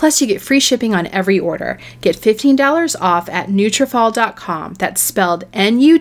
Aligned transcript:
Plus, 0.00 0.18
you 0.22 0.26
get 0.26 0.40
free 0.40 0.60
shipping 0.60 0.94
on 0.94 1.06
every 1.08 1.38
order. 1.38 1.78
Get 2.00 2.16
$15 2.16 2.96
off 3.02 3.28
at 3.28 3.48
Nutrafol.com. 3.48 4.72
That's 4.78 4.98
spelled 4.98 5.44
N-U-T-R-A-F-O-L.com 5.52 6.00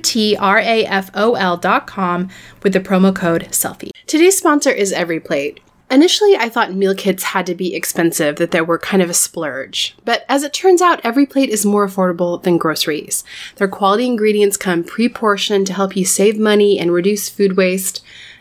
with 2.63 2.71
the 2.71 2.79
promo 2.79 3.13
code 3.13 3.53
SELFIE. 3.53 3.91
Today's 4.07 4.37
sponsor 4.37 4.71
is 4.71 4.93
EveryPlate. 4.93 5.59
Initially, 5.91 6.37
I 6.37 6.47
thought 6.47 6.73
meal 6.73 6.95
kits 6.95 7.23
had 7.23 7.45
to 7.47 7.55
be 7.55 7.75
expensive, 7.75 8.37
that 8.37 8.51
they 8.51 8.61
were 8.61 8.79
kind 8.79 9.03
of 9.03 9.09
a 9.09 9.13
splurge. 9.13 9.97
But 10.05 10.23
as 10.29 10.43
it 10.43 10.53
turns 10.53 10.81
out, 10.81 11.03
EveryPlate 11.03 11.49
is 11.49 11.65
more 11.65 11.85
affordable 11.85 12.41
than 12.41 12.57
groceries. 12.57 13.25
Their 13.57 13.67
quality 13.67 14.05
ingredients 14.05 14.55
come 14.55 14.85
pre 14.85 15.09
portioned 15.09 15.67
to 15.67 15.73
help 15.73 15.97
you 15.97 16.05
save 16.05 16.39
money 16.39 16.79
and 16.79 16.93
reduce 16.93 17.27
food 17.27 17.57
waste 17.57 18.01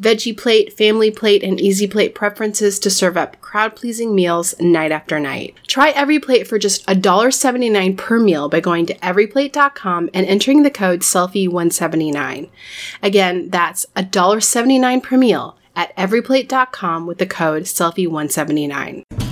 veggie 0.00 0.36
plate, 0.36 0.72
family 0.72 1.10
plate, 1.10 1.42
and 1.42 1.60
easy 1.60 1.86
plate 1.86 2.14
preferences 2.14 2.78
to 2.78 2.90
serve 2.90 3.16
up 3.16 3.40
crowd 3.40 3.76
pleasing 3.76 4.14
meals 4.14 4.54
night 4.60 4.92
after 4.92 5.20
night. 5.20 5.54
Try 5.66 5.90
every 5.90 6.18
plate 6.18 6.46
for 6.46 6.58
just 6.58 6.86
$1.79 6.86 7.96
per 7.96 8.18
meal 8.18 8.48
by 8.48 8.60
going 8.60 8.86
to 8.86 8.94
everyplate.com 8.98 10.10
and 10.14 10.26
entering 10.26 10.62
the 10.62 10.70
code 10.70 11.00
SELFIE179. 11.00 12.48
Again, 13.02 13.50
that's 13.50 13.86
$1.79 13.96 15.02
per 15.02 15.16
meal 15.16 15.56
at 15.76 15.94
everyplate.com 15.96 17.06
with 17.06 17.18
the 17.18 17.26
code 17.26 17.64
SELFIE179. 17.64 19.29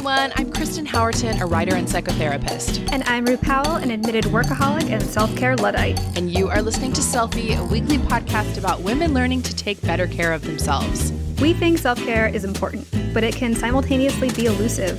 Everyone, 0.00 0.32
I'm 0.36 0.50
Kristen 0.50 0.86
Howerton, 0.86 1.42
a 1.42 1.44
writer 1.44 1.74
and 1.74 1.86
psychotherapist. 1.86 2.90
And 2.90 3.02
I'm 3.02 3.26
Ruth 3.26 3.42
Powell, 3.42 3.76
an 3.76 3.90
admitted 3.90 4.24
workaholic 4.24 4.88
and 4.88 5.02
self 5.02 5.36
care 5.36 5.54
Luddite. 5.56 6.00
And 6.16 6.30
you 6.30 6.48
are 6.48 6.62
listening 6.62 6.94
to 6.94 7.02
Selfie, 7.02 7.54
a 7.54 7.62
weekly 7.62 7.98
podcast 7.98 8.56
about 8.56 8.80
women 8.80 9.12
learning 9.12 9.42
to 9.42 9.54
take 9.54 9.78
better 9.82 10.06
care 10.06 10.32
of 10.32 10.40
themselves. 10.40 11.12
We 11.38 11.52
think 11.52 11.76
self 11.76 11.98
care 11.98 12.26
is 12.28 12.44
important, 12.44 12.88
but 13.12 13.24
it 13.24 13.34
can 13.34 13.54
simultaneously 13.54 14.30
be 14.30 14.46
elusive. 14.46 14.98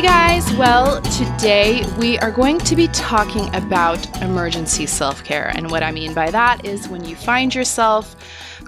Hey 0.00 0.06
guys, 0.06 0.50
well, 0.54 1.02
today 1.02 1.84
we 1.98 2.18
are 2.20 2.30
going 2.30 2.56
to 2.60 2.74
be 2.74 2.88
talking 2.88 3.54
about 3.54 4.22
emergency 4.22 4.86
self 4.86 5.22
care. 5.22 5.48
And 5.54 5.70
what 5.70 5.82
I 5.82 5.90
mean 5.90 6.14
by 6.14 6.30
that 6.30 6.64
is 6.64 6.88
when 6.88 7.04
you 7.04 7.14
find 7.14 7.54
yourself 7.54 8.16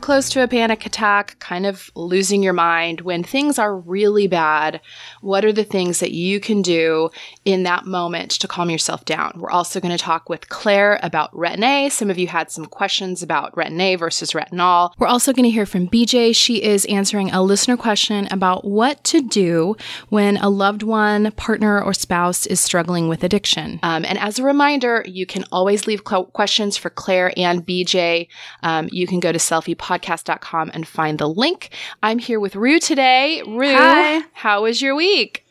close 0.02 0.28
to 0.30 0.42
a 0.42 0.48
panic 0.48 0.84
attack, 0.84 1.38
kind 1.38 1.64
of 1.64 1.90
losing 1.94 2.42
your 2.42 2.52
mind, 2.52 3.00
when 3.00 3.22
things 3.22 3.58
are 3.58 3.74
really 3.74 4.26
bad, 4.26 4.80
what 5.22 5.44
are 5.44 5.52
the 5.52 5.64
things 5.64 6.00
that 6.00 6.12
you 6.12 6.40
can 6.40 6.60
do 6.60 7.08
in 7.44 7.62
that 7.62 7.86
moment 7.86 8.32
to 8.32 8.48
calm 8.48 8.68
yourself 8.68 9.04
down? 9.04 9.32
We're 9.36 9.50
also 9.50 9.80
going 9.80 9.96
to 9.96 10.02
talk 10.02 10.28
with 10.28 10.48
Claire 10.48 10.98
about 11.02 11.32
Retin-A. 11.32 11.88
Some 11.88 12.10
of 12.10 12.18
you 12.18 12.26
had 12.26 12.50
some 12.50 12.66
questions 12.66 13.22
about 13.22 13.54
Retin-A 13.54 13.94
versus 13.94 14.32
retinol. 14.32 14.92
We're 14.98 15.06
also 15.06 15.32
going 15.32 15.44
to 15.44 15.50
hear 15.50 15.66
from 15.66 15.88
BJ. 15.88 16.34
She 16.34 16.62
is 16.62 16.84
answering 16.86 17.30
a 17.30 17.42
listener 17.42 17.76
question 17.76 18.28
about 18.30 18.64
what 18.64 19.02
to 19.04 19.22
do 19.22 19.76
when 20.08 20.36
a 20.38 20.48
loved 20.48 20.82
one, 20.82 21.30
partner, 21.32 21.80
or 21.80 21.94
spouse 21.94 22.44
is 22.46 22.60
struggling 22.60 23.08
with 23.08 23.22
addiction. 23.22 23.78
Um, 23.84 24.04
and 24.04 24.18
as 24.18 24.38
a 24.40 24.42
reminder, 24.42 25.04
you 25.06 25.26
can 25.26 25.44
always 25.52 25.86
leave 25.86 26.02
questions 26.04 26.76
for 26.76 26.90
Claire 26.90 27.32
and 27.36 27.64
BJ. 27.64 28.26
Um, 28.64 28.88
you 28.90 29.06
can 29.06 29.20
go 29.20 29.30
to 29.30 29.38
Selfie 29.38 29.78
podcast.com 29.98 30.70
and 30.74 30.86
find 30.86 31.18
the 31.18 31.28
link. 31.28 31.70
I'm 32.02 32.18
here 32.18 32.40
with 32.40 32.56
Rue 32.56 32.80
today. 32.80 33.42
Rue, 33.46 33.74
Hi. 33.76 34.22
how 34.32 34.62
was 34.62 34.80
your 34.80 34.94
week? 34.94 35.44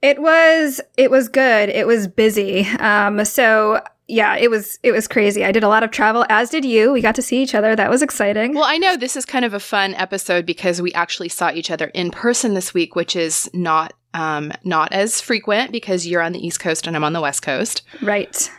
It 0.00 0.20
was 0.20 0.80
it 0.96 1.10
was 1.10 1.28
good. 1.28 1.68
It 1.70 1.86
was 1.86 2.06
busy. 2.06 2.66
Um, 2.78 3.24
so 3.24 3.80
yeah, 4.06 4.36
it 4.36 4.50
was 4.50 4.78
it 4.82 4.92
was 4.92 5.08
crazy. 5.08 5.44
I 5.44 5.52
did 5.52 5.64
a 5.64 5.68
lot 5.68 5.82
of 5.82 5.90
travel, 5.90 6.24
as 6.28 6.50
did 6.50 6.64
you. 6.64 6.92
We 6.92 7.00
got 7.00 7.14
to 7.16 7.22
see 7.22 7.42
each 7.42 7.54
other. 7.54 7.74
That 7.74 7.90
was 7.90 8.00
exciting. 8.00 8.54
Well, 8.54 8.64
I 8.64 8.78
know 8.78 8.96
this 8.96 9.16
is 9.16 9.24
kind 9.26 9.44
of 9.44 9.54
a 9.54 9.60
fun 9.60 9.94
episode 9.94 10.46
because 10.46 10.80
we 10.80 10.92
actually 10.92 11.28
saw 11.28 11.50
each 11.50 11.70
other 11.70 11.86
in 11.88 12.10
person 12.10 12.54
this 12.54 12.72
week, 12.72 12.94
which 12.94 13.16
is 13.16 13.50
not 13.52 13.92
um, 14.14 14.52
not 14.64 14.92
as 14.92 15.20
frequent 15.20 15.72
because 15.72 16.06
you're 16.06 16.22
on 16.22 16.32
the 16.32 16.44
East 16.46 16.60
Coast 16.60 16.86
and 16.86 16.96
I'm 16.96 17.04
on 17.04 17.12
the 17.12 17.20
West 17.20 17.42
Coast. 17.42 17.82
Right. 18.00 18.50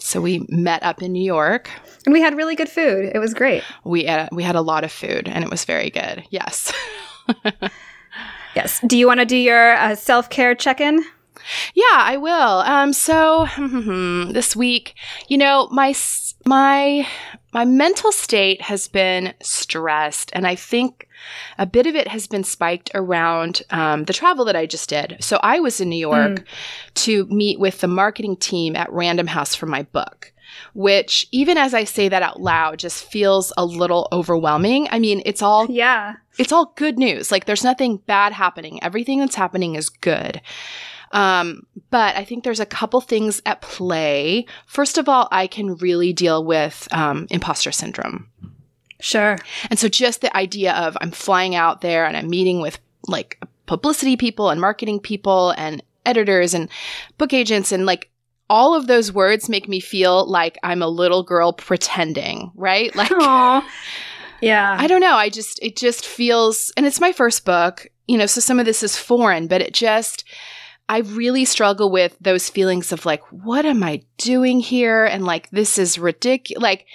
So 0.00 0.20
we 0.20 0.46
met 0.48 0.82
up 0.82 1.02
in 1.02 1.12
New 1.12 1.22
York. 1.22 1.70
And 2.06 2.12
we 2.12 2.20
had 2.20 2.34
really 2.34 2.56
good 2.56 2.68
food. 2.68 3.10
It 3.14 3.18
was 3.18 3.34
great. 3.34 3.62
We 3.84 4.08
uh, 4.08 4.28
we 4.32 4.42
had 4.42 4.56
a 4.56 4.62
lot 4.62 4.84
of 4.84 4.90
food 4.90 5.28
and 5.28 5.44
it 5.44 5.50
was 5.50 5.64
very 5.64 5.90
good. 5.90 6.24
Yes. 6.30 6.72
yes. 8.54 8.80
Do 8.86 8.96
you 8.96 9.06
want 9.06 9.20
to 9.20 9.26
do 9.26 9.36
your 9.36 9.74
uh, 9.74 9.94
self 9.94 10.30
care 10.30 10.54
check 10.54 10.80
in? 10.80 11.04
Yeah, 11.74 11.84
I 11.90 12.16
will. 12.16 12.32
Um, 12.32 12.92
so 12.92 13.46
this 14.32 14.56
week, 14.56 14.94
you 15.28 15.38
know, 15.38 15.68
my 15.70 15.94
my 16.46 17.06
my 17.52 17.64
mental 17.64 18.12
state 18.12 18.62
has 18.62 18.88
been 18.88 19.34
stressed, 19.42 20.30
and 20.32 20.46
I 20.46 20.54
think 20.54 21.06
a 21.58 21.66
bit 21.66 21.86
of 21.86 21.94
it 21.94 22.08
has 22.08 22.26
been 22.26 22.44
spiked 22.44 22.90
around 22.94 23.62
um, 23.70 24.04
the 24.04 24.12
travel 24.12 24.44
that 24.46 24.56
I 24.56 24.66
just 24.66 24.88
did. 24.88 25.16
So 25.20 25.38
I 25.42 25.60
was 25.60 25.80
in 25.80 25.88
New 25.88 25.96
York 25.96 26.32
mm. 26.32 26.44
to 26.94 27.26
meet 27.26 27.58
with 27.60 27.80
the 27.80 27.88
marketing 27.88 28.36
team 28.36 28.76
at 28.76 28.92
Random 28.92 29.26
House 29.26 29.54
for 29.54 29.66
my 29.66 29.82
book 29.82 30.32
which 30.74 31.26
even 31.30 31.56
as 31.56 31.74
I 31.74 31.84
say 31.84 32.08
that 32.08 32.22
out 32.22 32.40
loud 32.40 32.78
just 32.78 33.04
feels 33.04 33.52
a 33.56 33.64
little 33.64 34.08
overwhelming. 34.12 34.88
I 34.90 34.98
mean, 34.98 35.22
it's 35.24 35.42
all 35.42 35.70
Yeah. 35.70 36.14
It's 36.38 36.52
all 36.52 36.72
good 36.76 36.98
news. 36.98 37.30
Like 37.30 37.44
there's 37.44 37.64
nothing 37.64 37.98
bad 37.98 38.32
happening. 38.32 38.82
Everything 38.82 39.20
that's 39.20 39.34
happening 39.34 39.74
is 39.74 39.88
good. 39.88 40.40
Um, 41.12 41.66
but 41.90 42.16
I 42.16 42.24
think 42.24 42.44
there's 42.44 42.60
a 42.60 42.66
couple 42.66 43.00
things 43.00 43.42
at 43.44 43.62
play. 43.62 44.46
First 44.66 44.96
of 44.96 45.08
all, 45.08 45.28
I 45.32 45.48
can 45.48 45.74
really 45.76 46.12
deal 46.12 46.44
with 46.44 46.86
um, 46.92 47.26
imposter 47.30 47.72
syndrome. 47.72 48.28
Sure. 49.00 49.38
And 49.70 49.78
so 49.78 49.88
just 49.88 50.20
the 50.20 50.34
idea 50.36 50.72
of 50.74 50.96
I'm 51.00 51.10
flying 51.10 51.54
out 51.54 51.80
there 51.80 52.06
and 52.06 52.16
I'm 52.16 52.28
meeting 52.28 52.60
with 52.60 52.78
like 53.08 53.42
publicity 53.66 54.16
people 54.16 54.50
and 54.50 54.60
marketing 54.60 55.00
people 55.00 55.54
and 55.56 55.82
editors 56.04 56.54
and 56.54 56.68
book 57.18 57.32
agents 57.32 57.72
and 57.72 57.86
like 57.86 58.10
all 58.48 58.74
of 58.74 58.86
those 58.86 59.12
words 59.12 59.48
make 59.48 59.68
me 59.68 59.78
feel 59.78 60.26
like 60.26 60.58
I'm 60.62 60.82
a 60.82 60.88
little 60.88 61.22
girl 61.22 61.52
pretending, 61.52 62.50
right? 62.54 62.94
Like 63.00 63.10
Aww. 63.10 63.64
Yeah. 64.40 64.76
I 64.78 64.86
don't 64.86 65.00
know. 65.00 65.14
I 65.14 65.28
just 65.28 65.58
it 65.62 65.76
just 65.76 66.06
feels 66.06 66.72
and 66.76 66.86
it's 66.86 67.00
my 67.00 67.12
first 67.12 67.44
book, 67.44 67.86
you 68.08 68.18
know, 68.18 68.26
so 68.26 68.40
some 68.40 68.58
of 68.58 68.64
this 68.66 68.82
is 68.82 68.96
foreign, 68.96 69.46
but 69.46 69.60
it 69.60 69.74
just 69.74 70.24
I 70.90 70.98
really 70.98 71.44
struggle 71.44 71.88
with 71.88 72.16
those 72.20 72.48
feelings 72.48 72.90
of 72.90 73.06
like, 73.06 73.22
what 73.30 73.64
am 73.64 73.84
I 73.84 74.02
doing 74.18 74.58
here? 74.58 75.04
And 75.04 75.24
like, 75.24 75.48
this 75.50 75.78
is 75.78 76.00
ridiculous. 76.00 76.60
Like, 76.60 76.86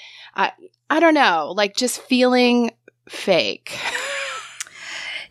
I, 0.90 1.00
don't 1.00 1.14
know, 1.14 1.54
like 1.56 1.76
just 1.76 2.02
feeling 2.02 2.72
fake. 3.10 3.78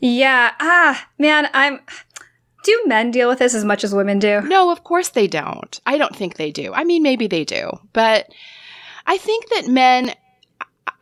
yeah. 0.00 0.52
Ah, 0.60 1.08
man, 1.18 1.48
I'm, 1.52 1.80
do 2.64 2.82
men 2.86 3.10
deal 3.10 3.28
with 3.28 3.38
this 3.38 3.54
as 3.54 3.64
much 3.64 3.84
as 3.84 3.94
women 3.94 4.18
do? 4.18 4.40
No, 4.42 4.70
of 4.70 4.84
course 4.84 5.10
they 5.10 5.26
don't. 5.26 5.80
I 5.86 5.98
don't 5.98 6.16
think 6.16 6.36
they 6.36 6.50
do. 6.50 6.72
I 6.72 6.84
mean, 6.84 7.02
maybe 7.02 7.26
they 7.26 7.44
do, 7.44 7.70
but 7.92 8.28
I 9.06 9.18
think 9.18 9.48
that 9.50 9.68
men 9.68 10.14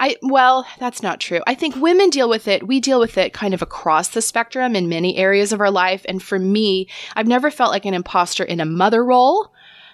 I 0.02 0.16
well, 0.20 0.66
that's 0.80 1.00
not 1.00 1.20
true. 1.20 1.40
I 1.46 1.54
think 1.54 1.76
women 1.76 2.10
deal 2.10 2.28
with 2.28 2.48
it. 2.48 2.66
We 2.66 2.80
deal 2.80 2.98
with 2.98 3.16
it 3.16 3.32
kind 3.32 3.54
of 3.54 3.62
across 3.62 4.08
the 4.08 4.20
spectrum 4.20 4.74
in 4.74 4.88
many 4.88 5.16
areas 5.16 5.52
of 5.52 5.60
our 5.60 5.70
life. 5.70 6.04
And 6.08 6.20
for 6.20 6.40
me, 6.40 6.88
I've 7.14 7.28
never 7.28 7.52
felt 7.52 7.70
like 7.70 7.86
an 7.86 7.94
imposter 7.94 8.42
in 8.42 8.58
a 8.58 8.64
mother 8.64 9.04
role, 9.04 9.52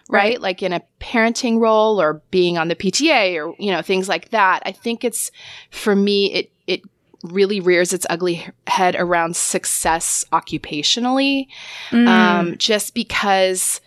right? 0.08 0.30
right? 0.30 0.40
Like 0.40 0.62
in 0.62 0.72
a 0.72 0.82
parenting 1.00 1.60
role 1.60 2.00
or 2.00 2.22
being 2.30 2.58
on 2.58 2.68
the 2.68 2.76
PTA 2.76 3.36
or 3.36 3.54
you 3.58 3.70
know 3.70 3.82
things 3.82 4.08
like 4.08 4.30
that. 4.30 4.62
I 4.64 4.72
think 4.72 5.04
it's 5.04 5.30
for 5.70 5.94
me 5.94 6.32
it 6.32 6.52
it 6.66 6.82
really 7.22 7.60
rears 7.60 7.92
its 7.92 8.06
ugly 8.08 8.46
head 8.66 8.94
around 8.96 9.36
success 9.36 10.24
occupationally, 10.32 11.48
mm. 11.90 12.08
um, 12.08 12.56
just 12.58 12.94
because. 12.94 13.80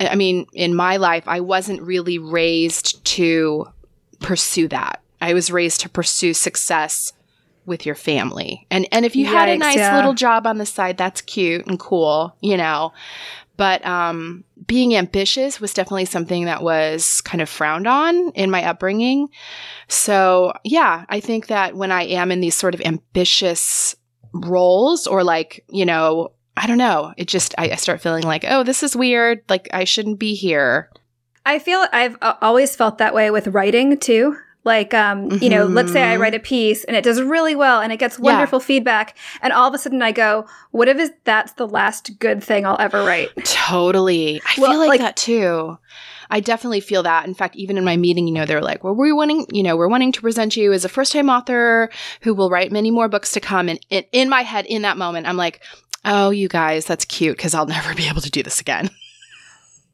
I 0.00 0.14
mean, 0.14 0.46
in 0.52 0.76
my 0.76 0.96
life, 0.96 1.24
I 1.26 1.40
wasn't 1.40 1.82
really 1.82 2.20
raised 2.20 3.04
to 3.04 3.66
pursue 4.20 4.68
that 4.68 5.02
I 5.20 5.34
was 5.34 5.50
raised 5.50 5.80
to 5.82 5.88
pursue 5.88 6.34
success 6.34 7.12
with 7.66 7.84
your 7.84 7.94
family. 7.94 8.66
And 8.70 8.86
and 8.92 9.04
if 9.04 9.16
you 9.16 9.26
Yikes, 9.26 9.32
had 9.32 9.48
a 9.48 9.56
nice 9.56 9.76
yeah. 9.76 9.96
little 9.96 10.14
job 10.14 10.46
on 10.46 10.58
the 10.58 10.66
side, 10.66 10.96
that's 10.96 11.20
cute 11.20 11.66
and 11.66 11.78
cool, 11.78 12.34
you 12.40 12.56
know. 12.56 12.92
But 13.56 13.84
um, 13.84 14.44
being 14.68 14.94
ambitious 14.94 15.60
was 15.60 15.74
definitely 15.74 16.04
something 16.04 16.44
that 16.44 16.62
was 16.62 17.20
kind 17.22 17.40
of 17.40 17.48
frowned 17.48 17.88
on 17.88 18.30
in 18.32 18.50
my 18.50 18.62
upbringing. 18.64 19.28
So, 19.88 20.52
yeah, 20.62 21.06
I 21.08 21.18
think 21.18 21.48
that 21.48 21.74
when 21.74 21.90
I 21.90 22.04
am 22.04 22.30
in 22.30 22.40
these 22.40 22.54
sort 22.54 22.74
of 22.74 22.82
ambitious 22.82 23.96
roles 24.32 25.06
or 25.08 25.24
like, 25.24 25.64
you 25.68 25.86
know, 25.86 26.32
I 26.56 26.66
don't 26.66 26.78
know, 26.78 27.14
it 27.16 27.28
just, 27.28 27.54
I, 27.56 27.70
I 27.70 27.76
start 27.76 28.02
feeling 28.02 28.24
like, 28.24 28.44
oh, 28.46 28.62
this 28.62 28.82
is 28.82 28.94
weird. 28.94 29.40
Like, 29.48 29.68
I 29.72 29.84
shouldn't 29.84 30.18
be 30.18 30.34
here. 30.34 30.90
I 31.46 31.58
feel 31.58 31.86
I've 31.90 32.18
always 32.20 32.76
felt 32.76 32.98
that 32.98 33.14
way 33.14 33.30
with 33.30 33.48
writing 33.48 33.96
too. 33.96 34.36
Like, 34.68 34.92
um, 34.92 35.30
mm-hmm. 35.30 35.42
you 35.42 35.48
know, 35.48 35.64
let's 35.64 35.90
say 35.90 36.02
I 36.02 36.16
write 36.16 36.34
a 36.34 36.38
piece 36.38 36.84
and 36.84 36.94
it 36.94 37.02
does 37.02 37.20
really 37.22 37.56
well 37.56 37.80
and 37.80 37.90
it 37.90 37.96
gets 37.96 38.18
wonderful 38.18 38.60
yeah. 38.60 38.66
feedback, 38.66 39.16
and 39.40 39.50
all 39.52 39.66
of 39.66 39.74
a 39.74 39.78
sudden 39.78 40.02
I 40.02 40.12
go, 40.12 40.46
"What 40.70 40.88
if 40.88 41.10
that's 41.24 41.54
the 41.54 41.66
last 41.66 42.18
good 42.18 42.44
thing 42.44 42.66
I'll 42.66 42.76
ever 42.78 43.02
write?" 43.02 43.30
Totally, 43.44 44.42
I 44.44 44.60
well, 44.60 44.72
feel 44.72 44.78
like, 44.80 44.88
like 44.88 45.00
that 45.00 45.16
too. 45.16 45.78
I 46.30 46.40
definitely 46.40 46.80
feel 46.80 47.02
that. 47.04 47.26
In 47.26 47.32
fact, 47.32 47.56
even 47.56 47.78
in 47.78 47.84
my 47.84 47.96
meeting, 47.96 48.28
you 48.28 48.34
know, 48.34 48.44
they're 48.44 48.60
like, 48.60 48.84
well, 48.84 48.94
we're 48.94 49.16
wanting, 49.16 49.46
you 49.50 49.62
know, 49.62 49.76
we're 49.78 49.88
wanting 49.88 50.12
to 50.12 50.20
present 50.20 50.58
you 50.58 50.74
as 50.74 50.84
a 50.84 50.88
first 50.88 51.12
time 51.12 51.30
author 51.30 51.88
who 52.20 52.34
will 52.34 52.50
write 52.50 52.70
many 52.70 52.90
more 52.90 53.08
books 53.08 53.32
to 53.32 53.40
come. 53.40 53.70
And 53.70 53.80
in, 53.88 54.04
in 54.12 54.28
my 54.28 54.42
head, 54.42 54.66
in 54.66 54.82
that 54.82 54.98
moment, 54.98 55.26
I'm 55.26 55.38
like, 55.38 55.62
oh, 56.04 56.28
you 56.28 56.48
guys, 56.48 56.84
that's 56.84 57.06
cute 57.06 57.36
because 57.36 57.54
I'll 57.54 57.64
never 57.66 57.94
be 57.94 58.08
able 58.08 58.20
to 58.20 58.30
do 58.30 58.42
this 58.42 58.60
again. 58.60 58.90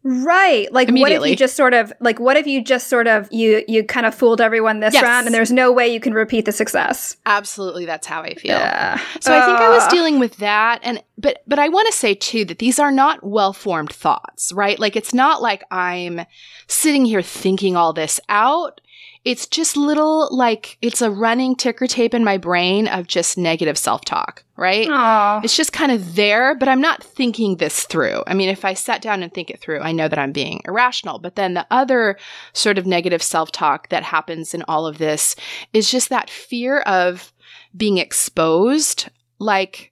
Right. 0.06 0.70
Like 0.70 0.90
what 0.90 1.12
if 1.12 1.26
you 1.26 1.34
just 1.34 1.56
sort 1.56 1.72
of 1.72 1.90
like 1.98 2.20
what 2.20 2.36
if 2.36 2.46
you 2.46 2.62
just 2.62 2.88
sort 2.88 3.06
of 3.06 3.26
you 3.32 3.64
you 3.66 3.82
kind 3.82 4.04
of 4.04 4.14
fooled 4.14 4.38
everyone 4.38 4.80
this 4.80 4.92
yes. 4.92 5.02
round 5.02 5.24
and 5.26 5.34
there's 5.34 5.50
no 5.50 5.72
way 5.72 5.88
you 5.88 5.98
can 5.98 6.12
repeat 6.12 6.44
the 6.44 6.52
success. 6.52 7.16
Absolutely 7.24 7.86
that's 7.86 8.06
how 8.06 8.20
I 8.20 8.34
feel. 8.34 8.58
Yeah. 8.58 9.00
So 9.20 9.32
uh. 9.32 9.38
I 9.38 9.46
think 9.46 9.58
I 9.58 9.70
was 9.70 9.86
dealing 9.88 10.18
with 10.18 10.36
that 10.36 10.80
and 10.82 11.02
but 11.16 11.42
but 11.46 11.58
I 11.58 11.70
want 11.70 11.86
to 11.86 11.92
say 11.92 12.14
too 12.14 12.44
that 12.44 12.58
these 12.58 12.78
are 12.78 12.92
not 12.92 13.24
well-formed 13.24 13.94
thoughts, 13.94 14.52
right? 14.52 14.78
Like 14.78 14.94
it's 14.94 15.14
not 15.14 15.40
like 15.40 15.64
I'm 15.70 16.20
sitting 16.66 17.06
here 17.06 17.22
thinking 17.22 17.74
all 17.74 17.94
this 17.94 18.20
out 18.28 18.82
it's 19.24 19.46
just 19.46 19.76
little 19.76 20.28
like 20.30 20.76
it's 20.82 21.00
a 21.00 21.10
running 21.10 21.56
ticker 21.56 21.86
tape 21.86 22.14
in 22.14 22.24
my 22.24 22.36
brain 22.36 22.86
of 22.86 23.06
just 23.06 23.38
negative 23.38 23.78
self-talk 23.78 24.44
right 24.56 24.86
Aww. 24.88 25.42
it's 25.42 25.56
just 25.56 25.72
kind 25.72 25.90
of 25.90 26.14
there 26.14 26.54
but 26.54 26.68
i'm 26.68 26.80
not 26.80 27.02
thinking 27.02 27.56
this 27.56 27.84
through 27.84 28.22
i 28.26 28.34
mean 28.34 28.48
if 28.48 28.64
i 28.64 28.74
sat 28.74 29.02
down 29.02 29.22
and 29.22 29.32
think 29.32 29.50
it 29.50 29.60
through 29.60 29.80
i 29.80 29.92
know 29.92 30.08
that 30.08 30.18
i'm 30.18 30.32
being 30.32 30.60
irrational 30.66 31.18
but 31.18 31.36
then 31.36 31.54
the 31.54 31.66
other 31.70 32.18
sort 32.52 32.78
of 32.78 32.86
negative 32.86 33.22
self-talk 33.22 33.88
that 33.88 34.02
happens 34.02 34.54
in 34.54 34.62
all 34.68 34.86
of 34.86 34.98
this 34.98 35.34
is 35.72 35.90
just 35.90 36.10
that 36.10 36.30
fear 36.30 36.80
of 36.80 37.32
being 37.76 37.98
exposed 37.98 39.08
like 39.38 39.90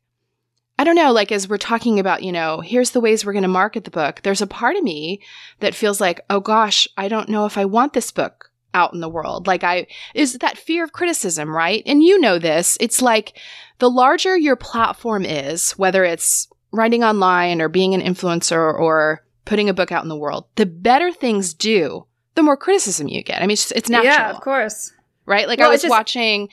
I 0.79 0.85
don't 0.85 0.97
know, 0.97 1.13
like 1.13 1.31
as 1.31 1.49
we're 1.49 1.59
talking 1.59 2.01
about, 2.01 2.25
you 2.25 2.33
know, 2.33 2.59
here's 2.61 2.91
the 2.91 3.01
ways 3.01 3.25
we're 3.25 3.35
going 3.35 3.43
to 3.43 3.49
market 3.49 3.85
the 3.85 3.91
book. 3.91 4.21
There's 4.23 4.43
a 4.43 4.49
part 4.49 4.75
of 4.75 4.83
me 4.83 5.21
that 5.61 5.77
feels 5.77 6.01
like, 6.01 6.21
oh 6.29 6.41
gosh, 6.41 6.89
I 6.97 7.07
don't 7.07 7.29
know 7.29 7.45
if 7.45 7.57
I 7.57 7.67
want 7.67 7.93
this 7.93 8.11
book 8.11 8.52
out 8.75 8.93
in 8.95 9.01
the 9.01 9.09
world. 9.09 9.47
Like 9.47 9.65
I 9.65 9.87
is 10.15 10.35
that 10.35 10.59
fear 10.59 10.85
of 10.85 10.93
criticism, 10.93 11.55
right? 11.55 11.83
And 11.87 12.03
you 12.03 12.21
know 12.21 12.39
this. 12.39 12.77
It's 12.81 13.03
like 13.03 13.39
the 13.79 13.91
larger 13.91 14.37
your 14.37 14.57
platform 14.57 15.25
is, 15.25 15.73
whether 15.73 16.05
it's 16.05 16.49
writing 16.73 17.05
online 17.05 17.61
or 17.61 17.69
being 17.69 17.95
an 17.95 18.01
influencer 18.01 18.57
or 18.57 19.23
putting 19.45 19.69
a 19.69 19.75
book 19.75 19.93
out 19.93 20.03
in 20.03 20.09
the 20.09 20.17
world, 20.17 20.47
the 20.57 20.67
better 20.67 21.13
things 21.13 21.55
do, 21.55 22.07
the 22.35 22.43
more 22.43 22.57
criticism 22.57 23.09
you 23.09 23.23
get. 23.23 23.39
I 23.39 23.43
mean, 23.43 23.53
it's, 23.53 23.71
it's 23.73 23.91
natural. 23.91 24.13
Yeah, 24.13 24.31
of 24.31 24.41
course. 24.41 24.93
Right? 25.27 25.47
Like 25.47 25.59
well, 25.59 25.69
I 25.69 25.71
was 25.71 25.83
just, 25.83 25.91
watching 25.91 26.49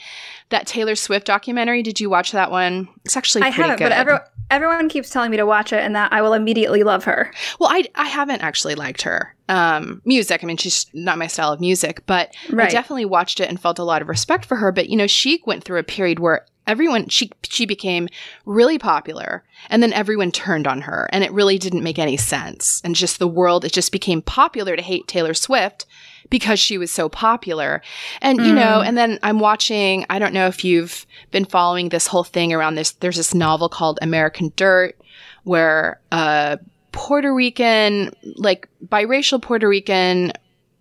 that 0.49 0.67
Taylor 0.67 0.95
Swift 0.95 1.25
documentary. 1.25 1.81
Did 1.81 1.99
you 1.99 2.09
watch 2.09 2.33
that 2.33 2.51
one? 2.51 2.87
It's 3.05 3.17
actually 3.17 3.43
I 3.43 3.49
haven't, 3.49 3.77
good. 3.77 3.85
but 3.85 3.91
every, 3.91 4.17
everyone 4.49 4.89
keeps 4.89 5.09
telling 5.09 5.31
me 5.31 5.37
to 5.37 5.45
watch 5.45 5.73
it 5.73 5.83
and 5.83 5.95
that 5.95 6.11
I 6.13 6.21
will 6.21 6.33
immediately 6.33 6.83
love 6.83 7.03
her. 7.05 7.31
Well, 7.59 7.69
I 7.69 7.85
I 7.95 8.07
haven't 8.07 8.41
actually 8.41 8.75
liked 8.75 9.01
her 9.03 9.35
um, 9.47 10.01
music. 10.05 10.43
I 10.43 10.47
mean, 10.47 10.57
she's 10.57 10.85
not 10.93 11.17
my 11.17 11.27
style 11.27 11.51
of 11.51 11.59
music, 11.59 12.03
but 12.05 12.33
right. 12.49 12.67
I 12.67 12.71
definitely 12.71 13.05
watched 13.05 13.39
it 13.39 13.49
and 13.49 13.59
felt 13.59 13.79
a 13.79 13.83
lot 13.83 14.01
of 14.01 14.07
respect 14.07 14.45
for 14.45 14.55
her. 14.57 14.71
But 14.71 14.89
you 14.89 14.97
know, 14.97 15.07
she 15.07 15.41
went 15.45 15.63
through 15.63 15.79
a 15.79 15.83
period 15.83 16.19
where 16.19 16.45
everyone 16.67 17.07
she 17.09 17.31
she 17.43 17.65
became 17.65 18.07
really 18.45 18.77
popular 18.77 19.43
and 19.71 19.81
then 19.81 19.91
everyone 19.91 20.31
turned 20.31 20.67
on 20.67 20.81
her 20.81 21.09
and 21.11 21.23
it 21.23 21.31
really 21.31 21.57
didn't 21.57 21.83
make 21.83 21.97
any 21.97 22.15
sense 22.15 22.79
and 22.83 22.95
just 22.95 23.17
the 23.17 23.27
world 23.27 23.65
it 23.65 23.73
just 23.73 23.91
became 23.91 24.21
popular 24.21 24.75
to 24.75 24.81
hate 24.83 25.07
Taylor 25.07 25.33
Swift 25.33 25.87
because 26.29 26.59
she 26.59 26.77
was 26.77 26.91
so 26.91 27.09
popular. 27.09 27.81
And, 28.21 28.37
you 28.39 28.53
mm. 28.53 28.55
know, 28.55 28.81
and 28.81 28.97
then 28.97 29.19
I'm 29.23 29.39
watching, 29.39 30.05
I 30.09 30.19
don't 30.19 30.33
know 30.33 30.47
if 30.47 30.63
you've 30.63 31.05
been 31.31 31.45
following 31.45 31.89
this 31.89 32.07
whole 32.07 32.23
thing 32.23 32.53
around 32.53 32.75
this. 32.75 32.91
There's 32.91 33.17
this 33.17 33.33
novel 33.33 33.69
called 33.69 33.99
American 34.01 34.51
Dirt 34.55 34.97
where 35.43 35.99
a 36.11 36.59
Puerto 36.91 37.33
Rican, 37.33 38.11
like 38.35 38.67
biracial 38.85 39.41
Puerto 39.41 39.67
Rican 39.67 40.33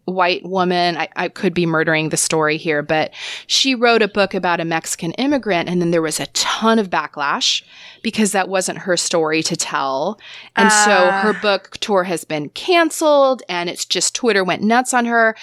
white 0.09 0.45
woman. 0.45 0.97
I, 0.97 1.09
I, 1.17 1.29
could 1.29 1.55
be 1.55 1.67
murdering 1.67 2.09
the 2.09 2.17
story 2.17 2.57
here, 2.57 2.83
but 2.83 3.13
she 3.47 3.75
wrote 3.75 4.03
a 4.03 4.09
book 4.09 4.35
about 4.35 4.61
a 4.61 4.65
Mexican 4.65 5.13
immigrant, 5.13 5.69
and 5.69 5.81
then 5.81 5.91
there 5.91 6.03
was 6.03 6.21
a 6.21 6.27
ton 6.29 6.79
of 6.79 6.91
backlash 6.91 7.63
because 8.03 8.33
that 8.33 8.49
wasn't 8.49 8.79
her 8.79 8.97
story 8.97 9.43
to 9.43 9.57
tell. 9.57 10.19
And 10.57 10.69
uh. 10.69 10.85
so 10.85 11.09
ah. 11.11 11.21
her 11.23 11.33
book 11.35 11.77
tour 11.81 12.05
has 12.05 12.25
been 12.25 12.49
canceled, 12.51 13.43
and 13.49 13.69
it's 13.69 13.85
just 13.85 14.15
Twitter 14.15 14.45
went 14.45 14.63
nuts 14.63 14.95
on 14.95 15.05
her. 15.05 15.37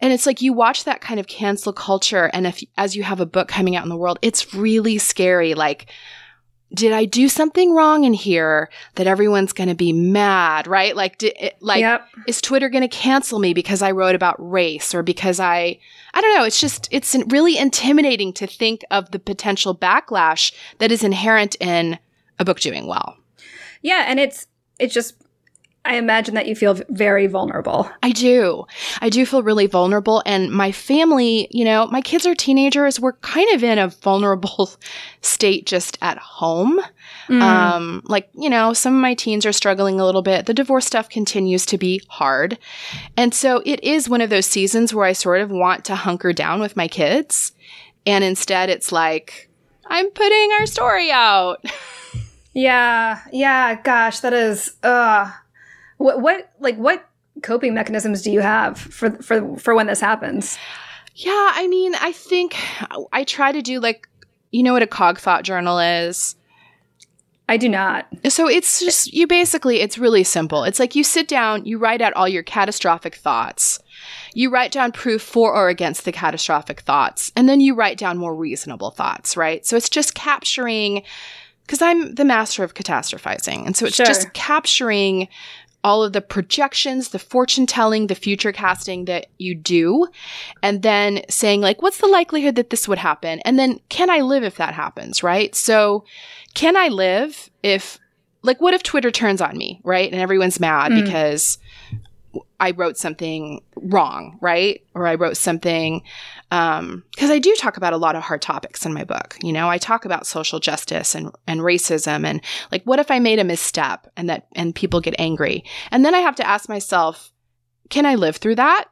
And 0.00 0.12
it's 0.12 0.24
like 0.24 0.40
you 0.40 0.52
watch 0.52 0.84
that 0.84 1.02
kind 1.02 1.20
of 1.20 1.26
cancel 1.26 1.72
culture, 1.72 2.30
and 2.32 2.46
if 2.46 2.62
as 2.78 2.96
you 2.96 3.02
have 3.02 3.20
a 3.20 3.26
book 3.26 3.48
coming 3.48 3.76
out 3.76 3.82
in 3.84 3.90
the 3.90 3.96
world, 3.96 4.18
it's 4.22 4.54
really 4.54 4.96
scary. 4.96 5.54
Like, 5.54 5.92
did 6.72 6.92
I 6.92 7.04
do 7.04 7.28
something 7.28 7.74
wrong 7.74 8.04
in 8.04 8.12
here 8.12 8.70
that 8.94 9.06
everyone's 9.06 9.52
going 9.52 9.68
to 9.68 9.74
be 9.74 9.92
mad, 9.92 10.66
right? 10.66 10.94
Like, 10.94 11.18
did, 11.18 11.34
like, 11.60 11.80
yep. 11.80 12.06
is 12.26 12.40
Twitter 12.40 12.68
going 12.68 12.82
to 12.82 12.88
cancel 12.88 13.38
me 13.38 13.54
because 13.54 13.82
I 13.82 13.90
wrote 13.90 14.14
about 14.14 14.36
race 14.38 14.94
or 14.94 15.02
because 15.02 15.40
I, 15.40 15.78
I 16.14 16.20
don't 16.20 16.36
know. 16.36 16.44
It's 16.44 16.60
just, 16.60 16.88
it's 16.92 17.16
really 17.26 17.58
intimidating 17.58 18.32
to 18.34 18.46
think 18.46 18.82
of 18.90 19.10
the 19.10 19.18
potential 19.18 19.76
backlash 19.76 20.52
that 20.78 20.92
is 20.92 21.02
inherent 21.02 21.56
in 21.56 21.98
a 22.38 22.44
book 22.44 22.60
doing 22.60 22.86
well. 22.86 23.16
Yeah. 23.82 24.04
And 24.06 24.20
it's, 24.20 24.46
it's 24.78 24.94
just 24.94 25.19
I 25.90 25.96
imagine 25.96 26.36
that 26.36 26.46
you 26.46 26.54
feel 26.54 26.78
very 26.88 27.26
vulnerable. 27.26 27.90
I 28.00 28.12
do. 28.12 28.64
I 29.00 29.08
do 29.08 29.26
feel 29.26 29.42
really 29.42 29.66
vulnerable. 29.66 30.22
And 30.24 30.52
my 30.52 30.70
family, 30.70 31.48
you 31.50 31.64
know, 31.64 31.88
my 31.88 32.00
kids 32.00 32.24
are 32.26 32.34
teenagers. 32.36 33.00
We're 33.00 33.14
kind 33.14 33.52
of 33.52 33.64
in 33.64 33.76
a 33.76 33.88
vulnerable 33.88 34.70
state 35.20 35.66
just 35.66 35.98
at 36.00 36.16
home. 36.16 36.80
Mm. 37.26 37.42
Um, 37.42 38.02
like, 38.04 38.30
you 38.34 38.48
know, 38.48 38.72
some 38.72 38.94
of 38.94 39.02
my 39.02 39.14
teens 39.14 39.44
are 39.44 39.52
struggling 39.52 39.98
a 39.98 40.06
little 40.06 40.22
bit. 40.22 40.46
The 40.46 40.54
divorce 40.54 40.86
stuff 40.86 41.08
continues 41.08 41.66
to 41.66 41.76
be 41.76 42.00
hard. 42.08 42.56
And 43.16 43.34
so 43.34 43.60
it 43.66 43.82
is 43.82 44.08
one 44.08 44.20
of 44.20 44.30
those 44.30 44.46
seasons 44.46 44.94
where 44.94 45.06
I 45.06 45.12
sort 45.12 45.40
of 45.40 45.50
want 45.50 45.84
to 45.86 45.96
hunker 45.96 46.32
down 46.32 46.60
with 46.60 46.76
my 46.76 46.86
kids. 46.86 47.50
And 48.06 48.22
instead, 48.22 48.70
it's 48.70 48.92
like, 48.92 49.50
I'm 49.86 50.08
putting 50.10 50.52
our 50.60 50.66
story 50.66 51.10
out. 51.10 51.64
Yeah, 52.52 53.20
yeah, 53.32 53.80
gosh, 53.80 54.20
that 54.20 54.32
is 54.32 54.74
uh 54.82 55.30
what 56.00 56.20
what 56.20 56.50
like 56.60 56.76
what 56.76 57.06
coping 57.42 57.74
mechanisms 57.74 58.22
do 58.22 58.30
you 58.30 58.40
have 58.40 58.78
for 58.78 59.10
for 59.22 59.56
for 59.58 59.74
when 59.74 59.86
this 59.86 60.00
happens? 60.00 60.58
Yeah, 61.14 61.52
I 61.54 61.68
mean, 61.68 61.94
I 61.94 62.12
think 62.12 62.56
I 63.12 63.24
try 63.24 63.52
to 63.52 63.60
do 63.60 63.80
like 63.80 64.08
you 64.50 64.62
know 64.62 64.72
what 64.72 64.82
a 64.82 64.86
cog 64.86 65.18
thought 65.18 65.44
journal 65.44 65.78
is? 65.78 66.36
I 67.50 67.56
do 67.56 67.68
not. 67.68 68.06
So 68.28 68.48
it's 68.48 68.80
just 68.80 69.12
you 69.12 69.26
basically 69.26 69.80
it's 69.80 69.98
really 69.98 70.24
simple. 70.24 70.64
It's 70.64 70.78
like 70.78 70.94
you 70.94 71.04
sit 71.04 71.28
down, 71.28 71.66
you 71.66 71.76
write 71.76 72.00
out 72.00 72.14
all 72.14 72.28
your 72.28 72.44
catastrophic 72.44 73.16
thoughts. 73.16 73.78
You 74.32 74.50
write 74.50 74.72
down 74.72 74.92
proof 74.92 75.20
for 75.20 75.54
or 75.54 75.68
against 75.68 76.06
the 76.06 76.12
catastrophic 76.12 76.80
thoughts, 76.80 77.30
and 77.36 77.46
then 77.46 77.60
you 77.60 77.74
write 77.74 77.98
down 77.98 78.16
more 78.16 78.34
reasonable 78.34 78.90
thoughts, 78.90 79.36
right? 79.36 79.66
So 79.66 79.76
it's 79.76 79.90
just 79.90 80.14
capturing 80.14 81.02
because 81.66 81.82
I'm 81.82 82.14
the 82.14 82.24
master 82.24 82.64
of 82.64 82.72
catastrophizing. 82.72 83.66
And 83.66 83.76
so 83.76 83.86
it's 83.86 83.96
sure. 83.96 84.06
just 84.06 84.32
capturing 84.32 85.28
all 85.82 86.02
of 86.02 86.12
the 86.12 86.20
projections, 86.20 87.08
the 87.08 87.18
fortune 87.18 87.66
telling, 87.66 88.06
the 88.06 88.14
future 88.14 88.52
casting 88.52 89.06
that 89.06 89.26
you 89.38 89.54
do, 89.54 90.06
and 90.62 90.82
then 90.82 91.22
saying, 91.28 91.60
like, 91.60 91.80
what's 91.80 91.98
the 91.98 92.06
likelihood 92.06 92.54
that 92.56 92.70
this 92.70 92.86
would 92.86 92.98
happen? 92.98 93.40
And 93.40 93.58
then, 93.58 93.80
can 93.88 94.10
I 94.10 94.20
live 94.20 94.44
if 94.44 94.56
that 94.56 94.74
happens, 94.74 95.22
right? 95.22 95.54
So, 95.54 96.04
can 96.54 96.76
I 96.76 96.88
live 96.88 97.50
if, 97.62 97.98
like, 98.42 98.60
what 98.60 98.74
if 98.74 98.82
Twitter 98.82 99.10
turns 99.10 99.40
on 99.40 99.56
me, 99.56 99.80
right? 99.84 100.10
And 100.10 100.20
everyone's 100.20 100.60
mad 100.60 100.92
mm. 100.92 101.04
because 101.04 101.58
I 102.58 102.72
wrote 102.72 102.96
something 102.98 103.62
wrong, 103.76 104.38
right? 104.40 104.82
Or 104.94 105.06
I 105.06 105.14
wrote 105.14 105.36
something 105.36 106.02
um 106.50 107.04
because 107.12 107.30
I 107.30 107.38
do 107.38 107.54
talk 107.56 107.76
about 107.76 107.92
a 107.92 107.98
lot 107.98 108.16
of 108.16 108.22
hard 108.22 108.42
topics 108.42 108.84
in 108.84 108.92
my 108.92 109.04
book. 109.04 109.36
You 109.42 109.52
know, 109.52 109.68
I 109.68 109.78
talk 109.78 110.04
about 110.04 110.26
social 110.26 110.60
justice 110.60 111.14
and 111.14 111.30
and 111.46 111.60
racism 111.60 112.26
and 112.26 112.40
like 112.72 112.82
what 112.84 112.98
if 112.98 113.10
I 113.10 113.18
made 113.18 113.38
a 113.38 113.44
misstep 113.44 114.06
and 114.16 114.28
that 114.28 114.46
and 114.54 114.74
people 114.74 115.00
get 115.00 115.14
angry. 115.18 115.64
And 115.90 116.04
then 116.04 116.14
I 116.14 116.20
have 116.20 116.36
to 116.36 116.46
ask 116.46 116.68
myself, 116.68 117.32
can 117.88 118.06
I 118.06 118.14
live 118.14 118.36
through 118.36 118.56
that? 118.56 118.86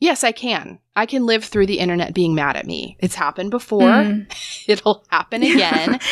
Yes, 0.00 0.22
I 0.22 0.32
can. 0.32 0.78
I 0.94 1.06
can 1.06 1.26
live 1.26 1.44
through 1.44 1.66
the 1.66 1.80
internet 1.80 2.14
being 2.14 2.34
mad 2.34 2.56
at 2.56 2.66
me. 2.66 2.96
It's 3.00 3.16
happened 3.16 3.50
before. 3.50 3.80
Mm. 3.80 4.32
It'll 4.68 5.04
happen 5.10 5.42
again. 5.42 5.98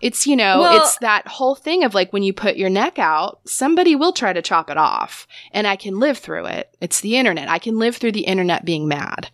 It's, 0.00 0.26
you 0.26 0.34
know, 0.34 0.60
well, 0.60 0.80
it's 0.80 0.96
that 0.98 1.28
whole 1.28 1.54
thing 1.54 1.84
of 1.84 1.94
like 1.94 2.12
when 2.12 2.22
you 2.22 2.32
put 2.32 2.56
your 2.56 2.70
neck 2.70 2.98
out, 2.98 3.40
somebody 3.46 3.94
will 3.94 4.12
try 4.12 4.32
to 4.32 4.40
chop 4.40 4.70
it 4.70 4.78
off 4.78 5.26
and 5.52 5.66
I 5.66 5.76
can 5.76 5.98
live 6.00 6.16
through 6.16 6.46
it. 6.46 6.74
It's 6.80 7.02
the 7.02 7.16
internet. 7.16 7.50
I 7.50 7.58
can 7.58 7.78
live 7.78 7.96
through 7.96 8.12
the 8.12 8.24
internet 8.24 8.64
being 8.64 8.88
mad. 8.88 9.30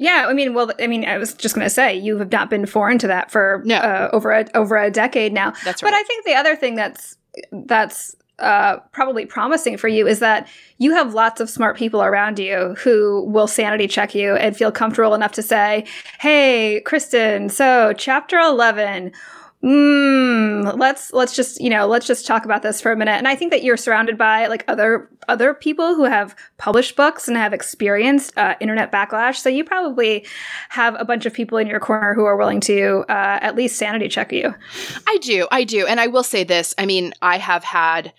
Yeah, 0.00 0.26
I 0.28 0.32
mean, 0.32 0.54
well, 0.54 0.70
I 0.80 0.86
mean, 0.86 1.04
I 1.04 1.18
was 1.18 1.34
just 1.34 1.56
going 1.56 1.66
to 1.66 1.70
say 1.70 1.96
you 1.96 2.18
have 2.18 2.30
not 2.30 2.48
been 2.48 2.66
foreign 2.66 2.98
to 2.98 3.08
that 3.08 3.32
for 3.32 3.62
no. 3.64 3.76
uh, 3.76 4.08
over 4.12 4.30
a 4.30 4.46
over 4.54 4.76
a 4.76 4.92
decade 4.92 5.32
now. 5.32 5.50
That's 5.64 5.82
right. 5.82 5.90
But 5.90 5.94
I 5.94 6.02
think 6.04 6.24
the 6.24 6.34
other 6.34 6.54
thing 6.54 6.76
that's 6.76 7.16
that's 7.50 8.14
uh, 8.38 8.76
probably 8.92 9.26
promising 9.26 9.76
for 9.76 9.88
you 9.88 10.06
is 10.06 10.20
that 10.20 10.46
you 10.78 10.92
have 10.92 11.14
lots 11.14 11.40
of 11.40 11.50
smart 11.50 11.76
people 11.76 12.00
around 12.00 12.38
you 12.38 12.76
who 12.78 13.24
will 13.24 13.48
sanity 13.48 13.88
check 13.88 14.14
you 14.14 14.36
and 14.36 14.56
feel 14.56 14.70
comfortable 14.70 15.14
enough 15.14 15.32
to 15.32 15.42
say, 15.42 15.84
"Hey, 16.20 16.80
Kristen, 16.84 17.48
so 17.48 17.92
chapter 17.92 18.38
eleven." 18.38 19.10
Mm, 19.62 20.78
let's 20.78 21.12
let's 21.12 21.34
just 21.34 21.60
you 21.60 21.70
know 21.70 21.86
let's 21.86 22.06
just 22.06 22.26
talk 22.26 22.44
about 22.44 22.62
this 22.62 22.80
for 22.80 22.92
a 22.92 22.96
minute. 22.96 23.12
And 23.12 23.26
i 23.26 23.34
think 23.34 23.50
that 23.50 23.62
you're 23.62 23.76
surrounded 23.76 24.16
by 24.16 24.46
like 24.46 24.64
other 24.68 25.10
other 25.28 25.54
people 25.54 25.94
who 25.94 26.04
have 26.04 26.34
published 26.56 26.96
books 26.96 27.28
and 27.28 27.36
have 27.36 27.52
experienced 27.52 28.36
uh, 28.36 28.54
internet 28.60 28.92
backlash. 28.92 29.36
So 29.36 29.48
you 29.48 29.64
probably 29.64 30.26
have 30.70 30.96
a 30.98 31.04
bunch 31.04 31.26
of 31.26 31.32
people 31.32 31.58
in 31.58 31.66
your 31.66 31.80
corner 31.80 32.14
who 32.14 32.24
are 32.24 32.36
willing 32.36 32.60
to 32.62 33.04
uh, 33.08 33.38
at 33.42 33.56
least 33.56 33.78
sanity 33.78 34.08
check 34.08 34.32
you. 34.32 34.54
I 35.06 35.18
do 35.18 35.46
i 35.50 35.64
do. 35.64 35.86
And 35.86 36.00
i 36.00 36.06
will 36.06 36.22
say 36.24 36.44
this. 36.44 36.74
I 36.78 36.86
mean 36.86 37.12
i 37.22 37.38
have 37.38 37.64
had 37.64 38.12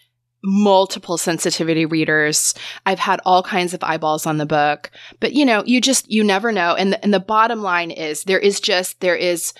multiple 0.43 1.17
sensitivity 1.17 1.85
readers. 1.85 2.53
I've 2.85 2.99
had 2.99 3.19
all 3.25 3.43
kinds 3.43 3.73
of 3.73 3.83
eyeballs 3.83 4.25
on 4.25 4.37
the 4.37 4.45
book, 4.45 4.89
but 5.19 5.33
you 5.33 5.45
know, 5.45 5.63
you 5.65 5.81
just, 5.81 6.09
you 6.09 6.23
never 6.23 6.51
know. 6.51 6.75
And 6.75 6.97
and 7.03 7.13
the 7.13 7.19
bottom 7.19 7.61
line 7.61 7.91
is 7.91 8.23
there 8.23 8.39
is 8.39 8.59
just, 8.59 9.01
there 9.01 9.15
is 9.15 9.53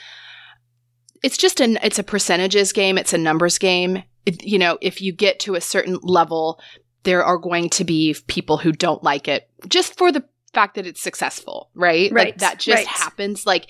it's 1.24 1.38
just 1.38 1.60
an 1.60 1.78
it's 1.84 2.00
a 2.00 2.04
percentages 2.04 2.74
game. 2.74 2.98
It's 2.98 3.14
a 3.14 3.18
numbers 3.18 3.58
game. 3.58 4.04
It, 4.26 4.44
you 4.44 4.60
know 4.60 4.78
if 4.82 5.02
you 5.02 5.12
get 5.12 5.40
to 5.42 5.56
a 5.56 5.62
certain 5.62 5.98
level 6.02 6.60
there 7.04 7.24
are 7.24 7.38
going 7.38 7.70
to 7.70 7.86
be 7.86 8.16
people 8.28 8.58
who 8.58 8.74
don't 8.74 9.02
like 9.04 9.30
it 9.30 9.50
just 9.70 9.98
for 9.98 10.12
the 10.12 10.24
fact 10.54 10.76
that 10.76 10.86
it's 10.86 11.02
successful 11.02 11.70
right? 11.74 12.12
Right. 12.12 12.28
like 12.28 12.38
that 12.40 12.60
just 12.60 12.78
right. 12.78 12.88
happens. 12.88 13.46
Like 13.46 13.68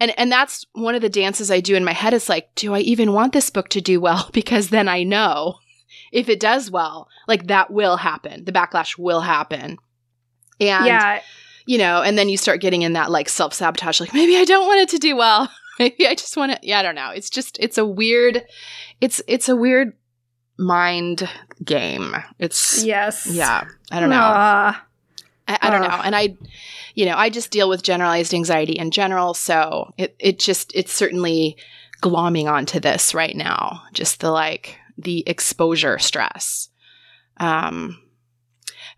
and 0.00 0.12
and 0.18 0.30
that's 0.30 0.66
one 0.72 0.94
of 0.94 1.02
the 1.02 1.08
dances 1.08 1.50
i 1.50 1.60
do 1.60 1.74
in 1.74 1.84
my 1.84 1.92
head 1.92 2.12
is 2.12 2.28
like 2.28 2.54
do 2.54 2.74
i 2.74 2.80
even 2.80 3.12
want 3.12 3.32
this 3.32 3.50
book 3.50 3.68
to 3.70 3.80
do 3.80 4.00
well? 4.00 4.28
Because 4.32 4.70
then 4.70 4.88
i 4.88 5.02
know 5.02 5.58
if 6.12 6.28
it 6.28 6.40
does 6.40 6.70
well 6.70 7.08
like 7.26 7.46
that 7.46 7.70
will 7.70 7.96
happen. 7.96 8.44
The 8.44 8.52
backlash 8.52 8.98
will 8.98 9.20
happen. 9.20 9.78
And 10.60 10.86
yeah. 10.86 11.20
you 11.66 11.78
know 11.78 12.02
and 12.02 12.18
then 12.18 12.28
you 12.28 12.36
start 12.36 12.60
getting 12.60 12.82
in 12.82 12.94
that 12.94 13.10
like 13.10 13.28
self-sabotage 13.28 14.00
like 14.00 14.14
maybe 14.14 14.36
i 14.36 14.44
don't 14.44 14.66
want 14.66 14.80
it 14.80 14.88
to 14.90 14.98
do 14.98 15.16
well 15.16 15.50
Maybe 15.78 16.06
I 16.06 16.14
just 16.14 16.36
want 16.36 16.52
to 16.52 16.58
yeah, 16.62 16.78
I 16.78 16.82
don't 16.82 16.94
know. 16.94 17.10
It's 17.10 17.30
just 17.30 17.58
it's 17.60 17.78
a 17.78 17.84
weird 17.84 18.44
it's 19.00 19.20
it's 19.26 19.48
a 19.48 19.56
weird 19.56 19.92
mind 20.58 21.28
game. 21.64 22.14
It's 22.38 22.84
Yes. 22.84 23.26
Yeah. 23.30 23.64
I 23.90 24.00
don't 24.00 24.10
know. 24.10 24.16
I, 24.16 24.78
I, 25.48 25.70
don't 25.70 25.82
know. 25.82 26.00
And 26.02 26.16
I 26.16 26.36
you 26.94 27.06
know, 27.06 27.16
I 27.16 27.30
just 27.30 27.50
deal 27.50 27.68
with 27.68 27.82
generalized 27.82 28.34
anxiety 28.34 28.72
in 28.72 28.90
general, 28.90 29.34
so 29.34 29.92
it 29.96 30.16
it 30.18 30.38
just 30.38 30.74
it's 30.74 30.92
certainly 30.92 31.56
glomming 32.02 32.50
onto 32.50 32.80
this 32.80 33.14
right 33.14 33.36
now. 33.36 33.82
Just 33.92 34.20
the 34.20 34.30
like 34.30 34.78
the 34.98 35.22
exposure 35.28 35.98
stress. 35.98 36.70
Um 37.36 37.98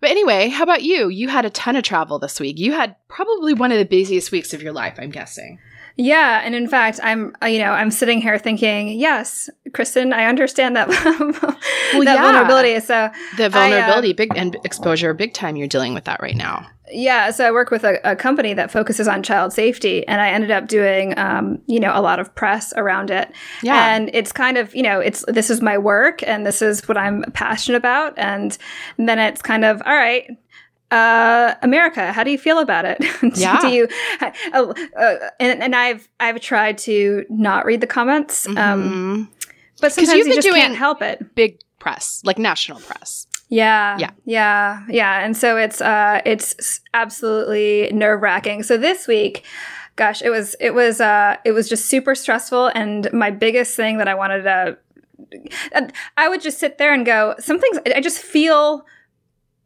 but 0.01 0.11
anyway, 0.11 0.49
how 0.49 0.63
about 0.63 0.83
you? 0.83 1.09
You 1.09 1.29
had 1.29 1.45
a 1.45 1.51
ton 1.51 1.75
of 1.75 1.83
travel 1.83 2.21
this 2.21 2.39
week. 2.39 2.57
You 2.57 2.73
had 2.73 2.95
probably 3.09 3.53
one 3.53 3.73
of 3.73 3.79
the 3.79 3.85
busiest 3.85 4.31
weeks 4.31 4.55
of 4.55 4.63
your 4.63 4.73
life, 4.73 4.95
I'm 4.99 5.11
guessing. 5.11 5.59
Yeah, 6.01 6.43
and 6.45 6.55
in 6.55 6.69
fact, 6.69 7.01
I'm 7.03 7.35
uh, 7.43 7.47
you 7.47 7.59
know 7.59 7.73
I'm 7.73 7.91
sitting 7.91 8.21
here 8.21 8.39
thinking, 8.39 8.89
yes, 8.91 9.51
Kristen, 9.75 10.13
I 10.13 10.27
understand 10.27 10.77
that 10.77 10.87
well, 10.89 12.05
that 12.05 12.15
yeah. 12.15 12.23
vulnerability. 12.23 12.79
So 12.79 13.11
the 13.37 13.51
vulnerability, 13.51 14.09
I, 14.09 14.13
uh, 14.13 14.15
big 14.15 14.37
and 14.37 14.57
exposure, 14.63 15.13
big 15.13 15.35
time. 15.35 15.57
You're 15.57 15.67
dealing 15.67 15.95
with 15.95 16.05
that 16.05 16.23
right 16.23 16.37
now. 16.37 16.65
Yeah, 16.91 17.33
so 17.33 17.47
I 17.47 17.51
work 17.51 17.73
with 17.73 17.83
a, 17.83 17.99
a 18.09 18.15
company 18.15 18.55
that 18.55 18.71
focuses 18.71 19.09
on 19.09 19.25
child 19.25 19.53
safety, 19.53 20.07
and 20.07 20.21
I 20.21 20.31
ended 20.31 20.53
up 20.53 20.69
doing 20.69 21.19
um, 21.19 21.61
you 21.67 21.81
know 21.81 21.91
a 21.93 22.01
lot 22.01 22.21
of 22.21 22.33
press 22.37 22.73
around 22.77 23.11
it. 23.11 23.33
Yeah, 23.65 23.93
and 23.93 24.09
it's 24.15 24.31
kind 24.31 24.57
of 24.57 24.73
you 24.77 24.85
know 24.85 25.01
it's 25.01 25.25
this 25.27 25.51
is 25.51 25.61
my 25.61 25.79
work, 25.79 26.23
and 26.23 26.47
this 26.47 26.63
is 26.63 26.87
what 26.87 26.97
I'm 26.97 27.25
passionate 27.33 27.77
about, 27.77 28.17
and 28.17 28.57
then 28.99 29.19
it's 29.19 29.43
kind 29.43 29.65
of 29.65 29.83
all 29.85 29.97
right 29.97 30.39
uh, 30.91 31.55
America, 31.63 32.13
how 32.13 32.25
do 32.25 32.31
you 32.31 32.39
feel 32.39 32.59
about 32.59 32.85
it? 32.85 32.99
Yeah. 33.39 33.61
do 33.61 33.69
you? 33.69 33.89
Uh, 34.21 34.73
uh, 34.97 35.15
and, 35.39 35.63
and, 35.63 35.77
I've 35.77 36.09
I've 36.19 36.41
tried 36.41 36.79
to 36.79 37.25
not 37.29 37.67
read 37.67 37.81
the 37.81 37.87
comments, 37.87 38.47
um, 38.49 38.55
mm-hmm. 38.57 39.23
but 39.81 39.93
sometimes 39.93 40.17
you've 40.17 40.29
you 40.29 40.35
just 40.35 40.49
can't 40.49 40.75
help 40.75 41.03
it. 41.03 41.35
Big 41.35 41.61
press, 41.79 42.23
like 42.25 42.39
national 42.39 42.81
press. 42.81 43.27
Yeah, 43.49 43.99
yeah, 43.99 44.11
yeah, 44.25 44.83
yeah. 44.89 45.25
And 45.25 45.37
so 45.37 45.57
it's 45.57 45.81
uh, 45.81 46.21
it's 46.25 46.81
absolutely 46.95 47.91
nerve 47.93 48.23
wracking. 48.23 48.63
So 48.63 48.77
this 48.77 49.07
week, 49.07 49.45
gosh, 49.97 50.23
it 50.23 50.31
was 50.31 50.57
it 50.59 50.75
was 50.75 51.01
uh, 51.01 51.37
it 51.45 51.53
was 51.53 51.69
just 51.69 51.87
super 51.87 52.15
stressful. 52.15 52.69
And 52.69 53.13
my 53.13 53.31
biggest 53.31 53.77
thing 53.77 53.99
that 53.99 54.09
I 54.09 54.15
wanted 54.15 54.43
to, 54.43 54.79
I 56.17 56.29
would 56.29 56.41
just 56.41 56.59
sit 56.59 56.79
there 56.79 56.93
and 56.93 57.05
go, 57.05 57.35
some 57.39 57.59
things 57.59 57.79
I 57.95 58.01
just 58.01 58.19
feel 58.19 58.85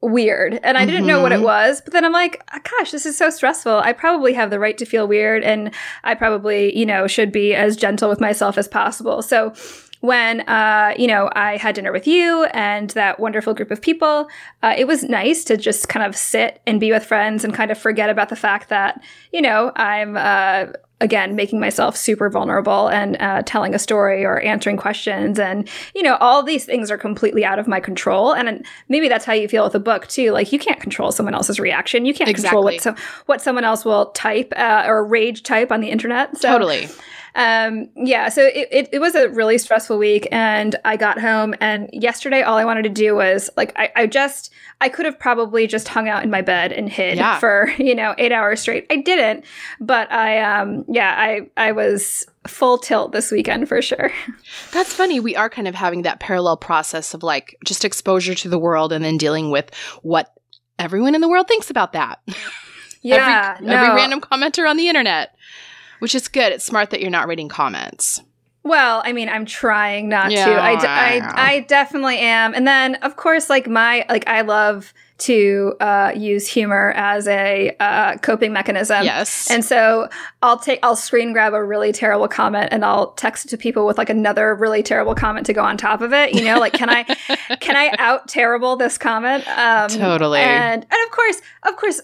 weird 0.02 0.58
and 0.64 0.76
I 0.76 0.84
didn't 0.84 1.06
know 1.06 1.22
what 1.22 1.32
it 1.32 1.38
Mhm. 1.40 1.44
was. 1.44 1.80
But 1.80 1.92
then 1.92 2.04
I'm 2.04 2.12
like, 2.12 2.42
"Ah, 2.52 2.58
gosh, 2.78 2.90
this 2.90 3.06
is 3.06 3.16
so 3.16 3.30
stressful. 3.30 3.78
I 3.78 3.92
probably 3.92 4.32
have 4.34 4.50
the 4.50 4.58
right 4.58 4.76
to 4.78 4.84
feel 4.84 5.06
weird 5.06 5.42
and 5.44 5.70
I 6.04 6.14
probably, 6.14 6.76
you 6.76 6.84
know, 6.84 7.06
should 7.06 7.30
be 7.32 7.54
as 7.54 7.76
gentle 7.76 8.08
with 8.08 8.20
myself 8.20 8.58
as 8.58 8.66
possible. 8.68 9.22
So 9.22 9.52
when 10.00 10.40
uh, 10.48 10.92
you 10.96 11.06
know 11.06 11.30
I 11.36 11.56
had 11.58 11.76
dinner 11.76 11.92
with 11.92 12.08
you 12.08 12.44
and 12.46 12.90
that 12.90 13.20
wonderful 13.20 13.54
group 13.54 13.70
of 13.70 13.80
people, 13.80 14.28
uh, 14.60 14.74
it 14.76 14.88
was 14.88 15.04
nice 15.04 15.44
to 15.44 15.56
just 15.56 15.88
kind 15.88 16.04
of 16.04 16.16
sit 16.16 16.60
and 16.66 16.80
be 16.80 16.90
with 16.90 17.04
friends 17.06 17.44
and 17.44 17.54
kind 17.54 17.70
of 17.70 17.78
forget 17.78 18.10
about 18.10 18.28
the 18.28 18.34
fact 18.34 18.68
that 18.70 19.00
you 19.32 19.40
know 19.40 19.70
I'm 19.76 20.16
uh, 20.16 20.72
again 21.02 21.36
making 21.36 21.60
myself 21.60 21.96
super 21.96 22.30
vulnerable 22.30 22.88
and 22.88 23.20
uh, 23.20 23.42
telling 23.44 23.74
a 23.74 23.78
story 23.78 24.24
or 24.24 24.40
answering 24.40 24.76
questions. 24.76 25.38
And 25.38 25.68
you 25.94 26.02
know 26.02 26.16
all 26.20 26.42
these 26.42 26.64
things 26.64 26.90
are 26.90 26.96
completely 26.96 27.44
out 27.44 27.58
of 27.58 27.68
my 27.68 27.80
control. 27.80 28.32
And 28.32 28.64
maybe 28.88 29.08
that's 29.08 29.24
how 29.24 29.32
you 29.32 29.48
feel 29.48 29.64
with 29.64 29.74
a 29.74 29.80
book 29.80 30.06
too. 30.06 30.30
Like 30.30 30.52
you 30.52 30.58
can't 30.58 30.80
control 30.80 31.12
someone 31.12 31.34
else's 31.34 31.60
reaction. 31.60 32.06
You 32.06 32.14
can't 32.14 32.34
control 32.34 32.62
what, 32.62 32.80
so, 32.80 32.94
what 33.26 33.42
someone 33.42 33.64
else 33.64 33.84
will 33.84 34.06
type 34.12 34.52
uh, 34.56 34.84
or 34.86 35.04
rage 35.04 35.42
type 35.42 35.72
on 35.72 35.80
the 35.80 35.90
internet. 35.90 36.38
So 36.38 36.50
totally. 36.50 36.88
Um, 37.34 37.88
yeah, 37.96 38.28
so 38.28 38.42
it, 38.44 38.68
it, 38.70 38.88
it 38.92 38.98
was 38.98 39.14
a 39.14 39.28
really 39.30 39.56
stressful 39.58 39.98
week, 39.98 40.28
and 40.30 40.76
I 40.84 40.96
got 40.96 41.18
home, 41.20 41.54
and 41.60 41.88
yesterday 41.92 42.42
all 42.42 42.56
I 42.58 42.64
wanted 42.64 42.82
to 42.82 42.88
do 42.90 43.14
was 43.14 43.48
like 43.56 43.72
I, 43.76 43.90
I 43.96 44.06
just 44.06 44.52
I 44.80 44.88
could 44.88 45.06
have 45.06 45.18
probably 45.18 45.66
just 45.66 45.88
hung 45.88 46.08
out 46.08 46.22
in 46.24 46.30
my 46.30 46.42
bed 46.42 46.72
and 46.72 46.88
hid 46.88 47.16
Yeah. 47.18 47.38
for 47.38 47.70
you 47.78 47.94
know 47.94 48.14
eight 48.18 48.32
hours 48.32 48.60
straight. 48.60 48.86
I 48.90 48.96
didn't, 48.96 49.44
but 49.80 50.10
I 50.12 50.40
um 50.42 50.84
yeah 50.88 51.14
I 51.18 51.48
I 51.56 51.72
was 51.72 52.26
full 52.46 52.76
tilt 52.76 53.12
this 53.12 53.30
weekend 53.30 53.68
for 53.68 53.80
sure. 53.80 54.12
That's 54.72 54.92
funny. 54.92 55.20
We 55.20 55.36
are 55.36 55.48
kind 55.48 55.68
of 55.68 55.74
having 55.74 56.02
that 56.02 56.20
parallel 56.20 56.56
process 56.56 57.14
of 57.14 57.22
like 57.22 57.56
just 57.64 57.84
exposure 57.84 58.34
to 58.34 58.48
the 58.48 58.58
world 58.58 58.92
and 58.92 59.04
then 59.04 59.16
dealing 59.16 59.50
with 59.50 59.72
what 60.02 60.34
everyone 60.78 61.14
in 61.14 61.20
the 61.20 61.28
world 61.28 61.48
thinks 61.48 61.70
about 61.70 61.92
that. 61.92 62.20
Yeah, 63.04 63.54
every, 63.56 63.66
no. 63.66 63.72
every 63.74 63.96
random 63.96 64.20
commenter 64.20 64.68
on 64.70 64.76
the 64.76 64.86
internet, 64.88 65.34
which 66.02 66.16
is 66.16 66.26
good. 66.26 66.52
It's 66.52 66.64
smart 66.64 66.90
that 66.90 67.00
you're 67.00 67.10
not 67.10 67.28
reading 67.28 67.48
comments. 67.48 68.20
Well, 68.64 69.02
I 69.04 69.12
mean, 69.12 69.28
I'm 69.28 69.46
trying 69.46 70.08
not 70.08 70.32
Yeah, 70.32 70.46
to. 70.46 70.60
I, 70.60 70.80
d- 70.80 70.86
I. 70.86 71.18
I, 71.18 71.52
I 71.54 71.60
definitely 71.60 72.18
am. 72.18 72.54
And 72.54 72.66
then, 72.66 72.96
of 72.96 73.14
course, 73.16 73.48
like 73.48 73.68
my, 73.68 74.04
like, 74.08 74.26
I 74.28 74.40
love 74.40 74.92
to 75.18 75.74
uh, 75.80 76.12
use 76.16 76.48
humor 76.48 76.92
as 76.96 77.28
a 77.28 77.76
uh, 77.78 78.16
coping 78.18 78.52
mechanism. 78.52 79.04
yes. 79.04 79.48
And 79.50 79.64
so 79.64 80.08
I'll 80.42 80.58
take, 80.58 80.80
I'll 80.82 80.96
screen 80.96 81.32
grab 81.32 81.54
a 81.54 81.62
really 81.62 81.92
terrible 81.92 82.26
comment 82.26 82.68
and 82.72 82.84
I'll 82.84 83.12
text 83.12 83.44
it 83.46 83.48
to 83.50 83.56
people 83.56 83.86
with 83.86 83.98
like 83.98 84.10
another 84.10 84.54
really 84.56 84.82
terrible 84.82 85.14
comment 85.14 85.46
to 85.46 85.52
go 85.52 85.62
on 85.62 85.76
top 85.76 86.00
of 86.00 86.12
it. 86.12 86.34
You 86.34 86.44
know, 86.44 86.58
like, 86.58 86.72
can 86.72 86.90
I, 86.90 87.02
can 87.60 87.76
I 87.76 87.94
out 87.98 88.26
terrible 88.26 88.74
this 88.76 88.98
comment? 88.98 89.46
Um, 89.48 89.88
Totally. 89.88 90.40
And, 90.40 90.82
and 90.82 91.04
of 91.06 91.10
course, 91.12 91.40
of 91.64 91.76
course, 91.76 92.00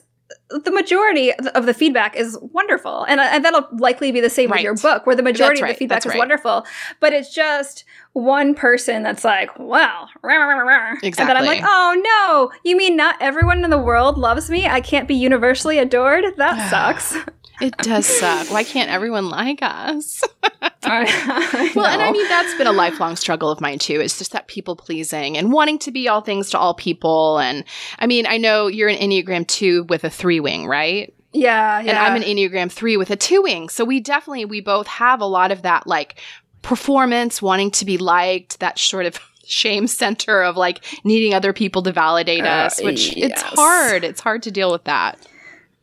the 0.50 0.70
majority 0.70 1.32
of 1.32 1.66
the 1.66 1.75
feedback 1.75 2.16
is 2.16 2.38
wonderful, 2.40 3.04
and, 3.04 3.20
and 3.20 3.44
that'll 3.44 3.66
likely 3.73 4.12
be 4.12 4.20
the 4.20 4.30
same 4.30 4.50
with 4.50 4.61
your 4.61 4.75
book, 4.75 5.06
where 5.06 5.16
the 5.16 5.23
majority 5.23 5.61
That's 5.61 5.70
of 5.70 5.75
the 5.75 5.78
feedback 5.78 5.97
That's 5.97 6.06
is 6.06 6.11
right. 6.11 6.18
wonderful. 6.18 6.66
But 7.00 7.12
it's 7.12 7.35
just 7.35 7.85
one 8.12 8.54
person 8.54 9.02
that's 9.02 9.25
like, 9.25 9.58
"Wow," 9.58 10.08
rah, 10.23 10.35
rah, 10.35 10.54
rah, 10.56 10.62
rah. 10.62 10.94
and 11.02 11.14
then 11.28 11.37
I'm 11.37 11.44
like, 11.47 11.62
"Oh 11.64 12.02
no, 12.02 12.58
you 12.64 12.76
mean 12.76 12.97
not 12.97 13.16
everyone 13.20 13.62
in 13.64 13.70
the 13.70 13.78
world 13.78 14.18
loves 14.18 14.50
me? 14.50 14.66
I 14.66 14.80
can't 14.80 15.06
be 15.06 15.14
universally 15.14 15.78
adored? 15.78 16.25
That 16.37 16.70
sucks." 16.70 17.16
It 17.61 17.77
does 17.79 18.07
suck. 18.07 18.50
Why 18.50 18.65
can't 18.65 18.91
everyone 18.91 19.29
like 19.29 19.59
us? 19.62 20.23
I 20.83 21.73
Well, 21.75 21.87
and 21.87 22.00
I 22.03 22.12
mean, 22.12 22.27
that's 22.29 22.57
been 22.57 22.67
a 22.67 22.73
lifelong 22.73 23.17
struggle 23.17 23.50
of 23.50 23.61
mine 23.61 23.79
too. 23.79 24.00
It's 24.00 24.19
just 24.19 24.33
that 24.33 24.47
people 24.49 24.77
pleasing 24.77 25.37
and 25.37 25.53
wanting 25.53 25.79
to 25.81 25.91
be 25.91 26.09
all 26.09 26.21
things 26.21 26.50
to 26.50 26.59
all 26.59 26.75
people. 26.75 27.38
And 27.38 27.65
I 27.99 28.07
mean, 28.07 28.27
I 28.27 28.37
know 28.38 28.67
you're 28.69 28.88
an 28.88 28.97
Enneagram 28.97 29.47
2 29.47 29.85
with 29.85 30.05
a 30.05 30.11
three 30.11 30.41
wing, 30.41 30.67
right? 30.67 31.12
yeah, 31.35 31.81
yeah. 31.81 31.91
And 31.91 31.99
I'm 31.99 32.17
an 32.17 32.23
Enneagram 32.23 32.73
3 32.73 32.97
with 32.97 33.11
a 33.11 33.17
two 33.17 33.43
wing. 33.43 33.69
So 33.69 33.85
we 33.85 34.00
definitely, 34.00 34.47
we 34.47 34.61
both 34.61 34.87
have 34.87 35.21
a 35.21 35.27
lot 35.27 35.53
of 35.53 35.62
that 35.62 35.87
like 35.87 36.19
performance, 36.62 37.43
wanting 37.43 37.71
to 37.73 37.85
be 37.85 37.99
liked, 37.99 38.61
that 38.61 38.79
sort 38.79 39.07
of 39.07 39.19
shame 39.45 39.87
center 39.87 40.43
of 40.43 40.57
like 40.57 40.85
needing 41.05 41.35
other 41.35 41.53
people 41.53 41.83
to 41.83 41.93
validate 41.93 42.45
Uh, 42.45 42.49
us, 42.49 42.83
which 42.83 43.17
it's 43.17 43.43
hard. 43.43 44.05
It's 44.05 44.21
hard 44.21 44.43
to 44.45 44.50
deal 44.50 44.71
with 44.73 44.85
that. 44.85 45.19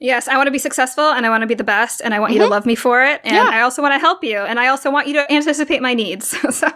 Yes, 0.06 0.28
I 0.28 0.36
want 0.38 0.48
to 0.48 0.52
be 0.52 0.60
successful 0.60 1.04
and 1.16 1.26
I 1.26 1.30
want 1.30 1.42
to 1.42 1.48
be 1.48 1.56
the 1.56 1.64
best 1.78 2.02
and 2.04 2.14
I 2.14 2.20
want 2.20 2.32
you 2.34 2.40
to 2.40 2.46
Mhm. 2.46 2.50
love 2.56 2.66
me 2.66 2.76
for 2.76 3.04
it. 3.04 3.22
And 3.24 3.36
Yeah. 3.36 3.50
I 3.58 3.62
also 3.62 3.82
want 3.82 3.94
to 3.96 4.00
help 4.08 4.24
you 4.24 4.38
and 4.50 4.60
I 4.60 4.68
also 4.68 4.92
want 4.92 5.08
you 5.08 5.14
to 5.20 5.24
anticipate 5.32 5.82
my 5.82 5.94
needs. 5.96 6.28
so, 6.60 6.68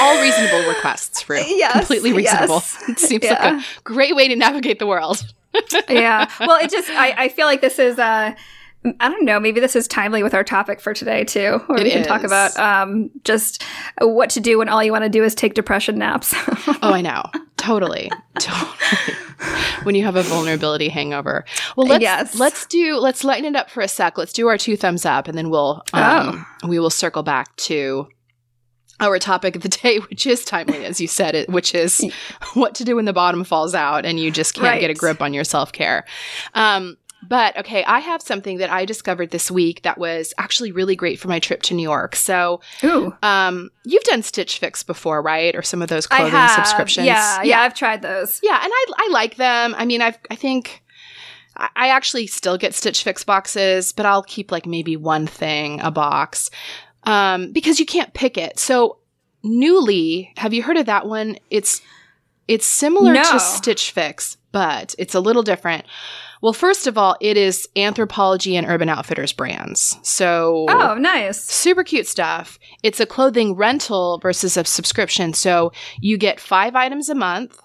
All 0.00 0.20
reasonable 0.20 0.68
requests, 0.68 1.26
Rue. 1.28 1.40
Yes, 1.46 1.72
Completely 1.72 2.12
reasonable. 2.12 2.56
yes. 2.56 2.84
It 2.88 2.98
seems 2.98 3.24
Yeah. 3.24 3.32
like 3.42 3.62
a 3.62 3.64
great 3.84 4.14
way 4.14 4.28
to 4.28 4.36
navigate 4.36 4.78
the 4.78 4.86
world. 4.86 5.18
yeah. 5.88 6.26
Well, 6.40 6.58
it 6.62 6.70
just, 6.70 6.90
I, 6.90 7.14
I 7.24 7.28
feel 7.28 7.46
like 7.46 7.60
this 7.62 7.78
is, 7.78 7.98
uh, 7.98 8.32
I 9.00 9.08
don't 9.08 9.24
know, 9.24 9.38
maybe 9.40 9.60
this 9.60 9.74
is 9.76 9.86
timely 9.88 10.22
with 10.22 10.34
our 10.34 10.44
topic 10.44 10.80
for 10.80 10.94
today 10.94 11.24
too, 11.24 11.58
where 11.66 11.78
It 11.80 11.84
we 11.84 11.90
can 11.90 12.04
talk 12.04 12.22
about 12.24 12.56
um, 12.58 13.10
just 13.24 13.62
what 14.00 14.30
to 14.30 14.40
do 14.40 14.58
when 14.58 14.68
all 14.68 14.82
you 14.84 14.92
want 14.92 15.04
to 15.04 15.10
do 15.10 15.24
is 15.24 15.34
take 15.34 15.54
depression 15.54 15.98
naps. 15.98 16.34
Oh, 16.82 16.92
I 16.92 17.00
know. 17.00 17.22
Totally. 17.56 18.10
Totally. 18.38 19.16
when 19.82 19.94
you 19.94 20.04
have 20.04 20.16
a 20.16 20.22
vulnerability 20.22 20.88
hangover. 20.88 21.44
Well, 21.76 21.86
let's 21.86 22.02
Yes. 22.02 22.34
let's 22.38 22.66
do 22.66 22.96
let's 22.98 23.24
lighten 23.24 23.46
it 23.46 23.56
up 23.56 23.68
for 23.70 23.80
a 23.80 23.88
sec. 23.88 24.16
Let's 24.18 24.32
do 24.32 24.46
our 24.48 24.58
two 24.58 24.76
thumbs 24.76 25.04
up 25.04 25.28
and 25.28 25.36
then 25.36 25.50
we'll 25.50 25.82
um, 25.92 26.46
Oh. 26.62 26.68
we 26.68 26.78
will 26.78 26.90
circle 26.90 27.22
back 27.22 27.54
to 27.56 28.06
our 29.00 29.18
topic 29.18 29.54
of 29.56 29.62
the 29.62 29.68
day, 29.68 29.98
which 30.10 30.26
is 30.26 30.44
timely, 30.44 30.84
as 30.84 31.00
you 31.00 31.06
said 31.08 31.34
it, 31.34 31.48
which 31.48 31.74
is 31.74 32.04
what 32.54 32.74
to 32.76 32.84
do 32.84 32.96
when 32.96 33.04
the 33.06 33.12
bottom 33.12 33.44
falls 33.44 33.74
out 33.74 34.04
and 34.04 34.18
you 34.20 34.30
just 34.30 34.54
can't 34.54 34.80
get 34.80 34.90
a 34.90 34.94
grip 34.94 35.20
on 35.22 35.32
your 35.34 35.44
self 35.44 35.72
care. 35.72 36.04
Um, 36.54 36.96
but 37.26 37.56
okay, 37.58 37.82
I 37.84 37.98
have 38.00 38.22
something 38.22 38.58
that 38.58 38.70
I 38.70 38.84
discovered 38.84 39.30
this 39.30 39.50
week 39.50 39.82
that 39.82 39.98
was 39.98 40.32
actually 40.38 40.72
really 40.72 40.94
great 40.94 41.18
for 41.18 41.28
my 41.28 41.38
trip 41.38 41.62
to 41.62 41.74
New 41.74 41.82
York. 41.82 42.14
So, 42.14 42.60
Ooh. 42.84 43.12
um, 43.22 43.70
you've 43.84 44.04
done 44.04 44.22
Stitch 44.22 44.58
Fix 44.58 44.82
before, 44.82 45.20
right? 45.20 45.54
Or 45.56 45.62
some 45.62 45.82
of 45.82 45.88
those 45.88 46.06
I 46.10 46.18
clothing 46.28 46.48
subscriptions. 46.54 47.06
Yeah, 47.06 47.42
yeah, 47.42 47.60
I've 47.60 47.74
tried 47.74 48.02
those. 48.02 48.40
Yeah, 48.42 48.58
and 48.62 48.70
I 48.72 48.84
I 48.96 49.08
like 49.10 49.36
them. 49.36 49.74
I 49.76 49.84
mean, 49.84 50.00
I've 50.02 50.18
I 50.30 50.36
think 50.36 50.82
I 51.56 51.68
I 51.74 51.88
actually 51.88 52.26
still 52.28 52.56
get 52.56 52.74
Stitch 52.74 53.02
Fix 53.02 53.24
boxes, 53.24 53.92
but 53.92 54.06
I'll 54.06 54.22
keep 54.22 54.52
like 54.52 54.66
maybe 54.66 54.96
one 54.96 55.26
thing 55.26 55.80
a 55.80 55.90
box 55.90 56.50
um, 57.04 57.52
because 57.52 57.80
you 57.80 57.86
can't 57.86 58.14
pick 58.14 58.38
it. 58.38 58.58
So 58.60 58.98
Nuuly, 59.44 60.36
have 60.38 60.52
you 60.54 60.62
heard 60.62 60.76
of 60.76 60.86
that 60.86 61.06
one? 61.06 61.36
It's 61.50 61.80
it's 62.46 62.66
similar 62.66 63.12
No. 63.12 63.22
to 63.22 63.40
Stitch 63.40 63.90
Fix, 63.90 64.36
but 64.52 64.94
it's 64.98 65.14
a 65.14 65.20
little 65.20 65.42
different. 65.42 65.84
Well, 66.40 66.52
first 66.52 66.86
of 66.86 66.96
all, 66.96 67.16
it 67.20 67.36
is 67.36 67.68
Anthropologie 67.76 68.54
and 68.54 68.66
Urban 68.66 68.88
Outfitters 68.88 69.32
brands. 69.32 69.98
So 70.02 70.66
Oh, 70.68 70.94
nice. 70.94 71.42
super 71.42 71.82
cute 71.84 72.06
stuff. 72.06 72.58
It's 72.82 73.00
a 73.00 73.06
clothing 73.06 73.54
rental 73.56 74.18
versus 74.18 74.56
a 74.56 74.64
subscription. 74.64 75.32
So 75.34 75.72
you 76.00 76.16
get 76.16 76.38
five 76.40 76.74
items 76.76 77.08
a 77.08 77.14
month. 77.14 77.60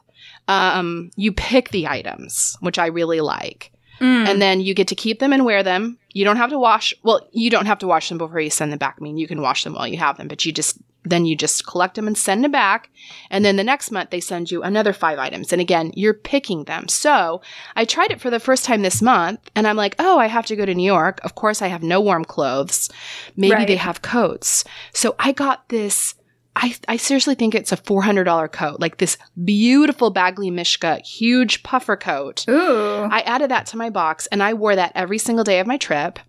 Um, 0.48 1.12
you 1.16 1.32
pick 1.32 1.70
the 1.70 1.88
items, 1.88 2.58
which 2.60 2.78
I 2.80 2.88
really 2.88 3.22
like. 3.22 3.72
Mm. 4.02 4.28
And 4.28 4.42
then 4.42 4.60
you 4.60 4.74
get 4.74 4.88
to 4.90 4.96
keep 4.96 5.20
them 5.20 5.32
and 5.32 5.46
wear 5.46 5.64
them. 5.64 5.98
You 6.12 6.26
don't 6.26 6.38
have 6.38 6.50
to 6.50 6.60
wash. 6.60 6.94
Well, 7.04 7.28
you 7.32 7.50
don't 7.50 7.68
have 7.68 7.80
to 7.80 7.88
wash 7.88 8.10
them 8.10 8.18
before 8.18 8.40
you 8.40 8.50
send 8.50 8.72
them 8.72 8.80
back. 8.80 8.96
I 9.00 9.04
mean, 9.04 9.18
you 9.18 9.28
can 9.28 9.42
wash 9.42 9.64
them 9.64 9.74
while 9.76 9.88
you 9.88 9.98
have 9.98 10.18
them, 10.18 10.28
but 10.28 10.46
you 10.46 10.52
just 10.52 10.78
then 11.06 11.26
you 11.26 11.36
just 11.36 11.66
collect 11.68 11.96
them 11.96 12.08
and 12.08 12.18
send 12.18 12.44
them 12.44 12.52
back. 12.52 12.90
And 13.30 13.44
then 13.44 13.58
the 13.58 13.64
next 13.64 13.92
month 13.92 14.10
they 14.10 14.20
send 14.22 14.50
you 14.52 14.64
another 14.64 14.94
five 14.94 15.20
items. 15.20 15.52
And 15.52 15.62
again, 15.62 15.92
you're 15.96 16.14
picking 16.14 16.64
them. 16.64 16.88
So 16.88 17.42
I 17.76 17.86
tried 17.86 18.12
it 18.12 18.22
for 18.22 18.30
the 18.30 18.40
first 18.40 18.64
time 18.66 18.82
this 18.82 19.02
month 19.02 19.52
and 19.56 19.68
I'm 19.68 19.76
like, 19.76 19.96
oh, 20.00 20.18
I 20.18 20.28
have 20.28 20.46
to 20.46 20.56
go 20.56 20.66
to 20.66 20.74
New 20.74 20.86
York. 20.86 21.20
Of 21.24 21.36
course, 21.36 21.62
I 21.62 21.68
have 21.68 21.84
no 21.84 22.00
warm 22.00 22.24
clothes. 22.26 22.90
Maybe 23.36 23.54
Right. 23.54 23.68
they 23.68 23.76
have 23.76 24.02
coats. 24.02 24.64
So 24.94 25.16
I 25.20 25.32
got 25.34 25.68
this. 25.70 26.16
I, 26.56 26.76
I 26.88 26.98
seriously 26.98 27.34
think 27.34 27.56
it's 27.56 27.72
a 27.72 27.78
$400 27.78 28.52
coat, 28.52 28.80
like 28.80 28.98
this 28.98 29.18
beautiful 29.44 30.14
Badgley 30.14 30.52
Mischka 30.52 31.02
huge 31.04 31.64
puffer 31.64 31.96
coat. 31.98 32.46
Ooh. 32.48 33.08
I 33.12 33.22
added 33.22 33.50
that 33.50 33.66
to 33.68 33.78
my 33.78 33.90
box 33.90 34.28
and 34.28 34.44
I 34.44 34.54
wore 34.54 34.76
that 34.76 34.92
every 34.94 35.18
single 35.18 35.44
day 35.44 35.60
of 35.60 35.66
my 35.68 35.78
trip. 35.78 36.20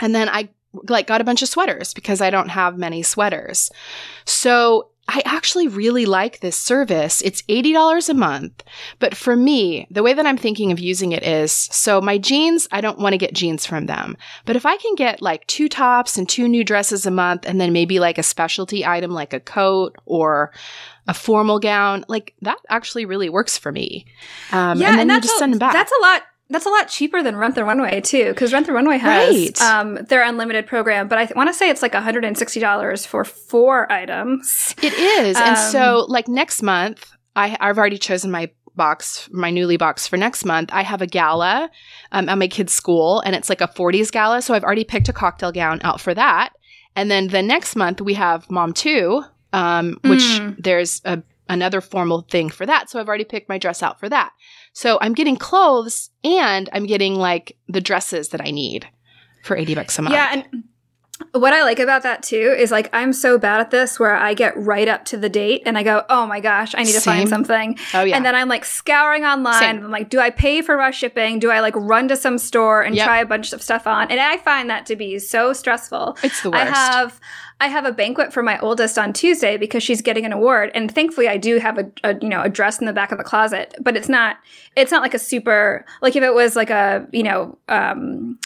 And 0.00 0.14
then 0.14 0.28
I 0.28 0.48
like 0.88 1.06
got 1.06 1.20
a 1.20 1.24
bunch 1.24 1.42
of 1.42 1.48
sweaters 1.48 1.94
because 1.94 2.20
I 2.20 2.30
don't 2.30 2.48
have 2.48 2.78
many 2.78 3.02
sweaters. 3.02 3.70
So 4.24 4.90
I 5.12 5.22
actually 5.24 5.66
really 5.66 6.06
like 6.06 6.38
this 6.38 6.56
service. 6.56 7.20
It's 7.22 7.42
$80 7.42 8.08
a 8.08 8.14
month. 8.14 8.62
But 9.00 9.16
for 9.16 9.34
me, 9.34 9.88
the 9.90 10.04
way 10.04 10.12
that 10.12 10.24
I'm 10.24 10.36
thinking 10.36 10.70
of 10.70 10.78
using 10.78 11.10
it 11.10 11.24
is 11.24 11.50
so 11.50 12.00
my 12.00 12.16
jeans, 12.16 12.68
I 12.70 12.80
don't 12.80 13.00
want 13.00 13.14
to 13.14 13.18
get 13.18 13.34
jeans 13.34 13.66
from 13.66 13.86
them. 13.86 14.16
But 14.44 14.54
if 14.54 14.64
I 14.64 14.76
can 14.76 14.94
get 14.94 15.20
like 15.20 15.44
two 15.48 15.68
tops 15.68 16.16
and 16.16 16.28
two 16.28 16.46
new 16.46 16.62
dresses 16.62 17.06
a 17.06 17.10
month 17.10 17.44
and 17.44 17.60
then 17.60 17.72
maybe 17.72 17.98
like 17.98 18.18
a 18.18 18.22
specialty 18.22 18.86
item 18.86 19.10
like 19.10 19.32
a 19.32 19.40
coat 19.40 19.96
or 20.06 20.52
a 21.08 21.14
formal 21.14 21.58
gown, 21.58 22.04
like 22.06 22.34
that 22.42 22.58
actually 22.68 23.04
really 23.04 23.28
works 23.28 23.58
for 23.58 23.72
me. 23.72 24.06
Um, 24.52 24.80
and 24.80 24.98
then 24.98 25.08
you 25.08 25.20
just 25.20 25.38
send 25.38 25.52
them 25.52 25.58
back. 25.58 25.72
That's 25.72 25.92
a 25.92 26.02
lot. 26.02 26.22
That's 26.50 26.66
a 26.66 26.70
lot 26.70 26.88
cheaper 26.88 27.22
than 27.22 27.36
Rent 27.36 27.54
the 27.54 27.64
Runway 27.64 28.00
too, 28.00 28.30
because 28.30 28.52
Rent 28.52 28.66
the 28.66 28.72
Runway 28.72 28.98
has 28.98 29.34
Right. 29.34 29.62
um, 29.62 29.94
their 30.08 30.22
unlimited 30.22 30.66
program. 30.66 31.08
But 31.08 31.18
I 31.18 31.24
th- 31.26 31.36
want 31.36 31.48
to 31.48 31.54
say 31.54 31.70
it's 31.70 31.80
like 31.82 31.94
one 31.94 32.02
hundred 32.02 32.24
and 32.24 32.36
sixty 32.36 32.60
dollars 32.60 33.06
for 33.06 33.24
four 33.24 33.90
items. 33.90 34.74
It 34.82 34.92
is. 34.94 35.36
and 35.36 35.50
Um, 35.50 35.70
so 35.72 36.04
like 36.08 36.28
next 36.28 36.62
month, 36.62 37.10
I 37.36 37.56
I've 37.60 37.78
already 37.78 37.98
chosen 37.98 38.30
my 38.30 38.50
box, 38.76 39.28
my 39.32 39.50
Nuuly 39.52 39.78
box 39.78 40.06
for 40.06 40.16
next 40.16 40.44
month, 40.44 40.70
I 40.72 40.82
have 40.82 41.02
a 41.02 41.06
gala 41.06 41.70
um, 42.12 42.28
at 42.28 42.38
my 42.38 42.48
kid's 42.48 42.72
school, 42.72 43.20
and 43.20 43.34
it's 43.36 43.48
like 43.48 43.60
a 43.60 43.66
40s 43.68 44.10
gala. 44.10 44.40
So 44.42 44.54
I've 44.54 44.64
already 44.64 44.84
picked 44.84 45.08
a 45.08 45.12
cocktail 45.12 45.52
gown 45.52 45.80
out 45.82 46.00
for 46.00 46.14
that. 46.14 46.50
And 46.96 47.10
then 47.10 47.28
the 47.28 47.42
next 47.42 47.76
month 47.76 48.00
we 48.00 48.14
have 48.14 48.50
Mom 48.50 48.72
Two, 48.72 49.22
um, 49.52 49.98
which 50.02 50.22
Mm. 50.22 50.56
there's 50.58 51.00
a 51.04 51.22
another 51.48 51.80
formal 51.80 52.20
thing 52.30 52.48
for 52.48 52.64
that. 52.64 52.88
So 52.88 53.00
I've 53.00 53.08
already 53.08 53.24
picked 53.24 53.48
my 53.48 53.58
dress 53.58 53.82
out 53.82 53.98
for 53.98 54.08
that. 54.08 54.30
So 54.72 54.98
I'm 55.00 55.14
getting 55.14 55.36
clothes 55.36 56.10
and 56.22 56.68
I'm 56.72 56.86
getting 56.86 57.16
like 57.16 57.56
the 57.68 57.80
dresses 57.80 58.28
that 58.30 58.40
I 58.40 58.50
need 58.50 58.86
for 59.42 59.56
80 59.56 59.74
bucks 59.74 59.98
a 59.98 60.02
month. 60.02 60.14
Yeah, 60.14 60.28
and 60.32 60.64
what 61.32 61.52
I 61.52 61.62
like 61.62 61.78
about 61.78 62.02
that 62.02 62.22
too 62.22 62.54
is 62.58 62.70
like 62.70 62.88
I'm 62.92 63.12
so 63.12 63.38
bad 63.38 63.60
at 63.60 63.70
this 63.70 63.98
where 64.00 64.14
I 64.16 64.34
get 64.34 64.56
right 64.56 64.88
up 64.88 65.04
to 65.06 65.16
the 65.16 65.28
date 65.28 65.62
and 65.66 65.78
I 65.78 65.82
go, 65.82 66.04
oh 66.08 66.26
my 66.26 66.40
gosh, 66.40 66.74
I 66.74 66.78
need 66.82 66.92
to 66.92 67.00
Same. 67.00 67.14
find 67.18 67.28
something. 67.28 67.78
oh 67.94 68.02
yeah. 68.02 68.16
And 68.16 68.24
then 68.24 68.34
I'm 68.34 68.48
like 68.48 68.64
scouring 68.64 69.24
online. 69.24 69.60
Same. 69.60 69.84
I'm 69.84 69.90
like, 69.90 70.08
do 70.10 70.18
I 70.20 70.30
pay 70.30 70.62
for 70.62 70.76
rush 70.76 70.98
shipping? 70.98 71.38
Do 71.38 71.50
I 71.50 71.60
like 71.60 71.74
run 71.76 72.08
to 72.08 72.16
some 72.16 72.38
store 72.38 72.82
and 72.82 72.94
Yep. 72.94 73.06
try 73.06 73.18
a 73.20 73.26
bunch 73.26 73.52
of 73.52 73.62
stuff 73.62 73.86
on? 73.86 74.10
And 74.10 74.18
I 74.20 74.36
find 74.38 74.68
that 74.70 74.86
to 74.86 74.96
be 74.96 75.18
so 75.18 75.52
stressful. 75.52 76.16
it's 76.22 76.42
the 76.42 76.50
worst. 76.50 76.62
I 76.62 76.74
have 76.74 77.20
I 77.62 77.68
have 77.68 77.84
a 77.84 77.92
banquet 77.92 78.32
for 78.32 78.42
my 78.42 78.58
oldest 78.60 78.98
on 78.98 79.12
Tuesday 79.12 79.58
because 79.58 79.82
she's 79.82 80.00
getting 80.00 80.24
an 80.24 80.32
award, 80.32 80.70
and 80.74 80.90
thankfully 80.90 81.28
I 81.28 81.36
do 81.36 81.58
have 81.58 81.76
a, 81.78 81.90
a 82.02 82.14
you 82.22 82.28
know 82.30 82.40
a 82.40 82.48
dress 82.48 82.80
in 82.80 82.86
the 82.86 82.92
back 82.94 83.12
of 83.12 83.18
the 83.18 83.24
closet, 83.24 83.74
but 83.80 83.96
it's 83.96 84.08
not 84.08 84.38
it's 84.76 84.90
not 84.90 85.02
like 85.02 85.12
a 85.12 85.18
super 85.18 85.84
like 86.00 86.16
if 86.16 86.22
it 86.22 86.34
was 86.34 86.56
like 86.56 86.70
a 86.70 87.06
you 87.12 87.22
know 87.22 87.58
um 87.68 88.38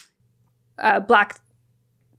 a 0.77 0.99
black 0.99 1.39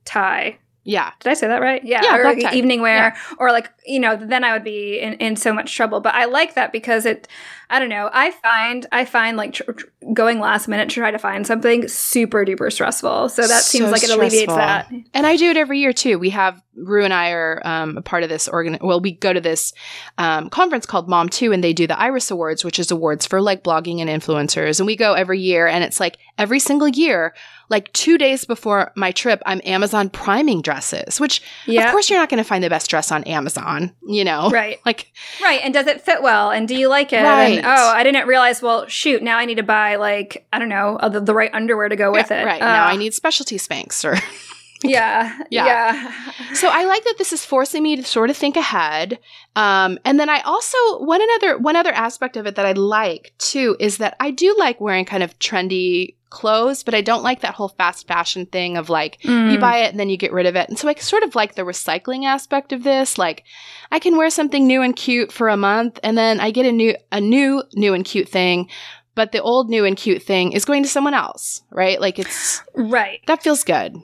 tie. 0.07 0.59
yeah. 0.85 1.11
Did 1.21 1.31
I 1.31 1.35
say 1.35 1.49
that 1.49 1.61
right? 1.61 1.85
Yeah, 1.85 2.01
Yeah, 2.05 2.17
or 2.17 2.23
black 2.23 2.37
like 2.37 2.45
tie. 2.53 2.55
evening 2.55 2.81
wear, 2.81 3.17
or 3.39 3.51
like 3.51 3.71
you 3.85 3.99
know, 4.01 4.15
then 4.17 4.45
I 4.45 4.53
would 4.53 4.63
be 4.65 4.99
in, 5.01 5.15
in 5.15 5.35
so 5.37 5.53
much 5.53 5.75
trouble. 5.75 6.01
But 6.01 6.15
I 6.15 6.27
like 6.27 6.55
that 6.55 6.71
because 6.73 7.05
it, 7.05 7.27
I 7.71 7.79
don't 7.81 7.89
know, 7.89 8.09
I 8.13 8.31
find 8.31 8.87
I 8.93 9.05
find 9.05 9.37
like 9.37 9.53
tr- 9.53 9.73
tr- 9.73 9.87
going 10.15 10.39
last 10.39 10.69
minute 10.69 10.89
to 10.91 10.95
try 10.95 11.11
to 11.11 11.19
find 11.19 11.45
something 11.47 11.89
super 11.89 12.45
duper 12.45 12.73
stressful. 12.73 13.29
So 13.31 13.43
that 13.43 13.63
seems 13.63 13.91
like 13.91 14.05
it 14.05 14.11
alleviates 14.11 14.55
that. 14.55 14.89
And 15.13 15.27
I 15.27 15.37
do 15.37 15.51
it 15.51 15.57
every 15.57 15.81
year 15.81 15.93
too. 15.93 16.19
We 16.21 16.31
have 16.31 16.63
Rue 16.77 17.05
and 17.05 17.13
I 17.15 17.31
are 17.31 17.63
um, 17.65 17.97
a 17.97 18.03
part 18.03 18.23
of 18.23 18.29
this 18.29 18.49
organ. 18.49 18.79
Well, 18.81 19.01
we 19.01 19.13
go 19.13 19.33
to 19.33 19.41
this 19.41 19.73
um, 20.19 20.51
conference 20.51 20.87
called 20.87 21.09
Mom 21.09 21.29
Two, 21.29 21.53
and 21.53 21.63
they 21.65 21.73
do 21.73 21.87
the 21.87 21.99
Iris 21.99 22.31
Awards, 22.31 22.65
which 22.65 22.79
is 22.79 22.91
awards 22.91 23.27
for 23.27 23.41
like 23.41 23.63
blogging 23.65 24.01
and 24.01 24.11
influencers. 24.11 24.79
And 24.81 24.87
we 24.87 24.97
go 24.97 25.15
every 25.15 25.41
year, 25.41 25.67
and 25.67 25.83
it's 25.83 26.01
like 26.01 26.19
every 26.39 26.59
single 26.61 26.89
year, 26.89 27.35
like 27.71 27.93
two 27.93 28.19
days 28.19 28.45
before 28.45 28.93
my 28.95 29.11
trip, 29.11 29.43
I'm 29.47 29.61
Amazon 29.65 30.11
priming 30.11 30.61
dresses. 30.63 31.19
Which, 31.19 31.43
Yeah. 31.67 31.87
of 31.87 31.91
course, 31.93 32.09
you're 32.11 32.19
not 32.19 32.29
going 32.29 32.39
to 32.43 32.49
find 32.49 32.63
the 32.63 32.69
best 32.71 32.89
dress 32.91 33.11
on 33.11 33.25
Amazon. 33.25 33.93
You 34.07 34.25
know, 34.25 34.51
Right. 34.51 34.79
Like, 34.87 35.11
Right. 35.43 35.61
And 35.65 35.73
does 35.75 35.87
it 35.87 36.01
fit 36.03 36.23
well? 36.23 36.51
And 36.51 36.69
do 36.69 36.77
you 36.77 36.89
like 36.89 37.13
it? 37.13 37.23
Right. 37.23 37.59
And 37.59 37.67
oh, 37.67 37.93
I 37.95 38.03
didn't 38.05 38.29
realize, 38.29 38.63
well, 38.63 38.87
shoot, 38.87 39.23
now 39.23 39.39
I 39.39 39.47
need 39.47 39.57
to 39.57 39.63
buy 39.65 39.97
like, 39.97 40.47
I 40.53 40.59
don't 40.59 40.69
know, 40.69 40.97
uh, 41.01 41.09
the, 41.09 41.21
the 41.21 41.35
right 41.35 41.51
underwear 41.53 41.89
to 41.89 41.97
go 41.97 42.13
with 42.13 42.31
yeah, 42.31 42.43
it. 42.43 42.47
right 42.47 42.61
now, 42.61 42.85
Uh, 42.87 42.89
I 42.91 42.97
need 42.97 43.15
specialty 43.15 43.57
Spanx 43.59 44.05
or 44.05 44.17
Yeah. 44.83 45.39
Yeah. 45.51 45.67
Yeah. 45.67 46.13
so 46.55 46.69
I 46.69 46.85
like 46.85 47.05
that 47.05 47.15
this 47.19 47.33
is 47.33 47.45
forcing 47.45 47.83
me 47.83 47.97
to 47.97 48.05
sort 48.05 48.31
of 48.31 48.37
think 48.37 48.57
ahead. 48.57 49.19
Um, 49.55 49.99
and 50.05 50.21
then 50.21 50.29
I 50.29 50.41
also 50.41 50.77
one 50.99 51.21
another 51.23 51.59
one 51.59 51.77
other 51.77 51.93
aspect 51.93 52.37
of 52.37 52.47
it 52.47 52.57
that 52.57 52.67
I 52.67 52.73
like 52.73 53.33
too 53.39 53.77
is 53.81 53.99
that 53.99 54.17
I 54.21 54.31
do 54.31 54.55
like 54.59 54.81
wearing 54.81 55.05
kind 55.05 55.23
of 55.23 55.39
trendy 55.39 56.15
clothes, 56.29 56.83
but 56.83 56.93
I 56.95 57.01
don't 57.01 57.23
like 57.23 57.41
that 57.41 57.55
whole 57.55 57.69
fast 57.69 58.07
fashion 58.07 58.47
thing 58.47 58.77
of 58.77 58.91
like 58.91 59.25
you 59.25 59.31
Mm. 59.31 59.61
buy 59.61 59.79
it 59.79 59.91
and 59.91 59.99
then 59.99 60.11
you 60.11 60.17
get 60.19 60.33
rid 60.33 60.45
of 60.45 60.57
it. 60.57 60.69
And 60.69 60.79
so 60.79 60.89
I 60.89 60.95
sort 60.95 61.23
of 61.23 61.35
like 61.35 61.55
the 61.55 61.63
recycling 61.63 62.25
aspect 62.25 62.73
of 62.73 62.83
this. 62.83 63.17
Like 63.17 63.45
I 63.91 63.99
can 63.99 64.17
wear 64.17 64.29
something 64.29 64.67
new 64.67 64.83
and 64.83 64.95
cute 64.95 65.33
for 65.33 65.49
a 65.49 65.57
month 65.57 65.99
and 66.03 66.19
then 66.19 66.41
I 66.41 66.51
get 66.51 66.67
a 66.67 66.73
new 66.73 66.97
a 67.13 67.21
new 67.21 67.63
new 67.75 67.95
and 67.95 68.05
cute 68.05 68.29
thing, 68.29 68.69
but 69.15 69.33
the 69.33 69.41
old 69.41 69.71
new 69.71 69.85
and 69.87 69.97
cute 69.97 70.23
thing 70.23 70.53
is 70.53 70.65
going 70.67 70.83
to 70.83 70.89
someone 70.89 71.15
else, 71.15 71.63
right? 71.71 71.99
Like 72.01 72.19
it's 72.19 72.63
Right. 72.75 73.21
that 73.27 73.43
feels 73.43 73.65
good. 73.65 73.97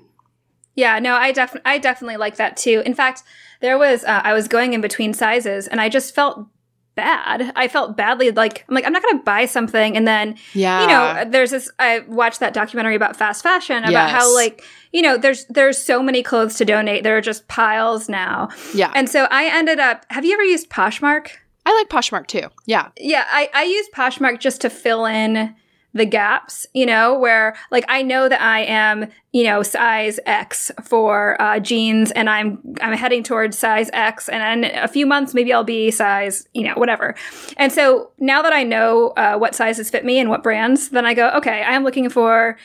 Yeah, 0.75 0.99
no, 0.99 1.15
I 1.15 1.33
definitely, 1.33 1.71
I 1.71 1.79
definitely 1.79 2.17
like 2.17 2.37
that 2.37 2.57
too. 2.57 2.83
In 2.87 2.95
fact, 2.95 3.23
there 3.61 3.77
was, 3.79 4.05
uh, 4.05 4.21
I 4.25 4.33
was 4.33 4.49
going 4.49 4.73
in 4.73 4.81
between 4.81 5.13
sizes, 5.15 5.69
and 5.69 5.81
I 5.81 5.89
just 5.89 6.15
felt 6.15 6.47
bad. 6.95 7.53
I 7.57 7.69
felt 7.69 7.97
badly. 7.97 8.31
Like 8.31 8.65
I'm 8.69 8.75
like, 8.75 8.85
I'm 8.87 8.93
not 8.93 9.03
going 9.03 9.19
to 9.19 9.25
buy 9.25 9.47
something, 9.47 9.97
and 9.97 10.07
then 10.07 10.37
Yeah. 10.55 10.81
you 10.83 10.87
know, 10.89 11.31
there's 11.31 11.51
this. 11.51 11.71
I 11.79 12.01
watched 12.09 12.41
that 12.41 12.53
documentary 12.55 12.95
about 12.95 13.17
fast 13.17 13.43
fashion 13.43 13.85
about 13.85 14.11
how 14.11 14.35
like 14.35 14.63
you 14.93 15.01
know, 15.03 15.17
there's 15.17 15.47
there's 15.47 15.79
so 15.79 16.03
many 16.03 16.23
clothes 16.23 16.55
to 16.57 16.65
donate. 16.65 17.03
There 17.03 17.17
are 17.17 17.23
just 17.23 17.49
piles 17.49 18.09
now, 18.09 18.49
yeah. 18.75 18.93
and 18.95 19.09
so 19.09 19.27
I 19.31 19.45
ended 19.57 19.79
up. 19.81 20.05
Have 20.11 20.25
you 20.25 20.35
ever 20.35 20.43
used 20.45 20.69
Poshmark? 20.71 21.29
I 21.65 21.73
like 21.77 21.89
Poshmark 21.89 22.27
too. 22.27 22.49
Yeah. 22.67 22.89
Yeah, 22.99 23.25
I, 23.31 23.49
I 23.55 23.63
use 23.63 23.87
Poshmark 23.95 24.41
just 24.41 24.61
to 24.63 24.69
fill 24.71 25.07
in 25.07 25.55
the 25.95 26.07
gaps, 26.07 26.67
you 26.75 26.87
know, 26.87 27.19
where 27.19 27.55
like 27.71 27.85
I 27.89 28.03
know 28.03 28.29
that 28.29 28.41
I 28.41 28.61
am, 28.61 29.09
you 29.33 29.45
know, 29.45 29.63
size 29.63 30.19
X 30.27 30.71
for 30.83 31.41
uh, 31.41 31.59
jeans 31.61 32.11
and 32.13 32.31
I'm 32.31 32.59
I'm 32.81 32.97
heading 32.97 33.23
towards 33.23 33.59
size 33.59 33.91
X 33.93 34.29
and 34.29 34.65
in 34.65 34.71
a 34.79 34.89
few 34.89 35.07
months 35.07 35.35
maybe 35.35 35.53
I'll 35.53 35.65
be 35.65 35.91
size, 35.91 36.49
you 36.55 36.65
know, 36.65 36.75
whatever. 36.75 37.15
And 37.57 37.73
so 37.73 38.11
now 38.19 38.43
that 38.43 38.53
I 38.53 38.63
know 38.63 39.09
uh, 39.17 39.37
what 39.37 39.55
sizes 39.55 39.91
fit 39.91 40.05
me 40.05 40.19
and 40.19 40.31
what 40.31 40.43
brands, 40.43 40.91
then 40.91 41.05
I 41.05 41.15
go, 41.15 41.31
okay, 41.31 41.63
I 41.63 41.75
am 41.75 41.85
looking 41.85 42.09
for 42.09 42.57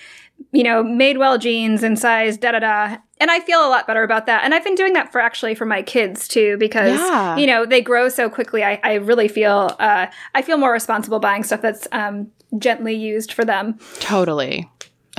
you 0.52 0.64
know, 0.64 0.84
made 0.84 1.18
well 1.18 1.38
jeans 1.38 1.84
and 1.84 1.98
size 2.00 2.38
da 2.38 2.52
da 2.52 2.60
da. 2.60 2.98
And 3.20 3.32
I 3.32 3.40
feel 3.40 3.60
a 3.60 3.70
lot 3.70 3.88
better 3.88 4.04
about 4.04 4.28
that. 4.28 4.44
And 4.44 4.54
I've 4.54 4.64
been 4.64 4.76
doing 4.76 4.94
that 4.94 5.12
for 5.12 5.20
actually 5.20 5.56
for 5.56 5.66
my 5.66 5.82
kids 5.82 6.28
too, 6.28 6.58
because 6.58 7.00
Yeah. 7.00 7.36
you 7.38 7.48
know 7.48 7.66
they 7.66 7.82
grow 7.82 8.10
so 8.10 8.30
quickly. 8.30 8.64
I, 8.64 8.80
I 8.84 8.94
really 8.96 9.28
feel 9.28 9.76
uh, 9.80 10.08
I 10.36 10.42
feel 10.42 10.58
more 10.58 10.72
responsible 10.72 11.20
buying 11.20 11.44
stuff 11.44 11.62
that's 11.62 11.88
um, 11.92 12.28
gently 12.58 12.94
used 12.96 13.34
for 13.34 13.44
them. 13.44 13.78
Totally. 14.00 14.70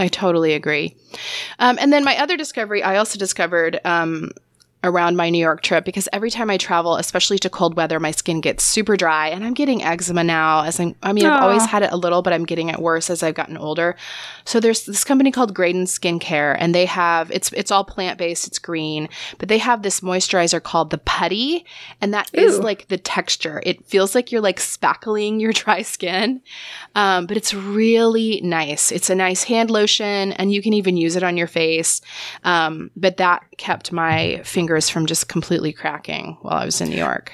I 0.01 0.07
totally 0.07 0.55
agree. 0.55 0.97
Um, 1.59 1.77
and 1.81 1.93
then 1.93 2.05
my 2.05 2.17
other 2.17 2.37
discovery, 2.37 2.85
I 2.85 2.97
also 2.99 3.19
discovered 3.19 3.81
um, 3.85 4.31
around 4.85 5.17
my 5.17 5.29
New 5.29 5.39
York 5.39 5.61
trip 5.63 5.85
because 5.85 6.09
every 6.13 6.31
time 6.31 6.51
I 6.51 6.57
travel, 6.57 6.97
especially 6.97 7.39
to 7.41 7.51
cold 7.51 7.77
weather, 7.77 7.99
my 7.99 8.13
skin 8.13 8.41
gets 8.41 8.63
super 8.63 8.97
dry, 8.97 9.29
and 9.29 9.45
I'm 9.45 9.55
getting 9.55 9.83
eczema 9.83 10.23
now. 10.23 10.63
As 10.63 10.79
I'm, 10.79 10.95
I 11.03 11.13
mean, 11.13 11.27
I've 11.27 11.43
always 11.43 11.67
had 11.67 11.83
it 11.83 11.91
a 11.93 11.97
little, 11.97 12.23
but 12.23 12.33
I'm 12.33 12.45
getting 12.45 12.69
it 12.69 12.79
worse 12.79 13.11
as 13.11 13.23
I've 13.23 13.35
gotten 13.35 13.57
older. 13.57 13.97
So 14.45 14.61
there's 14.61 14.87
this 14.87 15.03
company 15.03 15.33
called 15.33 15.53
Graydon 15.53 15.85
Skincare, 15.85 16.57
and 16.59 16.75
they 16.75 16.87
have 16.87 17.31
it's 17.33 17.53
it's 17.53 17.73
all 17.73 17.85
plant 17.85 18.19
based, 18.19 18.47
it's 18.47 18.59
green, 18.59 19.09
but 19.39 19.49
they 19.49 19.59
have 19.59 19.83
this 19.83 20.01
moisturizer 20.01 20.63
called 20.63 20.91
the 20.91 20.99
Putty, 20.99 21.65
and 22.01 22.15
that 22.15 22.31
is 22.33 22.61
like 22.61 22.87
the 22.87 22.99
texture. 22.99 23.61
It 23.67 23.85
feels 23.87 24.15
like 24.15 24.31
you're 24.31 24.41
like 24.41 24.59
spackling 24.59 25.41
your 25.41 25.53
dry 25.59 25.83
skin, 25.83 26.41
um, 26.95 27.27
but 27.27 27.37
it's 27.37 27.53
really 27.53 28.41
nice. 28.45 28.93
It's 28.93 29.11
a 29.11 29.15
nice 29.17 29.43
hand 29.43 29.73
lotion, 29.73 30.33
and 30.33 30.53
you 30.53 30.63
can 30.63 30.73
even 30.73 30.97
use 30.97 31.17
it 31.17 31.25
on 31.25 31.37
your 31.37 31.49
face. 31.49 32.01
Um, 32.45 32.93
but 32.95 33.17
that 33.17 33.43
kept 33.57 33.91
my 33.91 34.41
fingers 34.45 34.68
from 34.89 35.07
just 35.07 35.29
completely 35.29 35.73
cracking 35.73 36.37
while 36.43 36.59
I 36.59 36.65
was 36.65 36.81
in 36.81 36.91
New 36.91 36.97
York. 36.97 37.33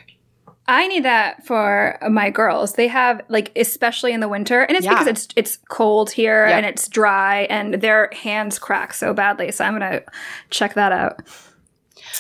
I 0.66 0.86
need 0.88 1.04
that 1.04 1.44
for 1.46 1.98
my 2.08 2.30
girls. 2.30 2.72
They 2.74 2.88
have 2.88 3.20
like 3.28 3.52
especially 3.54 4.12
in 4.12 4.20
the 4.20 4.28
winter, 4.28 4.62
and 4.62 4.76
it's 4.76 4.86
Yeah. 4.86 4.92
because 4.92 5.06
it's 5.08 5.28
it's 5.36 5.58
cold 5.68 6.10
here 6.10 6.46
Yeah. 6.48 6.56
and 6.56 6.64
it's 6.66 6.88
dry, 6.88 7.42
and 7.50 7.74
their 7.74 8.08
hands 8.14 8.58
crack 8.58 8.94
so 8.94 9.12
badly. 9.12 9.52
So 9.52 9.64
I'm 9.64 9.74
gonna 9.74 10.00
check 10.48 10.72
that 10.74 10.90
out. 10.92 11.20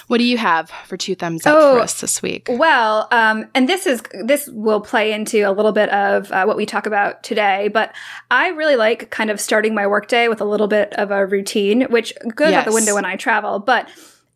What 0.08 0.18
do 0.18 0.24
you 0.24 0.36
have 0.38 0.70
for 0.86 0.96
two 0.96 1.14
thumbs 1.14 1.46
up 1.46 1.54
Oh, 1.56 1.76
for 1.76 1.80
us 1.82 2.00
this 2.00 2.20
week? 2.20 2.48
Well, 2.50 3.06
um, 3.12 3.46
and 3.54 3.68
this 3.68 3.86
is 3.86 4.02
this 4.24 4.48
will 4.48 4.80
play 4.80 5.12
into 5.12 5.40
a 5.48 5.52
little 5.52 5.72
bit 5.72 5.88
of 5.90 6.30
uh, 6.32 6.44
what 6.44 6.56
we 6.56 6.66
talk 6.66 6.86
about 6.86 7.22
today, 7.22 7.68
but 7.68 7.94
I 8.30 8.48
really 8.48 8.76
like 8.76 9.10
kind 9.10 9.30
of 9.30 9.40
starting 9.40 9.74
my 9.74 9.86
workday 9.86 10.28
with 10.28 10.40
a 10.40 10.44
little 10.44 10.68
bit 10.68 10.92
of 10.94 11.10
a 11.10 11.24
routine, 11.26 11.82
which 11.90 12.12
goes 12.34 12.52
out 12.52 12.64
the 12.66 12.72
window 12.72 12.94
when 12.94 13.04
I 13.04 13.16
travel. 13.16 13.58
But 13.58 13.88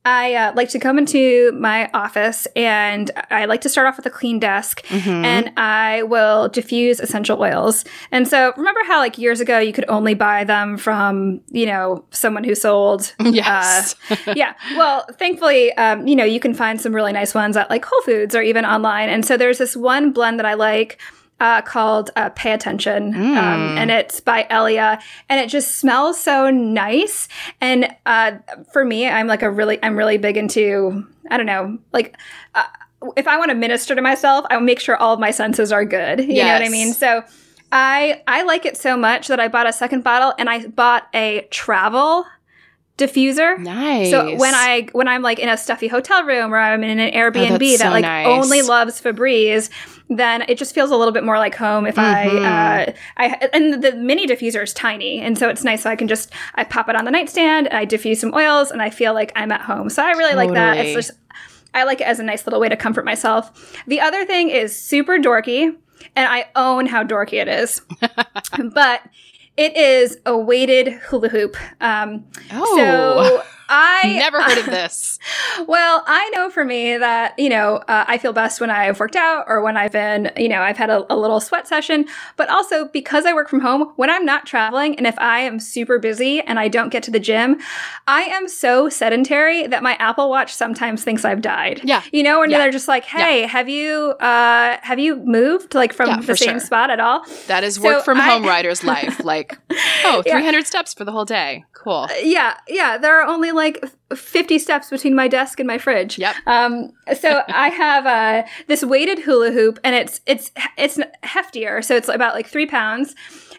I 0.05 0.35
uh, 0.35 0.53
like 0.55 0.71
to 0.71 0.79
come 0.79 0.97
into 0.99 1.53
my 1.53 1.91
office 1.93 2.47
and 2.57 3.11
I 3.31 3.45
like 3.45 3.61
to 3.63 3.69
start 3.69 3.87
off 3.89 3.97
with 3.99 4.07
a 4.07 4.11
clean 4.11 4.39
desk 4.39 4.83
Mhm. 4.87 5.25
and 5.25 5.53
I 5.59 6.03
will 6.05 6.49
diffuse 6.49 6.99
essential 6.99 7.39
oils. 7.43 7.85
And 8.11 8.27
so 8.27 8.55
remember 8.57 8.81
how 8.87 9.01
like 9.01 9.19
years 9.19 9.41
ago 9.41 9.59
you 9.59 9.73
could 9.73 9.85
only 9.89 10.15
buy 10.15 10.45
them 10.45 10.79
from, 10.79 11.41
you 11.51 11.67
know, 11.67 12.05
someone 12.11 12.45
who 12.45 12.55
sold 12.55 13.13
yes. 13.21 13.97
yeah. 14.35 14.55
Well, 14.77 15.05
thankfully, 15.19 15.73
um, 15.75 16.07
you 16.07 16.17
know, 16.17 16.25
you 16.25 16.41
can 16.41 16.55
find 16.55 16.81
some 16.81 16.95
really 16.95 17.13
nice 17.13 17.35
ones 17.35 17.57
at 17.57 17.69
like 17.69 17.85
Whole 17.85 18.03
Foods 18.03 18.35
or 18.35 18.41
even 18.41 18.65
online. 18.65 19.11
And 19.11 19.27
so 19.27 19.37
there's 19.37 19.59
this 19.59 19.77
one 19.77 20.13
blend 20.13 20.39
that 20.39 20.47
I 20.47 20.55
like 20.55 20.99
uh, 21.41 21.63
called 21.63 22.11
uh, 22.17 22.31
Pay 22.31 22.53
Attention. 22.53 23.15
Um, 23.15 23.23
Mm. 23.23 23.77
and 23.79 23.91
it's 23.91 24.21
by 24.21 24.47
Elia. 24.51 24.99
And 25.29 25.41
it 25.41 25.49
just 25.49 25.77
smells 25.77 26.19
so 26.21 26.51
nice. 26.51 27.29
And 27.61 27.95
uh, 28.07 28.33
for 28.73 28.85
me, 28.85 29.09
I'm 29.09 29.27
like 29.27 29.43
a 29.43 29.51
really, 29.51 29.79
I'm 29.83 29.97
really 29.97 30.19
big 30.19 30.37
into, 30.37 31.07
I 31.31 31.37
don't 31.37 31.47
know, 31.47 31.79
like, 31.93 32.17
uh, 32.55 32.65
if 33.17 33.29
I 33.29 33.37
want 33.39 33.51
to 33.51 33.55
minister 33.55 33.95
to 33.95 34.03
myself, 34.03 34.45
I'll 34.51 34.61
make 34.61 34.81
sure 34.81 34.97
all 34.97 35.15
of 35.15 35.21
my 35.21 35.31
senses 35.31 35.71
are 35.71 35.85
good. 35.85 36.19
You 36.21 36.43
know 36.45 36.53
what 36.55 36.63
I 36.65 36.69
mean? 36.69 36.93
So 36.93 37.23
I 37.71 38.23
I 38.27 38.43
like 38.43 38.67
it 38.67 38.77
so 38.77 38.97
much 38.97 39.29
that 39.29 39.39
I 39.39 39.47
bought 39.47 39.69
a 39.69 39.73
second 39.73 40.03
bottle 40.03 40.35
and 40.39 40.49
I 40.51 40.67
bought 40.67 41.07
a 41.15 41.47
travel 41.51 42.25
diffuser. 42.99 43.59
Nice. 43.59 44.11
So 44.11 44.37
when 44.37 44.55
I 44.55 44.89
when 44.93 45.09
I'm 45.09 45.23
like 45.23 45.39
in 45.39 45.49
a 45.49 45.57
stuffy 45.57 45.89
hotel 45.89 46.25
room 46.25 46.53
or 46.53 46.59
I'm 46.59 46.85
in 46.85 46.99
an 46.99 47.13
Airbnb 47.13 47.55
Oh, 47.55 47.59
that 47.59 47.79
so 47.79 47.89
like 47.91 48.03
nice. 48.03 48.27
only 48.27 48.61
loves 48.63 49.01
Febreze, 49.01 49.71
then 50.11 50.43
it 50.49 50.59
just 50.59 50.75
feels 50.75 50.91
a 50.91 50.97
little 50.97 51.13
bit 51.13 51.25
more 51.25 51.39
like 51.39 51.55
home 51.55 51.87
if 51.87 51.95
Mm-hmm. 51.95 52.45
I 52.45 52.87
uh 52.87 52.93
I 53.17 53.49
and 53.55 53.83
the 53.83 53.93
mini 53.95 54.27
diffuser 54.27 54.63
is 54.63 54.75
tiny 54.75 55.21
and 55.21 55.39
so 55.39 55.49
it's 55.49 55.65
nice 55.65 55.83
so 55.83 55.91
I 55.91 55.97
can 55.97 56.09
just 56.09 56.33
I 56.57 56.65
pop 56.65 56.89
it 56.89 56.97
on 56.97 57.05
the 57.07 57.11
nightstand 57.11 57.69
and 57.69 57.77
I 57.79 57.85
diffuse 57.85 58.21
some 58.21 58.35
oils 58.35 58.71
and 58.71 58.83
I 58.83 58.91
feel 58.91 59.15
like 59.15 59.33
I'm 59.37 59.53
at 59.53 59.63
home. 59.63 59.89
So 59.89 60.03
I 60.03 60.11
really 60.13 60.35
like 60.35 60.53
that. 60.55 60.77
It's 60.79 60.93
just 60.95 61.19
I 61.75 61.85
like 61.85 62.01
it 62.01 62.07
as 62.07 62.19
a 62.19 62.25
nice 62.25 62.47
little 62.47 62.59
way 62.61 62.69
to 62.69 62.77
comfort 62.77 63.05
myself. 63.05 63.77
The 63.87 64.01
other 64.01 64.25
thing 64.25 64.51
is 64.51 64.77
super 64.79 65.19
dorky 65.19 65.77
and 66.17 66.27
I 66.33 66.47
own 66.57 66.87
how 66.87 67.05
dorky 67.05 67.35
it 67.35 67.47
is. 67.49 67.83
but 68.75 69.03
it 69.59 69.77
is 69.77 70.17
a 70.25 70.37
weighted 70.37 70.89
hula 70.89 71.29
hoop. 71.29 71.57
Um, 71.81 72.25
Oh. 72.53 72.77
so 72.77 73.43
I 73.69 74.15
Never 74.19 74.41
heard 74.43 74.59
of 74.59 74.67
this. 74.79 75.19
well, 75.67 76.03
I 76.07 76.29
know 76.31 76.51
for 76.51 76.65
me 76.65 76.97
that, 76.97 77.39
you 77.39 77.49
know, 77.49 77.77
uh, 77.89 78.05
I 78.09 78.19
feel 78.19 78.33
best 78.33 78.61
when 78.61 78.71
I've 78.71 78.99
worked 78.99 79.17
out 79.17 79.45
or 79.49 79.61
when 79.63 79.77
I've 79.77 79.93
been, 79.93 80.31
you 80.37 80.49
know, 80.49 80.63
I've 80.63 80.77
had 80.77 80.91
a, 80.91 81.13
a 81.13 81.17
little 81.17 81.41
sweat 81.41 81.67
session. 81.69 82.07
But 82.37 82.49
also 82.49 82.87
because 82.89 83.27
I 83.27 83.33
work 83.33 83.49
from 83.49 83.61
home, 83.61 83.93
when 83.97 84.11
I'm 84.11 84.25
not 84.25 84.47
traveling 84.47 84.97
and 84.97 85.07
if 85.07 85.19
I 85.19 85.41
am 85.41 85.61
super 85.61 85.99
busy 85.99 86.41
and 86.41 86.59
I 86.59 86.69
don't 86.69 86.89
get 86.91 87.03
to 87.05 87.11
the 87.11 87.21
gym, 87.21 87.59
I 88.07 88.23
am 88.23 88.49
so 88.49 88.89
sedentary 88.89 89.67
that 89.67 89.83
my 89.83 89.95
Apple 89.95 90.31
Watch 90.31 90.55
sometimes 90.55 91.05
thinks 91.05 91.25
I've 91.25 91.43
died. 91.43 91.81
Yeah. 91.85 92.03
You 92.13 92.23
know, 92.23 92.43
and 92.43 92.51
Yeah. 92.51 92.59
they're 92.59 92.71
just 92.73 92.89
like, 92.89 93.05
hey, 93.05 93.43
have 93.43 93.69
you, 93.69 94.13
uh, 94.21 94.79
have 94.83 94.99
you 94.99 95.17
moved 95.17 95.75
like 95.75 95.93
from 95.93 96.09
Yeah, 96.09 96.21
the 96.21 96.37
same 96.37 96.51
sure. 96.53 96.61
spot 96.61 96.91
at 96.91 97.01
all? 97.01 97.25
That 97.49 97.65
is 97.65 97.75
So 97.77 97.83
work 97.83 98.05
from 98.05 98.19
I- 98.19 98.25
home 98.31 98.45
writer's 98.45 98.83
life. 98.85 99.17
Like, 99.29 99.59
oh, 100.05 100.23
Yeah. 100.25 100.33
300 100.39 100.67
steps 100.67 100.95
for 100.95 101.05
the 101.05 101.13
whole 101.13 101.27
day. 101.27 101.65
Cool. 101.75 102.09
Yeah, 102.23 102.57
yeah. 102.67 102.97
There 102.97 103.21
are 103.21 103.27
only 103.27 103.53
like 103.59 103.85
50 104.15 104.59
steps 104.59 104.89
between 104.89 105.15
my 105.15 105.29
desk 105.29 105.61
and 105.61 105.67
my 105.67 105.77
fridge. 105.77 106.19
Yep. 106.19 106.37
Um, 106.47 106.93
so 107.19 107.43
I 107.49 107.69
have 107.69 108.07
uh, 108.07 108.49
this 108.67 108.83
weighted 108.83 109.19
hula 109.19 109.51
hoop, 109.51 109.79
and 109.85 109.95
it's 109.95 110.21
it's 110.27 110.51
it's 110.79 110.99
heftier, 111.23 111.85
so 111.85 111.95
it's 111.95 112.09
about 112.09 112.35
like 112.35 112.47
three 112.47 112.67
pounds, 112.67 113.15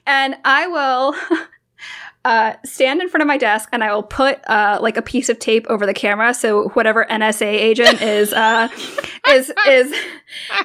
and 0.08 0.36
I 0.44 0.68
will. 0.68 1.16
Uh, 2.26 2.54
stand 2.66 3.02
in 3.02 3.08
front 3.08 3.22
of 3.22 3.28
my 3.28 3.38
desk 3.38 3.70
and 3.72 3.82
I 3.82 3.94
will 3.94 4.04
put 4.04 4.42
uh, 4.50 4.78
like 4.82 4.98
a 4.98 5.02
piece 5.02 5.30
of 5.30 5.40
tape 5.40 5.66
over 5.70 5.86
the 5.86 5.94
camera 5.94 6.34
so 6.34 6.68
whatever 6.72 7.06
NSA 7.10 7.46
agent 7.46 8.02
is 8.02 8.34
uh, 8.34 8.68
is 9.30 9.54
is 9.66 9.96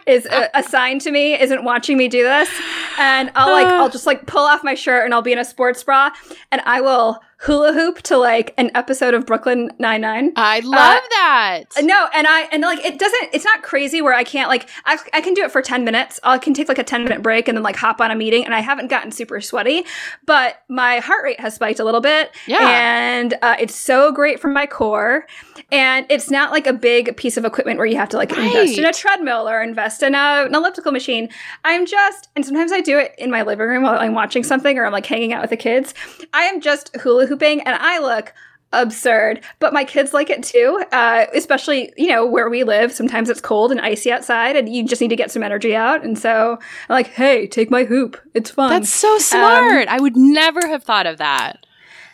is 0.04 0.26
uh, 0.26 0.48
assigned 0.52 1.00
to 1.02 1.12
me 1.12 1.40
isn't 1.40 1.62
watching 1.62 1.96
me 1.96 2.08
do 2.08 2.24
this 2.24 2.50
and 2.98 3.30
I'll 3.36 3.52
like 3.52 3.66
I'll 3.68 3.88
just 3.88 4.04
like 4.04 4.26
pull 4.26 4.42
off 4.42 4.64
my 4.64 4.74
shirt 4.74 5.04
and 5.04 5.14
I'll 5.14 5.22
be 5.22 5.30
in 5.30 5.38
a 5.38 5.44
sports 5.44 5.84
bra 5.84 6.10
and 6.50 6.60
I 6.62 6.80
will 6.80 7.20
hula 7.44 7.74
hoop 7.74 8.00
to 8.00 8.16
like 8.16 8.54
an 8.56 8.70
episode 8.74 9.12
of 9.12 9.26
Brooklyn 9.26 9.70
Nine 9.78 10.00
Nine. 10.00 10.32
I 10.34 10.60
love 10.60 11.02
that. 11.10 11.64
No, 11.82 12.08
and 12.14 12.26
I 12.26 12.48
and 12.50 12.62
like 12.62 12.82
it 12.84 12.98
doesn't. 12.98 13.30
It's 13.34 13.44
not 13.44 13.62
crazy 13.62 14.00
where 14.00 14.14
I 14.14 14.24
can't 14.24 14.48
like 14.48 14.68
I, 14.86 14.98
I 15.12 15.20
can 15.20 15.34
do 15.34 15.42
it 15.44 15.52
for 15.52 15.60
ten 15.60 15.84
minutes. 15.84 16.18
I 16.22 16.38
can 16.38 16.54
take 16.54 16.68
like 16.68 16.78
a 16.78 16.84
ten 16.84 17.04
minute 17.04 17.22
break 17.22 17.46
and 17.48 17.56
then 17.56 17.62
like 17.62 17.76
hop 17.76 18.00
on 18.00 18.10
a 18.10 18.14
meeting, 18.14 18.44
and 18.44 18.54
I 18.54 18.60
haven't 18.60 18.88
gotten 18.88 19.12
super 19.12 19.40
sweaty, 19.40 19.84
but 20.24 20.62
my 20.68 21.00
heart 21.00 21.24
rate 21.24 21.40
has 21.40 21.54
spiked 21.54 21.80
a 21.80 21.84
little 21.84 22.00
bit. 22.00 22.30
Yeah. 22.46 22.58
and 22.60 23.34
uh, 23.42 23.56
it's 23.58 23.74
so 23.74 24.10
great 24.10 24.40
for 24.40 24.48
my 24.48 24.66
core, 24.66 25.26
and 25.70 26.06
it's 26.08 26.30
not 26.30 26.50
like 26.50 26.66
a 26.66 26.72
big 26.72 27.16
piece 27.16 27.36
of 27.36 27.44
equipment 27.44 27.78
where 27.78 27.86
you 27.86 27.96
have 27.96 28.08
to 28.10 28.16
like 28.16 28.30
invest 28.30 28.78
in 28.78 28.86
a 28.86 28.92
treadmill 28.92 29.48
or 29.48 29.62
invest 29.62 30.02
in 30.02 30.14
a, 30.14 30.46
an 30.46 30.54
elliptical 30.54 30.92
machine. 30.92 31.28
I'm 31.64 31.84
just, 31.84 32.30
and 32.34 32.44
sometimes 32.44 32.72
I 32.72 32.80
do 32.80 32.98
it 32.98 33.14
in 33.18 33.30
my 33.30 33.42
living 33.42 33.66
room 33.66 33.82
while 33.82 33.98
I'm 33.98 34.14
watching 34.14 34.44
something 34.44 34.78
or 34.78 34.86
I'm 34.86 34.92
like 34.92 35.06
hanging 35.06 35.32
out 35.32 35.42
with 35.42 35.50
the 35.50 35.56
kids. 35.56 35.94
I 36.32 36.44
am 36.44 36.60
just 36.60 36.94
hula 36.96 37.26
hooping, 37.34 37.60
and 37.62 37.76
I 37.80 37.98
look 37.98 38.32
absurd 38.72 39.40
but 39.60 39.72
my 39.72 39.84
kids 39.84 40.12
like 40.12 40.28
it 40.30 40.42
too 40.42 40.82
uh, 40.90 41.26
especially 41.32 41.92
you 41.96 42.08
know 42.08 42.26
where 42.26 42.50
we 42.50 42.64
live 42.64 42.90
sometimes 42.90 43.30
it's 43.30 43.40
cold 43.40 43.70
and 43.70 43.80
icy 43.80 44.10
outside 44.10 44.56
and 44.56 44.68
you 44.68 44.84
just 44.84 45.00
need 45.00 45.10
to 45.10 45.14
get 45.14 45.30
some 45.30 45.44
energy 45.44 45.76
out 45.76 46.02
and 46.02 46.18
so 46.18 46.58
i'm 46.88 46.94
like 46.96 47.06
hey 47.06 47.46
take 47.46 47.70
my 47.70 47.84
hoop 47.84 48.20
it's 48.34 48.50
fun 48.50 48.70
That's 48.70 48.90
so 48.92 49.16
smart. 49.18 49.86
I 49.86 50.00
would 50.00 50.16
never 50.16 50.66
have 50.66 50.82
thought 50.82 51.06
of 51.06 51.18
that. 51.18 51.64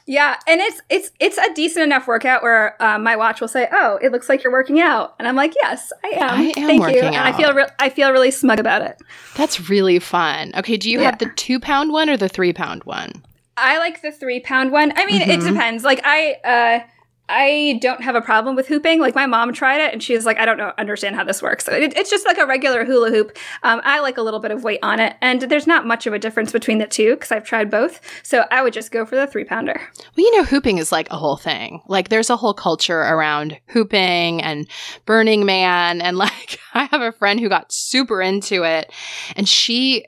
yeah 0.05 0.37
and 0.47 0.61
it's 0.61 0.83
it's 0.91 1.11
it's 1.19 1.39
a 1.39 1.55
decent 1.55 1.83
enough 1.83 2.07
workout 2.07 2.43
where 2.43 2.77
uh, 2.83 2.99
my 2.99 3.17
watch 3.17 3.41
will 3.41 3.49
say 3.49 3.67
oh 3.73 3.99
it 4.03 4.13
looks 4.13 4.29
like 4.29 4.45
you're 4.45 4.53
working 4.53 4.81
out 4.81 5.15
and 5.19 5.27
i'm 5.27 5.37
like 5.37 5.55
yes 5.63 5.95
i 6.05 6.09
am 6.09 6.31
I 6.41 6.43
am 6.45 6.53
thank 6.67 6.73
you 6.75 6.81
working 6.81 7.05
and 7.17 7.27
i 7.27 7.33
feel 7.33 7.55
re- 7.55 7.71
i 7.79 7.89
feel 7.89 8.13
really 8.13 8.31
smug 8.31 8.59
about 8.61 8.83
it 8.83 9.01
That's 9.35 9.71
really 9.71 9.99
fun. 9.99 10.53
Okay, 10.55 10.77
do 10.77 10.91
you 10.91 11.01
have 11.01 11.19
the 11.21 11.31
two 11.37 11.59
pound 11.59 11.91
one 11.91 12.11
or 12.11 12.19
the 12.19 12.29
three 12.29 12.53
pound 12.53 12.85
one? 12.85 13.23
I 13.61 13.79
like 13.79 14.03
the 14.03 14.13
three 14.13 14.41
pound 14.41 14.73
one. 14.73 14.93
I 14.97 15.07
mean, 15.07 15.23
it 15.23 15.29
Mhm. 15.41 15.53
depends. 15.53 15.85
Like 15.85 16.01
I, 16.05 16.37
uh, 16.45 16.87
I 17.33 17.79
don't 17.81 18.03
have 18.03 18.17
a 18.17 18.21
problem 18.21 18.57
with 18.57 18.67
hooping. 18.67 18.99
Like 19.01 19.15
my 19.15 19.27
mom 19.27 19.53
tried 19.53 19.81
it, 19.81 19.93
and 19.93 20.03
she 20.03 20.17
was 20.17 20.27
like, 20.27 20.37
"I 20.39 20.45
don't 20.45 20.57
know, 20.59 20.73
understand 20.79 21.15
how 21.15 21.23
this 21.23 21.41
works." 21.41 21.65
So 21.65 21.71
it, 21.73 21.97
it's 21.97 22.11
just 22.11 22.27
like 22.27 22.39
a 22.39 22.45
regular 22.47 22.85
hula 22.85 23.11
hoop. 23.11 23.39
Um, 23.63 23.81
I 23.85 24.01
like 24.01 24.19
a 24.19 24.23
little 24.23 24.41
bit 24.41 24.51
of 24.51 24.65
weight 24.65 24.81
on 24.83 24.99
it, 24.99 25.15
and 25.23 25.43
there's 25.43 25.69
not 25.69 25.87
much 25.87 26.09
of 26.09 26.13
a 26.13 26.19
difference 26.19 26.51
between 26.51 26.79
the 26.79 26.89
two 26.89 27.15
because 27.15 27.31
I've 27.31 27.45
tried 27.45 27.71
both. 27.71 28.01
So 28.25 28.47
I 28.51 28.65
would 28.65 28.73
just 28.73 28.91
go 28.91 29.07
for 29.07 29.15
the 29.15 29.29
three 29.29 29.45
pounder. 29.45 29.81
Well, 30.17 30.27
you 30.27 30.37
know, 30.39 30.43
hooping 30.43 30.79
is 30.79 30.91
like 30.91 31.09
a 31.13 31.17
whole 31.17 31.37
thing. 31.37 31.83
Like, 31.87 32.09
there's 32.09 32.31
a 32.31 32.37
whole 32.37 32.53
culture 32.55 32.99
around 33.01 33.61
hooping 33.69 34.43
and 34.43 34.67
Burning 35.07 35.47
Man. 35.47 36.01
And 36.03 36.17
like, 36.19 36.59
I 36.75 36.87
have 36.87 37.01
a 37.03 37.13
friend 37.13 37.39
who 37.39 37.49
got 37.49 37.71
super 37.73 38.21
into 38.21 38.65
it 38.65 38.93
and 39.37 39.49
she 39.49 40.05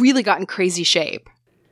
really 0.00 0.24
got 0.24 0.40
in 0.40 0.46
crazy 0.46 0.82
shape 0.82 1.28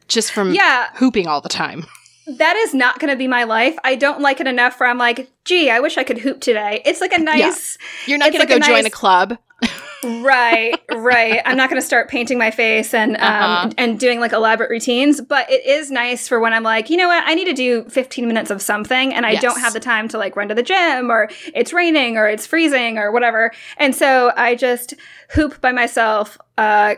just 0.09 0.33
from 0.33 0.53
Yeah, 0.55 0.89
hooping 0.95 1.27
all 1.27 1.41
the 1.41 1.49
time. 1.49 1.87
that 2.27 2.57
is 2.57 2.73
not 2.75 2.99
going 3.01 3.11
to 3.11 3.17
be 3.17 3.27
my 3.29 3.45
life. 3.45 3.77
I 3.85 3.95
don't 3.97 4.21
like 4.21 4.41
it 4.41 4.47
enough 4.47 4.81
where 4.81 4.89
I'm 4.89 4.99
like, 4.99 5.31
"Gee, 5.45 5.71
I 5.71 5.81
wish 5.81 5.99
I 5.99 6.05
could 6.05 6.19
hoop 6.19 6.41
today." 6.41 6.83
It's 6.85 7.01
like 7.01 7.13
a 7.13 7.19
nice. 7.19 7.77
You're 8.07 8.19
not 8.19 8.31
going 8.33 8.41
like 8.41 8.49
to 8.49 8.57
a 8.57 8.59
go 8.61 8.67
join 8.67 8.87
a 8.87 8.91
club. 8.91 9.37
right 10.05 10.79
right 10.93 11.41
i'm 11.47 11.57
not 11.57 11.71
going 11.71 11.81
to 11.81 11.87
start 11.87 12.11
painting 12.11 12.37
my 12.37 12.51
face 12.51 12.93
and 12.93 13.17
um, 13.17 13.23
Uh-huh. 13.23 13.71
and 13.79 13.99
doing 13.99 14.21
like 14.21 14.33
elaborate 14.33 14.69
routines 14.69 15.23
but 15.23 15.51
it 15.51 15.65
is 15.65 15.91
nice 15.91 16.29
for 16.29 16.41
when 16.41 16.53
i'm 16.53 16.63
like 16.63 16.91
you 16.91 16.99
know 16.99 17.09
what 17.09 17.25
i 17.27 17.35
need 17.35 17.47
to 17.47 17.55
do 17.55 17.85
15 17.89 18.27
minutes 18.29 18.51
of 18.51 18.61
something 18.61 19.15
and 19.15 19.25
i 19.25 19.31
Yes. 19.31 19.41
don't 19.43 19.61
have 19.61 19.73
the 19.73 19.81
time 19.81 20.09
to 20.09 20.19
like 20.19 20.37
run 20.37 20.49
to 20.49 20.55
the 20.55 20.63
gym 20.63 21.11
or 21.11 21.31
it's 21.55 21.73
raining 21.73 22.19
or 22.19 22.29
it's 22.29 22.47
freezing 22.47 22.99
or 22.99 23.13
whatever 23.13 23.51
and 23.79 23.95
so 23.95 24.31
i 24.37 24.55
just 24.55 24.93
hoop 25.31 25.59
by 25.63 25.73
myself 25.73 26.37
uh 26.59 26.97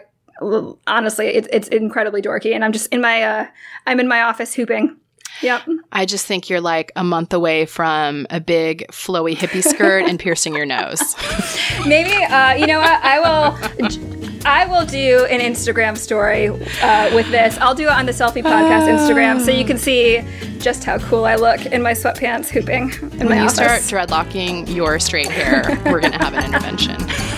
honestly 0.86 1.28
it's, 1.28 1.48
it's 1.52 1.68
incredibly 1.68 2.22
dorky 2.22 2.54
and 2.54 2.64
i'm 2.64 2.72
just 2.72 2.86
in 2.88 3.00
my 3.00 3.22
uh 3.22 3.46
i'm 3.86 4.00
in 4.00 4.08
my 4.08 4.22
office 4.22 4.54
hooping 4.54 4.96
yep 5.42 5.62
I 5.92 6.04
just 6.04 6.26
think 6.26 6.50
you're 6.50 6.60
like 6.60 6.92
a 6.94 7.02
month 7.02 7.32
away 7.32 7.64
from 7.64 8.26
a 8.28 8.38
big 8.38 8.86
flowy 8.88 9.34
hippie 9.34 9.62
skirt 9.62 10.04
and 10.04 10.20
piercing 10.20 10.54
your 10.54 10.66
nose. 10.66 11.00
Maybe 11.86 12.12
uh, 12.12 12.52
you 12.52 12.66
know 12.66 12.80
what? 12.80 13.02
I 13.02 13.18
will. 13.18 14.06
I 14.44 14.66
will 14.66 14.86
do 14.86 15.24
an 15.24 15.40
Instagram 15.40 15.96
story 15.96 16.48
uh, 16.48 17.14
with 17.14 17.30
this. 17.30 17.56
I'll 17.58 17.74
do 17.74 17.84
it 17.84 17.92
on 17.92 18.06
the 18.06 18.12
Selfie 18.12 18.42
Podcast 18.42 18.86
Instagram, 18.88 19.40
so 19.40 19.50
you 19.50 19.64
can 19.64 19.78
see 19.78 20.22
just 20.58 20.84
how 20.84 20.98
cool 20.98 21.24
I 21.24 21.34
look 21.36 21.64
in 21.66 21.82
my 21.82 21.92
sweatpants 21.92 22.48
hooping 22.48 22.90
in 23.18 23.26
When 23.26 23.28
my 23.30 23.42
you 23.42 23.48
start 23.48 23.80
dreadlocking 23.80 24.72
your 24.72 25.00
straight 25.00 25.30
hair, 25.30 25.64
we're 25.86 26.00
going 26.00 26.12
to 26.12 26.18
have 26.18 26.34
an 26.34 26.44
intervention. 26.44 26.96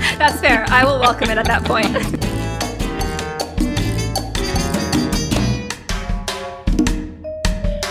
That's 0.18 0.40
fair. 0.40 0.64
I 0.68 0.84
will 0.84 0.98
welcome 0.98 1.30
it 1.30 1.38
at 1.38 1.46
that 1.46 1.64
point. 1.64 1.94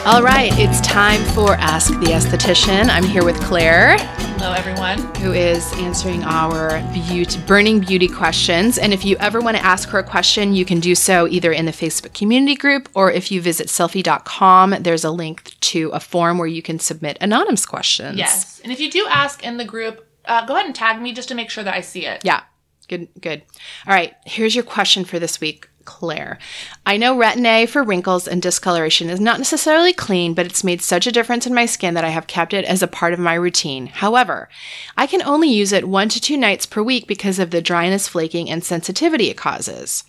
All 0.06 0.24
right, 0.24 0.52
it's 0.58 0.82
time 0.82 1.24
for 1.36 1.54
Ask 1.56 1.91
the 2.00 2.08
Esthetician. 2.08 2.89
I'm 2.89 3.04
here 3.04 3.24
with 3.24 3.39
Claire, 3.41 3.95
Hello, 4.00 4.54
everyone. 4.54 4.98
who 5.17 5.34
is 5.34 5.72
answering 5.74 6.24
our 6.24 6.82
beauty, 6.93 7.39
burning 7.45 7.80
beauty 7.80 8.08
questions. 8.08 8.80
And 8.80 8.91
if 8.91 9.06
you 9.06 9.17
ever 9.17 9.39
want 9.39 9.58
to 9.58 9.63
ask 9.63 9.88
her 9.89 10.00
a 10.00 10.04
question, 10.04 10.54
you 10.56 10.65
can 10.65 10.80
do 10.80 10.95
so 10.95 11.28
either 11.28 11.52
in 11.52 11.65
the 11.65 11.72
Facebook 11.72 12.15
community 12.15 12.56
group 12.56 12.89
or 12.95 13.12
if 13.12 13.32
you 13.32 13.39
visit 13.39 13.67
selfie.com, 13.67 14.78
there's 14.80 15.04
a 15.04 15.12
link 15.12 15.43
to 15.60 15.89
a 15.89 16.00
form 16.00 16.39
where 16.39 16.48
you 16.48 16.63
can 16.63 16.80
submit 16.80 17.17
anonymous 17.22 17.67
questions. 17.67 18.17
Yes. 18.17 18.60
And 18.62 18.72
if 18.72 18.80
you 18.80 18.89
do 18.89 19.06
ask 19.08 19.43
in 19.43 19.58
the 19.58 19.65
group, 19.65 20.09
uh, 20.30 20.46
go 20.46 20.54
ahead 20.54 20.65
and 20.65 20.76
tag 20.76 21.02
me 21.02 21.12
just 21.12 21.28
to 21.30 21.36
make 21.36 21.50
sure 21.50 21.63
that 21.63 21.74
I 21.74 21.82
see 21.82 22.06
it. 22.06 22.24
Yeah. 22.24 22.44
Good, 22.88 23.10
good. 23.22 23.44
All 23.86 23.94
right. 23.94 24.15
Here's 24.26 24.56
your 24.56 24.63
question 24.63 25.06
for 25.06 25.20
this 25.20 25.39
week, 25.39 25.70
Claire. 25.86 26.39
I 26.88 26.98
know 26.98 27.15
Retin-A 27.15 27.68
for 27.68 27.84
wrinkles 27.84 28.28
and 28.28 28.42
discoloration 28.42 29.10
is 29.10 29.20
not 29.20 29.38
necessarily 29.38 29.94
clean, 29.94 30.34
but 30.34 30.48
it's 30.48 30.63
made 30.63 30.82
such 30.82 31.06
a 31.06 31.12
difference 31.12 31.46
in 31.46 31.54
my 31.54 31.68
skin 31.68 31.94
that 31.94 32.04
I 32.04 32.10
have 32.10 32.26
kept 32.26 32.54
it 32.54 32.65
as 32.65 32.82
a 32.82 32.88
part 32.88 33.13
of 33.13 33.20
my 33.20 33.36
routine. 33.36 33.88
However, 33.88 34.50
I 34.98 35.06
can 35.06 35.22
only 35.22 35.50
use 35.50 35.72
it 35.72 35.88
one 35.88 36.10
to 36.10 36.20
two 36.20 36.38
nights 36.38 36.65
per 36.65 36.82
week 36.82 37.06
because 37.08 37.38
of 37.38 37.52
the 37.52 37.62
dryness, 37.62 38.08
flaking, 38.08 38.50
and 38.50 38.63
sensitivity 38.63 39.30
it 39.30 39.38
causes. 39.38 40.04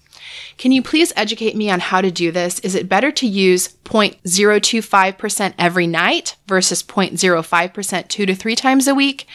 Can 0.56 0.72
you 0.72 0.82
please 0.82 1.12
educate 1.16 1.56
me 1.56 1.70
on 1.70 1.80
how 1.80 2.00
to 2.00 2.10
do 2.10 2.30
this? 2.30 2.60
Is 2.60 2.74
it 2.74 2.88
better 2.88 3.10
to 3.12 3.26
use 3.26 3.68
0.025% 3.84 5.54
every 5.58 5.86
night 5.86 6.36
versus 6.46 6.82
0.05% 6.82 8.08
two 8.08 8.26
to 8.26 8.34
three 8.34 8.56
times 8.56 8.86
a 8.86 8.94
week? 8.94 9.26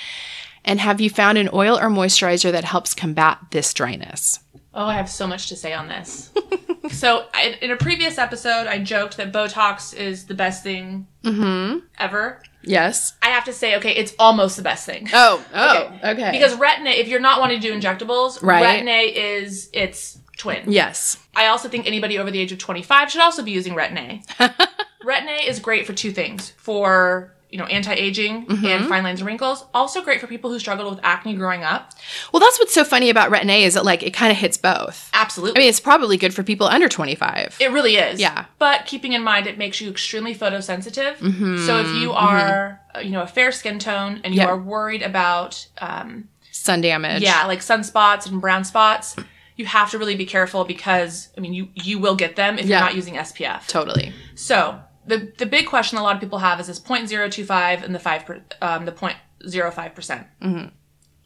And 0.65 0.79
have 0.79 0.99
you 0.99 1.09
found 1.09 1.37
an 1.37 1.49
oil 1.53 1.77
or 1.77 1.89
moisturizer 1.89 2.51
that 2.51 2.63
helps 2.63 2.93
combat 2.93 3.37
this 3.51 3.73
dryness? 3.73 4.39
Oh, 4.73 4.85
I 4.85 4.95
have 4.95 5.09
so 5.09 5.25
much 5.25 5.47
to 5.47 5.55
say 5.55 5.73
on 5.73 5.87
this. 5.87 6.31
so 6.91 7.27
I, 7.33 7.57
in 7.61 7.71
a 7.71 7.77
previous 7.77 8.17
episode, 8.17 8.67
I 8.67 8.79
joked 8.79 9.15
that 9.17 9.31
Botox 9.31 9.95
is 9.95 10.25
the 10.25 10.33
best 10.33 10.63
thing 10.63 11.07
mm-hmm. 11.23 11.85
ever. 11.97 12.41
Yes. 12.63 13.13
I 13.21 13.27
have 13.27 13.45
to 13.45 13.53
say, 13.53 13.77
okay, 13.77 13.91
it's 13.91 14.13
almost 14.19 14.57
the 14.57 14.63
best 14.63 14.85
thing. 14.85 15.07
Oh, 15.13 15.43
oh, 15.53 15.99
okay. 16.03 16.31
Because 16.31 16.57
Retin-A, 16.57 16.99
if 16.99 17.07
you're 17.07 17.19
not 17.21 17.39
wanting 17.39 17.61
to 17.61 17.67
do 17.67 17.79
injectables, 17.79 18.41
Right. 18.41 18.81
Retin-A 18.81 19.37
is 19.37 19.69
its 19.71 20.19
twin. 20.37 20.69
yes. 20.69 21.17
I 21.35 21.47
also 21.47 21.69
think 21.69 21.85
anybody 21.85 22.17
over 22.17 22.31
the 22.31 22.39
age 22.39 22.51
of 22.51 22.57
25 22.57 23.11
should 23.11 23.21
also 23.21 23.43
be 23.43 23.51
using 23.51 23.75
Retin-A. 23.75 24.23
Retin-A 25.05 25.47
is 25.47 25.59
great 25.59 25.85
for 25.85 25.93
two 25.93 26.11
things. 26.11 26.49
For, 26.57 27.34
you 27.55 27.61
know, 27.61 27.67
anti-aging 27.67 28.45
Mm-hmm. 28.47 28.65
and 28.65 28.87
fine 28.89 29.01
lines 29.03 29.21
and 29.21 29.27
wrinkles. 29.27 29.63
Also 29.73 30.01
great 30.03 30.19
for 30.19 30.27
people 30.27 30.49
who 30.51 30.59
struggled 30.59 30.93
with 30.93 30.99
acne 31.05 31.35
growing 31.35 31.63
up. 31.63 31.93
Well, 32.33 32.41
that's 32.41 32.59
what's 32.59 32.73
so 32.73 32.83
funny 32.83 33.09
about 33.09 33.31
Retin-A 33.31 33.63
is 33.63 33.75
that 33.75 33.85
like 33.85 34.03
it 34.03 34.11
kind 34.13 34.29
of 34.29 34.37
hits 34.37 34.57
both. 34.57 35.09
Absolutely. 35.13 35.57
I 35.57 35.59
mean, 35.61 35.69
it's 35.69 35.79
probably 35.79 36.17
good 36.17 36.33
for 36.33 36.43
people 36.43 36.67
under 36.67 36.89
25. 36.89 37.55
It 37.61 37.71
really 37.71 37.95
is. 37.95 38.19
Yeah. 38.19 38.43
But 38.59 38.85
keeping 38.85 39.13
in 39.13 39.23
mind, 39.23 39.47
it 39.47 39.57
makes 39.57 39.79
you 39.79 39.89
extremely 39.89 40.35
photosensitive. 40.35 41.15
Mm-hmm, 41.19 41.65
so 41.65 41.79
if 41.79 41.87
you 42.01 42.11
are, 42.11 42.81
uh, 42.93 42.99
you 42.99 43.11
know, 43.11 43.21
a 43.21 43.27
fair 43.27 43.53
skin 43.53 43.79
tone 43.79 44.19
and 44.25 44.35
you 44.35 44.41
Yep. 44.41 44.49
are 44.49 44.57
worried 44.57 45.01
about, 45.01 45.65
um, 45.77 46.27
Sun 46.51 46.81
damage. 46.81 47.21
yeah, 47.21 47.45
like 47.45 47.59
sunspots 47.61 48.29
and 48.29 48.41
brown 48.41 48.65
spots, 48.65 49.15
you 49.55 49.65
have 49.65 49.91
to 49.91 49.97
really 49.97 50.15
be 50.17 50.25
careful 50.25 50.65
because, 50.65 51.29
I 51.37 51.39
mean, 51.39 51.53
you 51.53 51.69
you 51.73 51.99
will 51.99 52.15
get 52.15 52.35
them 52.35 52.59
if 52.59 52.65
Yeah. 52.65 52.79
you're 52.79 52.85
not 52.87 52.95
using 52.95 53.15
SPF. 53.15 53.65
Totally. 53.67 54.11
So 54.35 54.77
the 55.07 55.31
the 55.37 55.45
big 55.45 55.67
question 55.67 55.97
a 55.97 56.03
lot 56.03 56.15
of 56.15 56.21
people 56.21 56.39
have 56.39 56.59
is 56.59 56.67
this 56.67 56.79
0.025 56.79 57.83
and 57.83 57.93
the 57.95 57.99
five 57.99 58.25
per, 58.25 58.41
um, 58.61 58.85
the 58.85 58.91
0.05 58.91 59.95
percent. 59.95 60.27
Mm-hmm. 60.41 60.67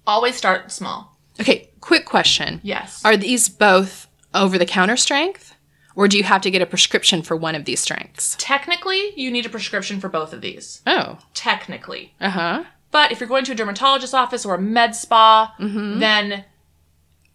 Always 0.07 0.35
start 0.35 0.71
small. 0.71 1.17
Okay, 1.39 1.69
quick 1.79 2.05
question. 2.05 2.59
Yes. 2.63 3.03
Are 3.05 3.15
these 3.15 3.47
both 3.49 4.07
over 4.33 4.57
the 4.57 4.65
counter 4.65 4.97
strength? 4.97 5.55
Or 5.95 6.07
do 6.07 6.17
you 6.17 6.23
have 6.23 6.41
to 6.43 6.51
get 6.51 6.61
a 6.61 6.65
prescription 6.65 7.21
for 7.23 7.35
one 7.35 7.55
of 7.55 7.65
these 7.65 7.79
strengths? 7.81 8.35
Technically, 8.39 9.11
you 9.19 9.29
need 9.31 9.45
a 9.45 9.49
prescription 9.49 9.99
for 9.99 10.07
both 10.07 10.31
of 10.33 10.39
these. 10.41 10.81
Oh. 10.87 11.17
Technically. 11.33 12.13
Uh 12.21 12.29
huh. 12.29 12.63
But 12.91 13.11
if 13.11 13.19
you're 13.19 13.27
going 13.29 13.43
to 13.45 13.51
a 13.51 13.55
dermatologist's 13.55 14.13
office 14.13 14.45
or 14.45 14.55
a 14.55 14.61
med 14.61 14.95
spa, 14.95 15.53
Mm-hmm. 15.59 15.99
then 15.99 16.45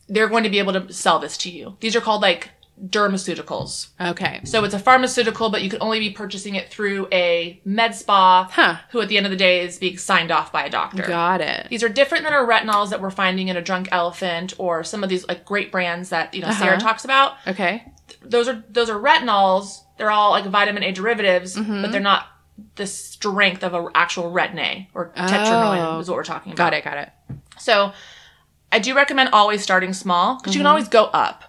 they're 0.09 0.29
going 0.29 0.45
to 0.45 0.51
be 0.51 0.59
able 0.59 0.73
to 0.75 0.93
sell 0.93 1.19
this 1.19 1.37
to 1.39 1.51
you. 1.51 1.77
These 1.81 1.95
are 1.97 2.01
called 2.01 2.23
like 2.23 2.51
dermaceuticals. 2.83 3.89
Okay. 4.01 4.41
So 4.45 4.65
it's 4.65 4.75
a 4.75 4.79
pharmaceutical, 4.79 5.51
but 5.51 5.63
you 5.63 5.71
can 5.71 5.81
only 5.83 6.01
be 6.01 6.11
purchasing 6.11 6.55
it 6.55 6.71
through 6.71 7.09
a 7.13 7.61
med 7.65 7.95
spa, 7.95 8.49
Huh. 8.51 8.77
who 8.91 9.01
at 9.01 9.09
the 9.09 9.17
end 9.17 9.27
of 9.27 9.31
the 9.31 9.37
day 9.37 9.61
is 9.61 9.79
being 9.79 9.97
signed 9.99 10.31
off 10.31 10.53
by 10.53 10.65
a 10.65 10.71
doctor. 10.71 11.03
Got 11.07 11.41
it. 11.41 11.69
These 11.71 11.83
are 11.83 11.89
different 11.89 12.25
than 12.25 12.33
our 12.33 12.47
retinols 12.47 12.91
that 12.91 13.01
we're 13.01 13.11
finding 13.11 13.49
in 13.49 13.57
a 13.57 13.63
drunk 13.63 13.89
elephant 13.93 14.55
or 14.59 14.83
some 14.85 15.03
of 15.03 15.09
these 15.11 15.27
like 15.29 15.45
great 15.45 15.71
brands 15.71 16.09
that 16.11 16.35
you 16.35 16.43
know 16.43 16.51
Sarah 16.51 16.77
Uh-huh. 16.77 16.81
talks 16.87 17.05
about. 17.05 17.35
Okay. 17.47 17.85
Those 18.23 18.49
are 18.49 18.65
those 18.69 18.91
are 18.91 18.99
retinols. 18.99 19.81
They're 19.99 20.11
all 20.11 20.31
like 20.33 20.45
vitamin 20.47 20.83
A 20.83 20.93
derivatives, 20.93 21.57
Mm-hmm. 21.57 21.83
but 21.83 21.93
they're 21.93 22.01
not 22.01 22.27
the 22.77 22.87
strength 22.87 23.63
of 23.65 23.75
an 23.75 23.89
actual 23.95 24.31
retin-A 24.33 24.89
or 24.95 25.11
tretinoin 25.17 25.95
Oh. 25.95 25.99
is 26.01 26.09
what 26.09 26.17
we're 26.17 26.25
talking 26.25 26.53
about. 26.53 26.71
Got 26.71 26.75
it. 26.75 26.85
Got 26.85 26.99
it. 26.99 27.11
So 27.59 27.93
I 28.71 28.79
do 28.81 28.95
recommend 28.95 29.31
always 29.33 29.63
starting 29.63 29.93
small 29.93 30.37
because 30.39 30.55
you 30.55 30.59
Mm-hmm. 30.61 30.65
can 30.65 30.67
always 30.67 30.89
go 30.89 31.05
up. 31.07 31.45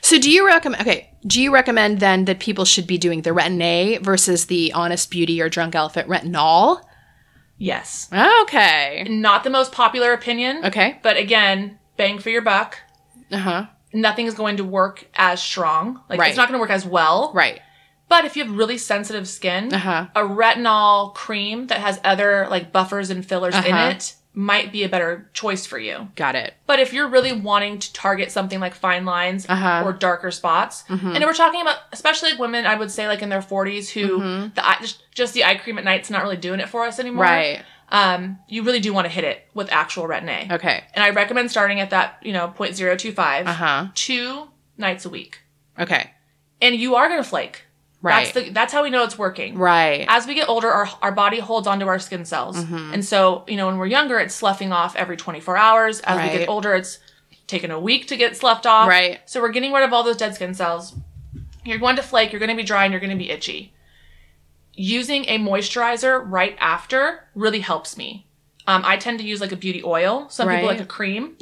So 0.00 0.18
do 0.18 0.30
you 0.30 0.46
recommend 0.46 0.82
okay, 0.82 1.10
do 1.26 1.40
you 1.42 1.52
recommend 1.52 2.00
then 2.00 2.24
that 2.26 2.38
people 2.40 2.64
should 2.64 2.86
be 2.86 2.98
doing 2.98 3.22
the 3.22 3.30
retin 3.30 3.60
A 3.62 3.98
versus 3.98 4.46
the 4.46 4.72
honest 4.72 5.10
beauty 5.10 5.40
or 5.40 5.48
drunk 5.48 5.74
elephant 5.74 6.08
retinol? 6.08 6.80
Yes. 7.58 8.08
Okay. 8.12 9.06
Not 9.08 9.44
the 9.44 9.50
most 9.50 9.72
popular 9.72 10.12
opinion. 10.12 10.64
Okay. 10.64 10.98
But 11.02 11.16
again, 11.16 11.78
bang 11.96 12.18
for 12.18 12.30
your 12.30 12.42
buck. 12.42 12.78
Uh-huh. 13.30 13.66
Nothing 13.92 14.26
is 14.26 14.34
going 14.34 14.56
to 14.56 14.64
work 14.64 15.06
as 15.14 15.40
strong. 15.40 16.00
Like 16.08 16.18
Right. 16.18 16.28
it's 16.28 16.36
not 16.36 16.48
going 16.48 16.58
to 16.58 16.60
work 16.60 16.70
as 16.70 16.84
well. 16.84 17.30
Right. 17.34 17.60
But 18.08 18.24
if 18.24 18.36
you 18.36 18.44
have 18.44 18.54
really 18.56 18.76
sensitive 18.76 19.28
skin, 19.28 19.72
Uh-huh. 19.72 20.08
a 20.14 20.20
retinol 20.22 21.14
cream 21.14 21.68
that 21.68 21.78
has 21.80 22.00
other 22.04 22.46
like 22.50 22.72
buffers 22.72 23.10
and 23.10 23.24
fillers 23.26 23.54
in 23.54 23.72
Uh-huh. 23.72 23.90
it 23.90 24.14
might 24.36 24.72
be 24.72 24.82
a 24.82 24.88
better 24.88 25.30
choice 25.32 25.64
for 25.64 25.78
you. 25.78 26.08
Got 26.16 26.34
it. 26.34 26.54
But 26.66 26.80
if 26.80 26.92
you're 26.92 27.08
really 27.08 27.32
wanting 27.32 27.78
to 27.78 27.92
target 27.92 28.32
something 28.32 28.58
like 28.58 28.74
fine 28.74 29.04
lines 29.04 29.46
Uh-huh. 29.48 29.64
Mm-hmm. 29.66 29.86
or 29.88 29.92
darker 29.92 30.30
spots, 30.32 30.82
and 30.88 31.24
we're 31.24 31.32
talking 31.34 31.60
about 31.62 31.78
especially 31.92 32.30
like 32.30 32.40
women, 32.40 32.66
I 32.66 32.74
would 32.74 32.90
say 32.90 33.06
like 33.06 33.22
in 33.22 33.28
their 33.28 33.40
40s 33.42 33.90
who 33.90 34.18
the 34.54 34.66
eye, 34.66 34.78
just, 34.80 35.04
just 35.14 35.34
the 35.34 35.44
eye 35.44 35.54
cream 35.54 35.78
at 35.78 35.84
night's 35.84 36.10
not 36.10 36.22
really 36.22 36.36
doing 36.36 36.58
it 36.60 36.68
for 36.68 36.84
us 36.84 36.98
anymore. 36.98 37.22
Right. 37.24 37.62
Um, 37.90 38.38
you 38.48 38.64
really 38.64 38.80
do 38.80 38.92
want 38.92 39.04
to 39.04 39.10
hit 39.12 39.24
it 39.24 39.46
with 39.54 39.70
actual 39.70 40.04
retin-A. 40.08 40.54
Okay. 40.54 40.82
And 40.94 41.04
I 41.04 41.10
recommend 41.10 41.50
starting 41.50 41.78
at 41.80 41.90
that, 41.90 42.18
you 42.22 42.32
know, 42.32 42.52
0.025 42.56 43.46
Uh-huh. 43.46 43.86
two 43.94 44.48
nights 44.78 45.04
a 45.04 45.10
week. 45.10 45.40
Okay. 45.78 46.10
And 46.60 46.74
you 46.74 46.96
are 46.96 47.08
going 47.08 47.22
to 47.22 47.28
flake. 47.28 47.63
Right. 48.04 48.34
That's 48.34 48.46
the 48.46 48.52
that's 48.52 48.72
how 48.72 48.82
we 48.82 48.90
know 48.90 49.02
it's 49.02 49.16
working. 49.16 49.56
Right. 49.56 50.04
As 50.06 50.26
we 50.26 50.34
get 50.34 50.46
older, 50.46 50.70
our, 50.70 50.86
our 51.00 51.10
body 51.10 51.38
holds 51.40 51.66
onto 51.66 51.86
our 51.86 51.98
skin 51.98 52.26
cells. 52.26 52.62
Mm-hmm. 52.62 52.92
And 52.92 53.02
so, 53.02 53.44
you 53.48 53.56
know, 53.56 53.66
when 53.66 53.78
we're 53.78 53.86
younger, 53.86 54.18
it's 54.18 54.34
sloughing 54.34 54.72
off 54.72 54.94
every 54.94 55.16
24 55.16 55.56
hours. 55.56 56.00
As 56.00 56.20
we 56.20 56.38
get 56.38 56.46
older, 56.46 56.74
it's 56.74 56.98
taking 57.46 57.70
a 57.70 57.80
week 57.80 58.06
to 58.08 58.18
get 58.18 58.36
sloughed 58.36 58.66
off. 58.66 58.90
Right. 58.90 59.20
So 59.24 59.40
we're 59.40 59.52
getting 59.52 59.72
rid 59.72 59.84
of 59.84 59.94
all 59.94 60.02
those 60.02 60.18
dead 60.18 60.34
skin 60.34 60.52
cells. 60.52 60.94
You're 61.64 61.78
going 61.78 61.96
to 61.96 62.02
flake, 62.02 62.30
you're 62.30 62.40
going 62.40 62.50
to 62.50 62.56
be 62.56 62.62
dry, 62.62 62.84
and 62.84 62.92
you're 62.92 63.00
going 63.00 63.08
to 63.08 63.16
be 63.16 63.30
itchy. 63.30 63.72
Using 64.74 65.24
a 65.24 65.38
moisturizer 65.38 66.22
right 66.26 66.56
after 66.60 67.26
really 67.34 67.60
helps 67.60 67.96
me. 67.96 68.26
Um, 68.66 68.82
I 68.84 68.98
tend 68.98 69.18
to 69.20 69.24
use 69.24 69.40
like 69.40 69.52
a 69.52 69.56
beauty 69.56 69.82
oil. 69.82 70.28
Some 70.28 70.48
people 70.50 70.66
like 70.66 70.80
a 70.80 70.84
cream. 70.86 71.38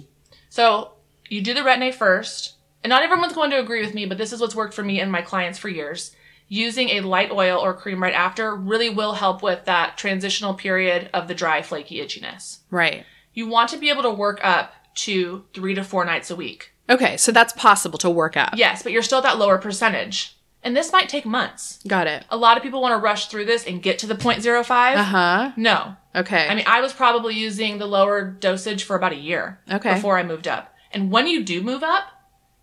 So 0.48 0.92
you 1.28 1.42
do 1.42 1.54
the 1.54 1.62
retin-A 1.62 1.90
first. 1.90 2.54
And 2.84 2.90
not 2.90 3.02
everyone's 3.02 3.32
going 3.32 3.50
to 3.50 3.58
agree 3.58 3.84
with 3.84 3.94
me, 3.94 4.06
but 4.06 4.16
this 4.16 4.32
is 4.32 4.40
what's 4.40 4.54
worked 4.54 4.74
for 4.74 4.84
me 4.84 5.00
and 5.00 5.10
my 5.10 5.22
clients 5.22 5.58
for 5.58 5.68
years. 5.68 6.14
Using 6.54 6.90
a 6.90 7.00
light 7.00 7.30
oil 7.30 7.58
or 7.58 7.72
cream 7.72 8.02
right 8.02 8.12
after 8.12 8.54
really 8.54 8.90
will 8.90 9.14
help 9.14 9.42
with 9.42 9.64
that 9.64 9.96
transitional 9.96 10.52
period 10.52 11.08
of 11.14 11.26
the 11.26 11.34
dry, 11.34 11.62
flaky 11.62 11.96
itchiness. 11.98 12.58
right. 12.70 13.06
You 13.32 13.46
want 13.46 13.70
to 13.70 13.78
be 13.78 13.88
able 13.88 14.02
to 14.02 14.10
work 14.10 14.38
up 14.44 14.74
to 14.96 15.44
three 15.54 15.74
to 15.74 15.82
four 15.82 16.04
nights 16.04 16.30
a 16.30 16.36
week. 16.36 16.72
Okay, 16.90 17.16
so 17.16 17.32
that's 17.32 17.54
possible 17.54 17.98
to 18.00 18.10
work 18.10 18.36
up. 18.36 18.52
Yes, 18.54 18.82
but 18.82 18.92
you're 18.92 19.00
still 19.00 19.16
at 19.20 19.24
that 19.24 19.38
lower 19.38 19.56
percentage. 19.56 20.36
And 20.62 20.76
this 20.76 20.92
might 20.92 21.08
take 21.08 21.24
months. 21.24 21.80
Got 21.88 22.06
it. 22.06 22.26
A 22.28 22.36
lot 22.36 22.58
of 22.58 22.62
people 22.62 22.82
want 22.82 22.92
to 22.92 22.98
rush 23.02 23.28
through 23.28 23.46
this 23.46 23.64
and 23.66 23.82
get 23.82 23.98
to 24.00 24.06
the 24.06 24.14
0.05. 24.14 24.96
Uh-huh. 24.96 25.52
No. 25.56 25.96
Okay. 26.14 26.46
I 26.46 26.54
mean, 26.54 26.66
I 26.68 26.82
was 26.82 26.92
probably 26.92 27.34
using 27.34 27.78
the 27.78 27.86
lower 27.86 28.22
dosage 28.30 28.84
for 28.84 28.94
about 28.94 29.12
a 29.12 29.16
year 29.16 29.58
Okay. 29.70 29.94
before 29.94 30.18
I 30.18 30.22
moved 30.22 30.46
up. 30.46 30.74
And 30.92 31.10
when 31.10 31.26
you 31.26 31.42
do 31.42 31.62
move 31.62 31.82
up, 31.82 32.04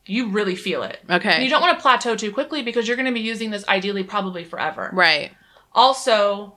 you 0.10 0.30
really 0.30 0.56
feel 0.56 0.84
it. 0.84 1.00
Okay. 1.10 1.30
And 1.32 1.44
you 1.44 1.50
don't 1.50 1.62
want 1.62 1.78
to 1.78 1.82
plateau 1.82 2.16
too 2.16 2.32
quickly 2.32 2.62
because 2.64 2.88
you're 2.88 2.98
going 2.98 3.06
to 3.06 3.14
be 3.14 3.20
using 3.20 3.52
this 3.52 3.68
ideally 3.68 4.04
probably 4.04 4.44
forever. 4.44 4.90
right. 4.94 5.32
Also, 5.74 6.56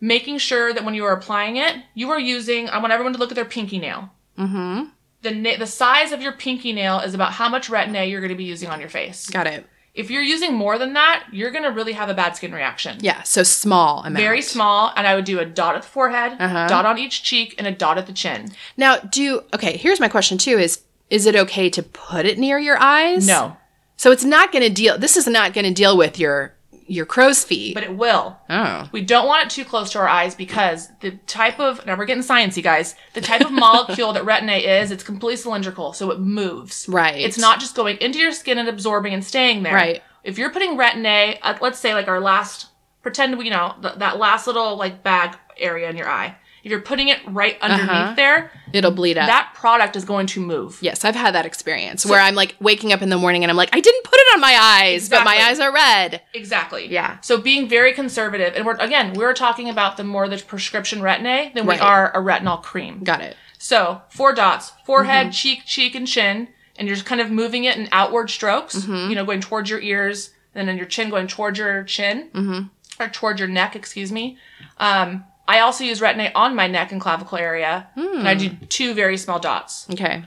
making 0.00 0.38
sure 0.38 0.72
that 0.72 0.84
when 0.84 0.94
you 0.94 1.04
are 1.04 1.12
applying 1.12 1.56
it, 1.56 1.74
you 1.94 2.10
are 2.10 2.18
using, 2.20 2.68
I 2.68 2.78
want 2.78 2.92
everyone 2.92 3.12
to 3.14 3.18
look 3.18 3.30
at 3.32 3.34
their 3.34 3.44
pinky 3.44 3.78
nail. 3.78 4.10
Mm-hmm. 4.38 4.84
The, 5.22 5.30
na- 5.32 5.56
the 5.58 5.66
size 5.66 6.12
of 6.12 6.22
your 6.22 6.32
pinky 6.32 6.72
nail 6.72 7.00
is 7.00 7.14
about 7.14 7.32
how 7.32 7.48
much 7.48 7.68
retin-A 7.68 8.06
you're 8.08 8.20
going 8.20 8.30
to 8.30 8.36
be 8.36 8.44
using 8.44 8.68
on 8.68 8.78
your 8.80 8.88
face. 8.88 9.28
Got 9.30 9.46
it. 9.46 9.66
If 9.94 10.10
you're 10.10 10.22
using 10.22 10.52
more 10.54 10.78
than 10.78 10.92
that, 10.92 11.24
you're 11.32 11.50
going 11.50 11.64
to 11.64 11.70
really 11.70 11.94
have 11.94 12.10
a 12.10 12.14
bad 12.14 12.36
skin 12.36 12.52
reaction. 12.52 12.98
Yeah, 13.00 13.22
so 13.22 13.42
small 13.42 14.00
amount. 14.00 14.16
Very 14.18 14.42
small, 14.42 14.92
and 14.94 15.06
I 15.06 15.14
would 15.14 15.24
do 15.24 15.38
a 15.40 15.46
dot 15.46 15.74
at 15.74 15.82
the 15.82 15.88
forehead, 15.88 16.36
Uh-huh. 16.38 16.68
dot 16.68 16.84
on 16.84 16.98
each 16.98 17.22
cheek, 17.22 17.54
and 17.56 17.66
a 17.66 17.72
dot 17.72 17.96
at 17.96 18.06
the 18.06 18.12
chin. 18.12 18.50
Now, 18.76 18.98
do 18.98 19.40
okay, 19.54 19.78
here's 19.78 19.98
my 19.98 20.08
question 20.08 20.36
too 20.36 20.58
is 20.58 20.82
is 21.10 21.26
it 21.26 21.36
okay 21.36 21.70
to 21.70 21.82
put 21.82 22.26
it 22.26 22.38
near 22.38 22.58
your 22.58 22.78
eyes? 22.78 23.26
No, 23.26 23.56
So 23.96 24.10
it's 24.10 24.24
not 24.24 24.52
going 24.52 24.64
to 24.64 24.70
deal 24.70 24.98
this 24.98 25.16
is 25.16 25.26
not 25.26 25.52
going 25.54 25.64
to 25.66 25.72
deal 25.74 25.96
with 25.96 26.18
your 26.18 26.52
your 26.88 27.04
crow's 27.04 27.42
feet. 27.42 27.74
but 27.74 27.82
it 27.82 27.96
will. 27.96 28.36
oh. 28.48 28.88
We 28.92 29.02
don't 29.02 29.26
want 29.26 29.44
it 29.46 29.50
too 29.50 29.64
close 29.64 29.90
to 29.90 29.98
our 29.98 30.06
eyes 30.08 30.36
because 30.36 30.88
the 31.00 31.12
type 31.26 31.58
of 31.58 31.84
now 31.84 31.96
we're 31.98 32.04
getting 32.04 32.22
sciencey, 32.22 32.62
guys. 32.62 32.94
The 33.14 33.20
type 33.20 33.40
of 33.40 33.50
molecule 33.50 34.12
that 34.12 34.22
retin-A 34.22 34.80
is, 34.82 34.92
it's 34.92 35.02
completely 35.02 35.36
cylindrical, 35.36 35.92
so 35.94 36.12
it 36.12 36.20
moves. 36.20 36.86
Right. 36.88 37.18
It's 37.18 37.38
not 37.38 37.58
just 37.58 37.74
going 37.74 37.96
into 38.00 38.20
your 38.20 38.30
skin 38.30 38.58
and 38.58 38.68
absorbing 38.68 39.12
and 39.14 39.24
staying 39.24 39.64
there. 39.64 39.74
Right. 39.74 40.02
If 40.22 40.38
you're 40.38 40.50
putting 40.50 40.76
retin-A, 40.78 41.40
uh, 41.42 41.58
let's 41.60 41.80
say 41.80 41.92
like 41.92 42.06
our 42.06 42.20
last, 42.20 42.66
pretend 43.02 43.36
we, 43.36 43.46
you 43.46 43.50
know, 43.50 43.74
th- 43.82 43.96
that 43.96 44.18
last 44.18 44.46
little 44.46 44.76
like 44.76 45.02
bag 45.02 45.36
area 45.58 45.90
in 45.90 45.96
your 45.96 46.08
eye. 46.08 46.36
If 46.66 46.70
you're 46.72 46.80
putting 46.80 47.06
it 47.06 47.20
right 47.28 47.56
underneath 47.62 47.88
Uh-huh. 47.88 48.14
there, 48.16 48.50
It'll 48.72 48.90
bleed 48.90 49.16
out. 49.16 49.26
that 49.28 49.52
product 49.54 49.94
is 49.94 50.04
going 50.04 50.26
to 50.26 50.40
move. 50.40 50.78
yes, 50.80 51.04
I've 51.04 51.14
had 51.14 51.32
that 51.36 51.46
experience 51.46 52.04
where 52.04 52.20
I'm 52.20 52.34
like 52.34 52.56
waking 52.58 52.92
up 52.92 53.02
in 53.02 53.08
the 53.08 53.16
morning 53.16 53.44
and 53.44 53.52
I'm 53.52 53.56
like, 53.56 53.68
I 53.72 53.78
didn't 53.78 54.02
put 54.02 54.16
it 54.18 54.34
on 54.34 54.40
my 54.40 54.52
eyes, 54.60 55.08
but 55.08 55.22
my 55.24 55.36
eyes 55.36 55.60
are 55.60 55.72
red. 55.72 56.22
Exactly. 56.34 56.88
Yeah. 56.88 57.20
So 57.20 57.40
being 57.40 57.68
very 57.68 57.92
conservative, 57.92 58.54
and 58.56 58.66
we're 58.66 58.74
again 58.78 59.12
we're 59.14 59.32
talking 59.32 59.68
about 59.68 59.96
the 59.96 60.02
more 60.02 60.28
the 60.28 60.38
prescription 60.38 60.98
retin-A 61.02 61.52
than 61.54 61.66
Right. 61.66 61.78
we 61.78 61.86
are 61.86 62.10
a 62.16 62.18
retinol 62.20 62.60
cream. 62.60 63.04
Got 63.04 63.20
it. 63.20 63.36
So 63.58 64.02
four 64.08 64.32
dots: 64.34 64.72
forehead, 64.84 65.26
Mm-hmm. 65.28 65.30
cheek, 65.30 65.64
cheek, 65.66 65.94
and 65.94 66.04
chin, 66.08 66.48
and 66.76 66.88
you're 66.88 66.96
just 66.96 67.06
kind 67.06 67.20
of 67.20 67.30
moving 67.30 67.62
it 67.62 67.76
in 67.76 67.88
outward 67.92 68.28
strokes. 68.28 68.74
Mm-hmm. 68.74 69.08
You 69.10 69.14
know, 69.14 69.24
going 69.24 69.40
towards 69.40 69.70
your 69.70 69.80
ears, 69.80 70.30
and 70.52 70.66
then 70.68 70.76
your 70.76 70.86
chin 70.86 71.10
going 71.10 71.28
towards 71.28 71.60
your 71.60 71.84
chin, 71.84 72.28
mm-hmm. 72.34 73.02
or 73.02 73.08
towards 73.08 73.38
your 73.38 73.48
neck. 73.48 73.76
Excuse 73.76 74.10
me. 74.10 74.36
Um, 74.78 75.24
I 75.48 75.60
also 75.60 75.84
use 75.84 76.00
retin-A 76.00 76.32
on 76.34 76.54
my 76.56 76.66
neck 76.66 76.92
and 76.92 77.00
clavicle 77.00 77.38
area, 77.38 77.88
and 77.96 78.28
I 78.28 78.34
do 78.34 78.48
Hmm. 78.50 78.64
two 78.68 78.94
very 78.94 79.16
small 79.16 79.38
dots. 79.38 79.86
Okay. 79.92 80.24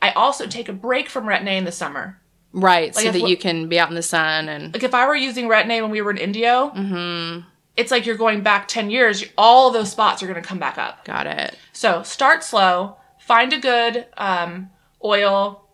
I 0.00 0.10
also 0.12 0.46
take 0.46 0.68
a 0.68 0.72
break 0.72 1.08
from 1.08 1.24
retin-A 1.26 1.56
in 1.56 1.64
the 1.64 1.72
summer. 1.72 2.20
Right, 2.52 2.94
Like 2.94 3.04
so 3.06 3.10
that 3.12 3.20
wh- 3.22 3.28
you 3.28 3.36
can 3.36 3.68
be 3.68 3.78
out 3.80 3.88
in 3.88 3.94
the 3.96 4.02
sun 4.02 4.48
and 4.48 4.72
Like 4.72 4.84
if 4.84 4.94
I 4.94 5.06
were 5.08 5.16
using 5.16 5.48
Retin-A 5.48 5.82
when 5.82 5.90
we 5.90 6.00
were 6.02 6.12
in 6.12 6.18
Indio, 6.18 6.70
Mhm. 6.76 7.44
it's 7.76 7.90
like 7.90 8.06
you're 8.06 8.16
going 8.16 8.42
back 8.42 8.68
10 8.68 8.90
years, 8.90 9.24
all 9.36 9.66
of 9.68 9.74
those 9.74 9.90
spots 9.90 10.22
are 10.22 10.26
going 10.28 10.40
to 10.40 10.48
come 10.48 10.58
back 10.60 10.78
up. 10.78 11.04
got 11.04 11.26
it. 11.26 11.58
So 11.72 12.02
start 12.04 12.44
slow, 12.44 12.96
find 13.18 13.52
a 13.52 13.58
good 13.58 14.06
um, 14.16 14.70
oil 15.04 15.64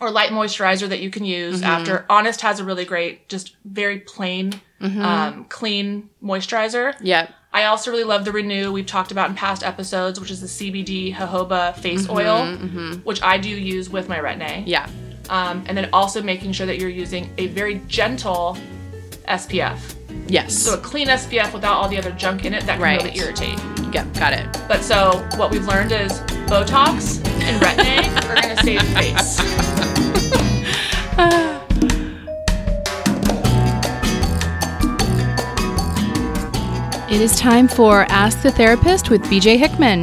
or 0.00 0.10
light 0.10 0.30
moisturizer 0.30 0.88
that 0.88 0.98
you 1.00 1.10
can 1.10 1.24
use 1.24 1.62
after. 1.62 2.04
Honest 2.10 2.40
has 2.40 2.58
a 2.58 2.64
really 2.64 2.84
great, 2.84 3.28
just 3.28 3.54
very 3.64 4.00
plain, 4.00 4.60
um, 4.80 5.44
clean 5.48 6.10
moisturizer. 6.22 6.94
Yep. 7.00 7.30
I 7.52 7.64
also 7.64 7.90
really 7.90 8.04
love 8.04 8.24
the 8.24 8.30
Renew 8.32 8.70
we've 8.72 8.86
talked 8.86 9.10
about 9.10 9.28
in 9.30 9.36
past 9.36 9.62
episodes, 9.64 10.20
which 10.20 10.30
is 10.30 10.40
the 10.40 10.46
CBD 10.46 11.12
jojoba 11.14 11.74
face 11.78 12.08
oil, 12.08 12.46
which 13.04 13.22
I 13.22 13.38
do 13.38 13.48
use 13.48 13.88
with 13.88 14.08
my 14.08 14.18
Retin-A. 14.18 14.64
Yeah. 14.66 14.88
Um, 15.30 15.64
and 15.66 15.76
then 15.76 15.88
also 15.92 16.22
making 16.22 16.52
sure 16.52 16.66
that 16.66 16.78
you're 16.78 16.88
using 16.90 17.30
a 17.38 17.46
very 17.48 17.80
gentle 17.86 18.56
SPF. 19.26 19.94
Yes. 20.26 20.54
So 20.54 20.74
a 20.74 20.78
clean 20.78 21.08
SPF 21.08 21.52
without 21.54 21.74
all 21.74 21.88
the 21.88 21.98
other 21.98 22.10
junk 22.12 22.44
in 22.44 22.52
it 22.54 22.64
that 22.66 22.74
can 22.74 22.82
Right. 22.82 23.02
really 23.02 23.16
irritate. 23.18 23.58
Yep, 23.92 24.14
got 24.14 24.32
it. 24.34 24.46
But 24.68 24.82
so 24.82 25.26
what 25.36 25.50
we've 25.50 25.66
learned 25.66 25.92
is 25.92 26.20
Botox 26.48 27.24
and 27.42 27.60
Retin-A 27.62 28.08
are 28.28 28.34
going 28.42 28.56
to 28.56 28.62
save 28.62 28.82
face. 28.94 29.38
It 37.10 37.22
is 37.22 37.36
time 37.36 37.68
for 37.68 38.04
Ask 38.10 38.42
the 38.42 38.52
Therapist 38.52 39.08
with 39.08 39.22
BJ 39.22 39.56
Hickman. 39.56 40.02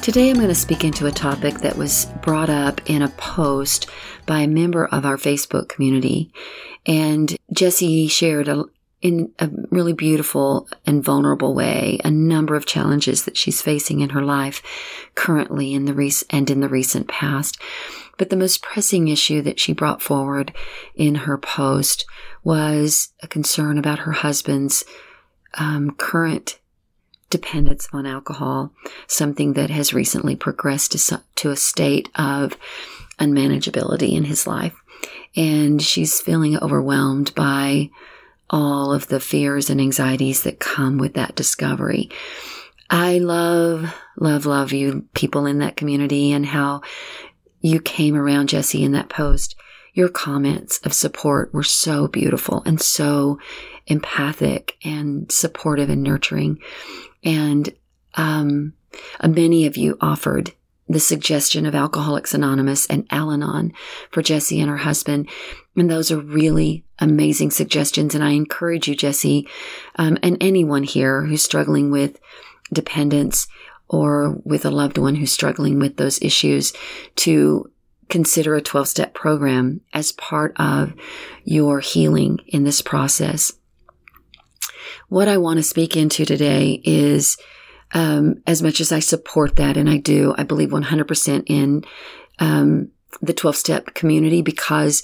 Today, 0.00 0.30
I'm 0.30 0.36
going 0.36 0.48
to 0.48 0.54
speak 0.54 0.82
into 0.82 1.04
a 1.04 1.12
topic 1.12 1.58
that 1.58 1.76
was 1.76 2.06
brought 2.22 2.48
up 2.48 2.80
in 2.88 3.02
a 3.02 3.10
post 3.10 3.90
by 4.24 4.40
a 4.40 4.48
member 4.48 4.86
of 4.86 5.04
our 5.04 5.18
Facebook 5.18 5.68
community. 5.68 6.32
And 6.86 7.36
Jesse 7.52 8.08
shared 8.08 8.48
a, 8.48 8.64
in 9.02 9.32
a 9.38 9.50
really 9.70 9.92
beautiful 9.92 10.66
and 10.86 11.04
vulnerable 11.04 11.54
way 11.54 12.00
a 12.02 12.10
number 12.10 12.54
of 12.54 12.64
challenges 12.64 13.26
that 13.26 13.36
she's 13.36 13.60
facing 13.60 14.00
in 14.00 14.08
her 14.08 14.22
life 14.22 14.62
currently 15.14 15.74
in 15.74 15.84
the 15.84 15.92
rec- 15.92 16.24
and 16.30 16.48
in 16.48 16.60
the 16.60 16.70
recent 16.70 17.06
past. 17.06 17.60
But 18.16 18.30
the 18.30 18.36
most 18.36 18.62
pressing 18.62 19.08
issue 19.08 19.42
that 19.42 19.60
she 19.60 19.74
brought 19.74 20.00
forward 20.00 20.54
in 20.94 21.16
her 21.16 21.36
post 21.36 22.06
was 22.42 23.10
a 23.22 23.28
concern 23.28 23.76
about 23.76 23.98
her 24.00 24.12
husband's 24.12 24.86
um, 25.58 25.92
current 25.92 26.58
dependence 27.30 27.88
on 27.92 28.06
alcohol, 28.06 28.72
something 29.06 29.54
that 29.54 29.70
has 29.70 29.94
recently 29.94 30.36
progressed 30.36 30.92
to, 30.92 31.22
to 31.34 31.50
a 31.50 31.56
state 31.56 32.08
of 32.14 32.56
unmanageability 33.18 34.12
in 34.12 34.24
his 34.24 34.46
life. 34.46 34.74
And 35.36 35.82
she's 35.82 36.20
feeling 36.20 36.56
overwhelmed 36.58 37.34
by 37.34 37.90
all 38.50 38.92
of 38.92 39.08
the 39.08 39.20
fears 39.20 39.68
and 39.68 39.80
anxieties 39.80 40.42
that 40.42 40.60
come 40.60 40.98
with 40.98 41.14
that 41.14 41.34
discovery. 41.34 42.10
I 42.90 43.18
love, 43.18 43.92
love, 44.16 44.46
love 44.46 44.72
you 44.72 45.08
people 45.14 45.46
in 45.46 45.58
that 45.58 45.76
community 45.76 46.30
and 46.30 46.46
how 46.46 46.82
you 47.60 47.80
came 47.80 48.14
around 48.14 48.50
Jesse 48.50 48.84
in 48.84 48.92
that 48.92 49.08
post. 49.08 49.56
Your 49.94 50.08
comments 50.08 50.78
of 50.84 50.92
support 50.92 51.52
were 51.54 51.64
so 51.64 52.06
beautiful 52.08 52.62
and 52.66 52.80
so 52.80 53.38
empathic 53.86 54.76
and 54.84 55.30
supportive 55.30 55.90
and 55.90 56.02
nurturing. 56.02 56.58
And 57.22 57.74
um, 58.14 58.74
uh, 59.20 59.28
many 59.28 59.66
of 59.66 59.76
you 59.76 59.96
offered 60.00 60.52
the 60.88 61.00
suggestion 61.00 61.64
of 61.64 61.74
Alcoholics 61.74 62.34
Anonymous 62.34 62.86
and 62.86 63.06
Al 63.10 63.30
Anon 63.30 63.72
for 64.10 64.22
Jesse 64.22 64.60
and 64.60 64.70
her 64.70 64.78
husband. 64.78 65.28
And 65.76 65.90
those 65.90 66.12
are 66.12 66.20
really 66.20 66.84
amazing 66.98 67.50
suggestions. 67.50 68.14
And 68.14 68.22
I 68.22 68.30
encourage 68.30 68.86
you, 68.86 68.94
Jesse, 68.94 69.48
um, 69.96 70.18
and 70.22 70.36
anyone 70.40 70.82
here 70.82 71.22
who's 71.24 71.42
struggling 71.42 71.90
with 71.90 72.20
dependence 72.72 73.46
or 73.88 74.40
with 74.44 74.64
a 74.64 74.70
loved 74.70 74.98
one 74.98 75.14
who's 75.16 75.32
struggling 75.32 75.78
with 75.78 75.96
those 75.96 76.20
issues 76.22 76.72
to 77.16 77.70
consider 78.08 78.54
a 78.54 78.62
12 78.62 78.88
step 78.88 79.14
program 79.14 79.80
as 79.92 80.12
part 80.12 80.52
of 80.56 80.92
your 81.44 81.80
healing 81.80 82.38
in 82.46 82.64
this 82.64 82.82
process. 82.82 83.52
What 85.08 85.28
I 85.28 85.36
want 85.36 85.58
to 85.58 85.62
speak 85.62 85.96
into 85.96 86.24
today 86.24 86.80
is 86.84 87.36
um, 87.92 88.42
as 88.46 88.62
much 88.62 88.80
as 88.80 88.92
I 88.92 88.98
support 88.98 89.56
that, 89.56 89.76
and 89.76 89.88
I 89.88 89.98
do, 89.98 90.34
I 90.36 90.42
believe 90.42 90.70
100% 90.70 91.44
in 91.46 91.84
um, 92.38 92.90
the 93.22 93.32
12 93.32 93.56
step 93.56 93.94
community 93.94 94.42
because, 94.42 95.02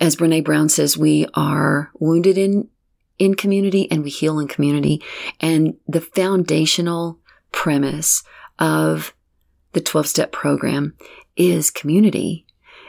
as 0.00 0.16
Brene 0.16 0.44
Brown 0.44 0.68
says, 0.68 0.98
we 0.98 1.26
are 1.34 1.90
wounded 1.94 2.36
in, 2.36 2.68
in 3.18 3.34
community 3.34 3.90
and 3.90 4.02
we 4.02 4.10
heal 4.10 4.40
in 4.40 4.48
community. 4.48 5.02
And 5.40 5.76
the 5.86 6.00
foundational 6.00 7.20
premise 7.52 8.24
of 8.58 9.14
the 9.72 9.80
12 9.80 10.08
step 10.08 10.32
program 10.32 10.94
is 11.36 11.70
community. 11.70 12.46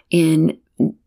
In 0.10 0.60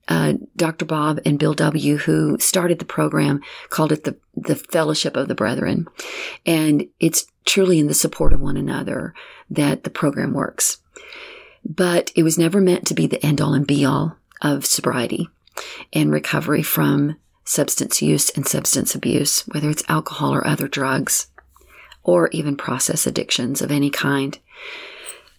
uh, 0.09 0.34
Dr. 0.56 0.84
Bob 0.84 1.20
and 1.24 1.38
Bill 1.38 1.54
W., 1.54 1.98
who 1.98 2.38
started 2.38 2.78
the 2.78 2.84
program, 2.84 3.42
called 3.68 3.92
it 3.92 4.04
the, 4.04 4.16
the 4.34 4.56
Fellowship 4.56 5.16
of 5.16 5.28
the 5.28 5.34
Brethren. 5.34 5.86
And 6.46 6.88
it's 6.98 7.26
truly 7.44 7.78
in 7.78 7.86
the 7.86 7.94
support 7.94 8.32
of 8.32 8.40
one 8.40 8.56
another 8.56 9.14
that 9.50 9.84
the 9.84 9.90
program 9.90 10.32
works. 10.32 10.78
But 11.64 12.11
it 12.16 12.22
was 12.22 12.38
never 12.38 12.61
meant 12.61 12.86
to 12.86 12.94
be 12.94 13.06
the 13.06 13.24
end 13.24 13.40
all 13.40 13.54
and 13.54 13.66
be 13.66 13.84
all 13.84 14.16
of 14.40 14.64
sobriety 14.64 15.28
and 15.92 16.11
recovery 16.11 16.62
from 16.62 17.16
substance 17.44 18.00
use 18.00 18.30
and 18.30 18.46
substance 18.46 18.94
abuse, 18.94 19.40
whether 19.48 19.68
it's 19.68 19.88
alcohol 19.88 20.34
or 20.34 20.46
other 20.46 20.68
drugs, 20.68 21.28
or 22.02 22.28
even 22.28 22.56
process 22.56 23.06
addictions 23.06 23.61
of 23.61 23.70
any 23.70 23.90
kind. 23.90 24.38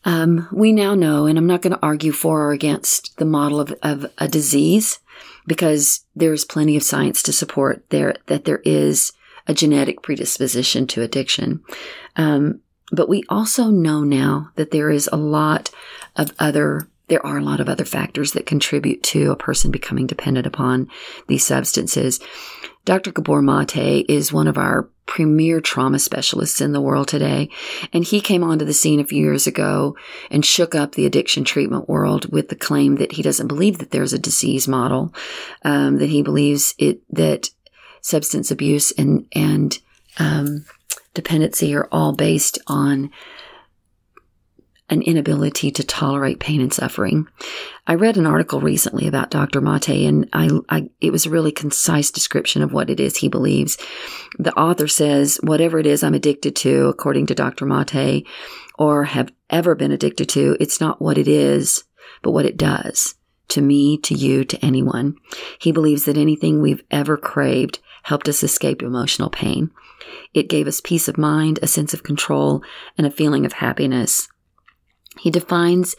Um, 0.06 0.47
we 0.52 0.72
now 0.72 0.95
know, 0.95 1.26
and 1.26 1.38
I'm 1.38 1.47
not 1.47 1.62
going 1.62 1.74
to 1.74 1.86
argue 1.86 2.12
for 2.12 2.43
or 2.43 2.52
against 2.52 3.18
the 3.18 3.26
model 3.26 3.60
of, 3.60 3.74
of 3.84 4.06
a 4.18 4.28
disease 4.28 5.00
because 5.45 6.06
there's 6.16 6.45
plenty 6.45 6.78
of 6.78 6.84
science 6.84 7.22
to 7.24 7.34
support 7.34 7.84
there 7.89 8.16
that 8.28 8.45
there 8.45 8.62
is 8.64 9.12
a 9.47 9.54
genetic 9.54 10.02
predisposition 10.02 10.88
to 10.88 11.02
addiction. 11.02 11.62
Um, 12.16 12.62
but 12.91 13.10
we 13.10 13.24
also 13.30 13.66
know 13.66 14.04
now 14.04 14.52
that 14.56 14.72
there 14.72 14.89
is 14.89 15.10
a 15.12 15.18
lot 15.18 15.72
of 16.16 16.32
other, 16.39 16.88
there 17.08 17.26
are 17.26 17.38
a 17.38 17.43
lot 17.43 17.60
of 17.60 17.68
other 17.68 17.86
factors 17.86 18.34
that 18.34 18.45
contribute 18.45 19.04
to 19.04 19.32
a 19.32 19.36
person 19.36 19.72
becoming 19.72 20.08
dependent 20.08 20.47
upon 20.47 20.88
these 21.28 21.45
substances. 21.45 22.20
Dr. 22.90 23.12
Gabor 23.12 23.44
Mate 23.44 24.04
is 24.10 24.34
one 24.34 24.48
of 24.48 24.58
our 24.58 24.90
premier 25.06 25.62
trauma 25.62 26.00
specialists 26.00 26.60
in 26.60 26.72
the 26.72 26.82
world 26.82 27.08
today. 27.08 27.48
And 27.94 28.04
he 28.04 28.20
came 28.20 28.44
onto 28.44 28.66
the 28.66 28.74
scene 28.74 29.00
a 29.00 29.06
few 29.06 29.22
years 29.22 29.46
ago 29.46 29.96
and 30.32 30.44
shook 30.44 30.74
up 30.74 30.94
the 30.94 31.06
addiction 31.06 31.44
treatment 31.44 31.88
world 31.88 32.32
with 32.32 32.50
the 32.50 32.56
claim 32.56 32.96
that 32.96 33.12
he 33.12 33.22
doesn't 33.22 33.46
believe 33.48 33.78
that 33.78 33.92
there's 33.92 34.12
a 34.12 34.18
disease 34.18 34.68
model, 34.68 35.14
um, 35.64 36.00
that 36.00 36.10
he 36.10 36.24
believes 36.24 36.74
it, 36.80 37.02
that 37.12 37.52
substance 38.02 38.50
abuse 38.50 38.92
and, 38.94 39.28
and, 39.34 39.78
um, 40.18 40.66
dependency 41.14 41.76
are 41.76 41.88
all 41.92 42.14
based 42.14 42.58
on 42.66 43.12
an 44.90 45.02
inability 45.02 45.72
to 45.72 45.84
tolerate 45.84 46.40
pain 46.40 46.62
and 46.62 46.74
suffering. 46.74 47.28
I 47.88 47.96
read 47.96 48.18
an 48.18 48.26
article 48.26 48.60
recently 48.60 49.08
about 49.08 49.32
Dr. 49.32 49.62
Mate 49.62 49.90
and 49.90 50.28
I, 50.34 50.50
I, 50.70 50.90
it 51.00 51.12
was 51.12 51.26
a 51.26 51.30
really 51.30 51.52
concise 51.52 52.12
description 52.12 52.62
of 52.62 52.74
what 52.74 52.90
it 52.90 53.00
is 53.00 53.18
he 53.18 53.30
believes. 53.30 53.78
The 54.38 54.54
author 54.54 54.88
says, 54.88 55.40
whatever 55.44 55.80
it 55.80 55.86
is 55.86 56.04
I'm 56.04 56.14
addicted 56.14 56.56
to, 56.58 56.88
according 56.88 57.28
to 57.28 57.36
Dr. 57.36 57.66
Mate, 57.66 58.26
or 58.78 59.04
have 59.06 59.32
ever 59.50 59.76
been 59.76 59.92
addicted 59.92 60.30
to, 60.30 60.58
it's 60.60 60.82
not 60.82 61.02
what 61.02 61.18
it 61.18 61.28
is, 61.28 61.84
but 62.22 62.32
what 62.32 62.46
it 62.46 62.58
does 62.58 63.16
to 63.50 63.62
me, 63.62 63.98
to 63.98 64.14
you, 64.14 64.44
to 64.46 64.64
anyone. 64.64 65.16
He 65.60 65.72
believes 65.72 66.06
that 66.06 66.18
anything 66.18 66.62
we've 66.62 66.84
ever 66.92 67.18
craved 67.18 67.80
helped 68.04 68.30
us 68.30 68.44
escape 68.44 68.82
emotional 68.82 69.30
pain. 69.30 69.72
It 70.34 70.50
gave 70.50 70.68
us 70.68 70.82
peace 70.82 71.08
of 71.08 71.18
mind, 71.18 71.60
a 71.62 71.68
sense 71.68 71.94
of 71.94 72.04
control, 72.04 72.64
and 72.98 73.06
a 73.06 73.12
feeling 73.12 73.46
of 73.46 73.54
happiness. 73.54 74.30
He 75.20 75.32
defines 75.32 75.95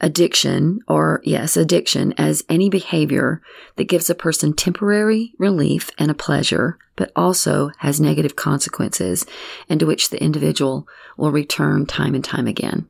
addiction, 0.00 0.80
or 0.86 1.22
yes, 1.24 1.56
addiction, 1.56 2.12
as 2.18 2.44
any 2.48 2.68
behavior 2.68 3.40
that 3.76 3.88
gives 3.88 4.10
a 4.10 4.14
person 4.14 4.52
temporary 4.52 5.32
relief 5.38 5.90
and 5.98 6.10
a 6.10 6.14
pleasure, 6.14 6.78
but 6.96 7.12
also 7.16 7.70
has 7.78 8.00
negative 8.00 8.36
consequences 8.36 9.24
and 9.68 9.80
to 9.80 9.86
which 9.86 10.10
the 10.10 10.22
individual 10.22 10.86
will 11.16 11.32
return 11.32 11.86
time 11.86 12.14
and 12.14 12.24
time 12.24 12.46
again. 12.46 12.88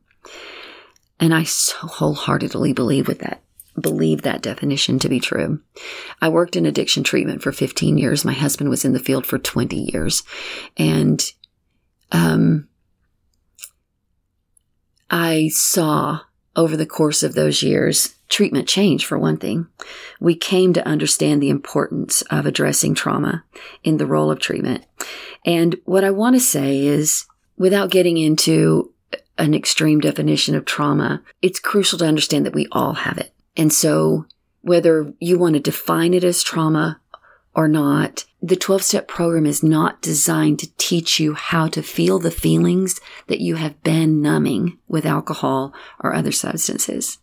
And 1.20 1.32
I 1.32 1.44
so 1.44 1.76
wholeheartedly 1.78 2.72
believe 2.72 3.08
with 3.08 3.20
that. 3.20 3.42
Believe 3.80 4.22
that 4.22 4.42
definition 4.42 4.98
to 5.00 5.08
be 5.08 5.20
true. 5.20 5.60
I 6.20 6.28
worked 6.28 6.56
in 6.56 6.66
addiction 6.66 7.04
treatment 7.04 7.42
for 7.42 7.52
15 7.52 7.98
years. 7.98 8.24
My 8.24 8.32
husband 8.32 8.70
was 8.70 8.84
in 8.84 8.94
the 8.94 8.98
field 8.98 9.26
for 9.26 9.38
20 9.38 9.90
years. 9.92 10.22
And, 10.76 11.22
um, 12.10 12.68
I 15.10 15.48
saw 15.52 16.20
over 16.54 16.76
the 16.76 16.86
course 16.86 17.22
of 17.22 17.34
those 17.34 17.62
years 17.62 18.16
treatment 18.28 18.68
change, 18.68 19.04
for 19.04 19.18
one 19.18 19.36
thing. 19.36 19.66
We 20.20 20.34
came 20.34 20.72
to 20.72 20.86
understand 20.86 21.40
the 21.42 21.50
importance 21.50 22.22
of 22.22 22.46
addressing 22.46 22.94
trauma 22.94 23.44
in 23.84 23.98
the 23.98 24.06
role 24.06 24.30
of 24.30 24.40
treatment. 24.40 24.84
And 25.44 25.76
what 25.84 26.04
I 26.04 26.10
want 26.10 26.34
to 26.34 26.40
say 26.40 26.80
is, 26.80 27.26
without 27.56 27.90
getting 27.90 28.16
into 28.16 28.92
an 29.38 29.54
extreme 29.54 30.00
definition 30.00 30.54
of 30.54 30.64
trauma, 30.64 31.22
it's 31.42 31.60
crucial 31.60 31.98
to 32.00 32.06
understand 32.06 32.46
that 32.46 32.54
we 32.54 32.66
all 32.72 32.94
have 32.94 33.18
it. 33.18 33.32
And 33.56 33.72
so, 33.72 34.26
whether 34.62 35.12
you 35.20 35.38
want 35.38 35.54
to 35.54 35.60
define 35.60 36.12
it 36.12 36.24
as 36.24 36.42
trauma 36.42 37.00
or 37.56 37.68
not, 37.68 38.26
the 38.42 38.54
12 38.54 38.82
step 38.82 39.08
program 39.08 39.46
is 39.46 39.62
not 39.62 40.02
designed 40.02 40.58
to 40.58 40.70
teach 40.76 41.18
you 41.18 41.32
how 41.32 41.66
to 41.68 41.82
feel 41.82 42.18
the 42.18 42.30
feelings 42.30 43.00
that 43.28 43.40
you 43.40 43.56
have 43.56 43.82
been 43.82 44.20
numbing 44.20 44.78
with 44.86 45.06
alcohol 45.06 45.72
or 45.98 46.14
other 46.14 46.30
substances. 46.30 47.18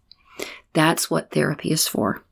That's 0.74 1.10
what 1.10 1.30
therapy 1.32 1.70
is 1.70 1.88
for. 1.88 2.24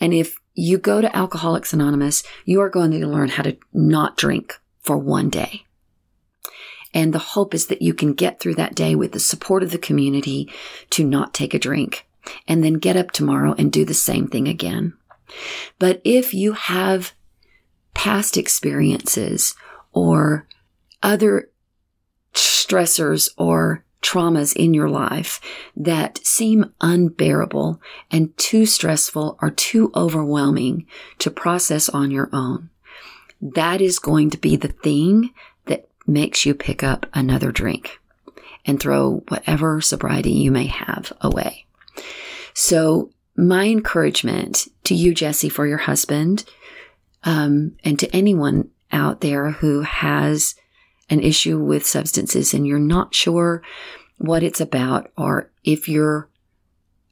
And 0.00 0.12
if 0.12 0.36
you 0.54 0.78
go 0.78 1.00
to 1.00 1.16
Alcoholics 1.16 1.72
Anonymous, 1.72 2.24
you 2.44 2.60
are 2.60 2.68
going 2.68 2.90
to 2.90 3.06
learn 3.06 3.28
how 3.28 3.44
to 3.44 3.56
not 3.72 4.16
drink 4.16 4.58
for 4.80 4.98
one 4.98 5.30
day. 5.30 5.64
And 6.92 7.12
the 7.12 7.20
hope 7.20 7.54
is 7.54 7.68
that 7.68 7.82
you 7.82 7.94
can 7.94 8.14
get 8.14 8.40
through 8.40 8.56
that 8.56 8.74
day 8.74 8.96
with 8.96 9.12
the 9.12 9.20
support 9.20 9.62
of 9.62 9.70
the 9.70 9.78
community 9.78 10.50
to 10.90 11.04
not 11.04 11.34
take 11.34 11.54
a 11.54 11.58
drink 11.58 12.08
and 12.48 12.64
then 12.64 12.74
get 12.74 12.96
up 12.96 13.12
tomorrow 13.12 13.54
and 13.56 13.70
do 13.70 13.84
the 13.84 13.94
same 13.94 14.26
thing 14.26 14.48
again. 14.48 14.94
But 15.78 16.00
if 16.04 16.34
you 16.34 16.54
have 16.54 17.12
past 17.98 18.36
experiences 18.36 19.56
or 19.92 20.46
other 21.02 21.50
stressors 22.32 23.28
or 23.36 23.84
traumas 24.00 24.54
in 24.54 24.72
your 24.72 24.88
life 24.88 25.40
that 25.76 26.24
seem 26.24 26.72
unbearable 26.80 27.82
and 28.12 28.36
too 28.38 28.64
stressful 28.64 29.36
or 29.42 29.50
too 29.50 29.90
overwhelming 29.96 30.86
to 31.18 31.28
process 31.28 31.88
on 31.88 32.12
your 32.12 32.30
own. 32.32 32.70
That 33.42 33.80
is 33.80 33.98
going 33.98 34.30
to 34.30 34.38
be 34.38 34.54
the 34.54 34.68
thing 34.68 35.34
that 35.66 35.88
makes 36.06 36.46
you 36.46 36.54
pick 36.54 36.84
up 36.84 37.04
another 37.14 37.50
drink 37.50 37.98
and 38.64 38.78
throw 38.78 39.24
whatever 39.26 39.80
sobriety 39.80 40.30
you 40.30 40.52
may 40.52 40.66
have 40.66 41.12
away. 41.20 41.66
So 42.54 43.10
my 43.36 43.64
encouragement 43.64 44.68
to 44.84 44.94
you, 44.94 45.12
Jesse, 45.14 45.48
for 45.48 45.66
your 45.66 45.78
husband, 45.78 46.44
um, 47.24 47.76
and 47.84 47.98
to 47.98 48.14
anyone 48.14 48.70
out 48.92 49.20
there 49.20 49.50
who 49.52 49.82
has 49.82 50.54
an 51.10 51.20
issue 51.20 51.58
with 51.58 51.86
substances 51.86 52.54
and 52.54 52.66
you're 52.66 52.78
not 52.78 53.14
sure 53.14 53.62
what 54.18 54.42
it's 54.42 54.60
about 54.60 55.10
or 55.16 55.50
if 55.64 55.88
you're 55.88 56.28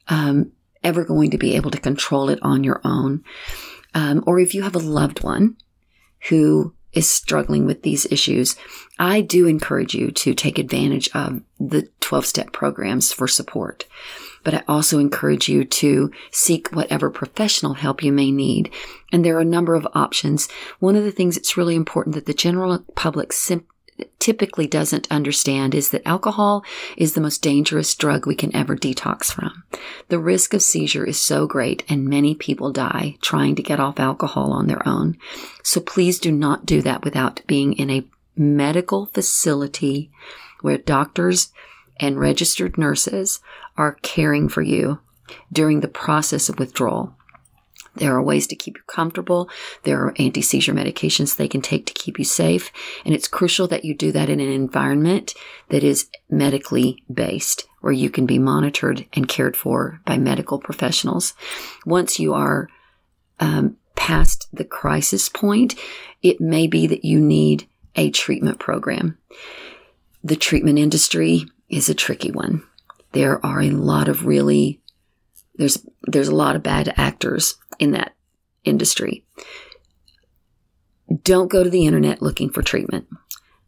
um, 0.09 0.53
ever 0.83 1.05
going 1.05 1.31
to 1.31 1.39
be 1.39 1.55
able 1.57 1.71
to 1.71 1.81
control 1.81 2.29
it 2.29 2.39
on 2.43 2.65
your 2.65 2.81
own, 2.85 3.25
um, 3.95 4.23
or 4.27 4.39
if 4.39 4.55
you 4.55 4.63
have 4.63 4.75
a 4.75 4.81
loved 4.81 5.23
one 5.23 5.57
who 6.29 6.75
is 6.93 7.09
struggling 7.09 7.67
with 7.67 7.83
these 7.83 8.07
issues, 8.11 8.57
I 8.99 9.21
do 9.21 9.47
encourage 9.47 9.95
you 9.95 10.11
to 10.11 10.35
take 10.35 10.59
advantage 10.59 11.11
of 11.15 11.43
the 11.61 11.89
12 12.01 12.27
step 12.27 12.53
programs 12.53 13.13
for 13.13 13.29
support. 13.29 13.85
But 14.47 14.55
I 14.55 14.63
also 14.69 15.01
encourage 15.01 15.49
you 15.49 15.65
to 15.65 16.13
seek 16.31 16.69
whatever 16.69 17.11
professional 17.11 17.75
help 17.75 18.01
you 18.01 18.13
may 18.13 18.31
need. 18.31 18.73
And 19.11 19.25
there 19.25 19.37
are 19.37 19.41
a 19.41 19.45
number 19.45 19.75
of 19.75 19.89
options. 19.93 20.49
One 20.79 20.95
of 20.95 21.03
the 21.03 21.11
things 21.11 21.35
that's 21.35 21.57
really 21.57 21.75
important 21.75 22.15
that 22.15 22.27
the 22.27 22.33
general 22.33 22.79
public 22.95 23.33
simply 23.33 23.67
typically 24.21 24.69
doesn't 24.69 25.11
understand 25.11 25.75
is 25.75 25.91
that 25.91 26.07
alcohol 26.07 26.65
is 26.97 27.15
the 27.15 27.21
most 27.21 27.43
dangerous 27.43 27.93
drug 27.97 28.25
we 28.25 28.37
can 28.37 28.55
ever 28.55 28.77
detox 28.77 29.33
from. 29.33 29.65
The 30.11 30.21
risk 30.21 30.55
of 30.55 30.63
seizure 30.63 31.05
is 31.05 31.19
so 31.19 31.49
great 31.49 31.83
and 31.89 32.05
many 32.05 32.37
people 32.37 32.71
die 32.71 33.17
trying 33.23 33.57
to 33.57 33.63
get 33.63 33.81
off 33.81 33.99
alcohol 33.99 34.53
on 34.53 34.69
their 34.69 34.87
own. 34.87 35.17
So 35.65 35.81
please 35.81 36.21
do 36.21 36.31
not 36.31 36.67
do 36.67 36.83
that 36.83 37.05
without 37.05 37.41
being 37.49 37.73
in 37.73 37.91
a 37.91 38.05
medical 38.37 39.07
facility 39.07 40.13
where 40.61 40.79
doctors 40.79 41.53
and 42.01 42.19
registered 42.19 42.79
nurses 42.79 43.41
are 43.77 43.99
caring 44.03 44.49
for 44.49 44.63
you 44.63 45.01
during 45.53 45.81
the 45.81 45.89
process 45.89 46.49
of 46.49 46.59
withdrawal. 46.59 47.15
There 47.97 48.15
are 48.15 48.23
ways 48.23 48.47
to 48.49 48.57
keep 48.57 48.77
you 48.77 48.83
comfortable. 48.87 49.49
There 49.85 50.03
are 50.05 50.15
anti 50.19 50.43
seizure 50.43 50.75
medications 50.75 51.37
they 51.37 51.49
can 51.49 51.63
take 51.63 51.87
to 51.87 51.95
keep 51.95 52.19
you 52.19 52.25
safe. 52.25 52.71
And 53.05 53.15
it's 53.15 53.27
crucial 53.27 53.67
that 53.69 53.85
you 53.85 53.95
do 53.95 54.13
that 54.13 54.29
in 54.29 54.39
an 54.39 54.53
environment 54.53 55.35
that 55.71 55.83
is 55.83 56.09
medically 56.29 57.03
based, 57.13 57.67
where 57.81 57.93
you 57.93 58.11
can 58.11 58.27
be 58.27 58.39
monitored 58.39 59.07
and 59.15 59.27
cared 59.27 59.57
for 59.57 60.01
by 60.05 60.19
medical 60.19 60.59
professionals. 60.59 61.33
Once 61.87 62.21
you 62.21 62.35
are 62.35 62.69
um, 63.41 63.77
past 63.95 64.47
the 64.53 64.65
crisis 64.65 65.29
point, 65.29 65.75
it 66.23 66.41
may 66.41 66.67
be 66.67 66.87
that 66.87 67.05
you 67.05 67.19
need 67.19 67.67
a 67.95 68.11
treatment 68.11 68.59
program. 68.59 69.17
The 70.23 70.37
treatment 70.37 70.79
industry 70.79 71.47
is 71.69 71.89
a 71.89 71.95
tricky 71.95 72.31
one. 72.31 72.63
There 73.13 73.45
are 73.45 73.61
a 73.61 73.71
lot 73.71 74.09
of 74.09 74.27
really 74.27 74.81
there's 75.57 75.87
there's 76.03 76.29
a 76.29 76.35
lot 76.35 76.57
of 76.57 76.63
bad 76.63 76.93
actors 76.97 77.57
in 77.79 77.93
that 77.93 78.15
industry. 78.65 79.25
Don't 81.23 81.51
go 81.51 81.63
to 81.63 81.71
the 81.71 81.87
internet 81.87 82.21
looking 82.23 82.51
for 82.51 82.63
treatment. 82.63 83.07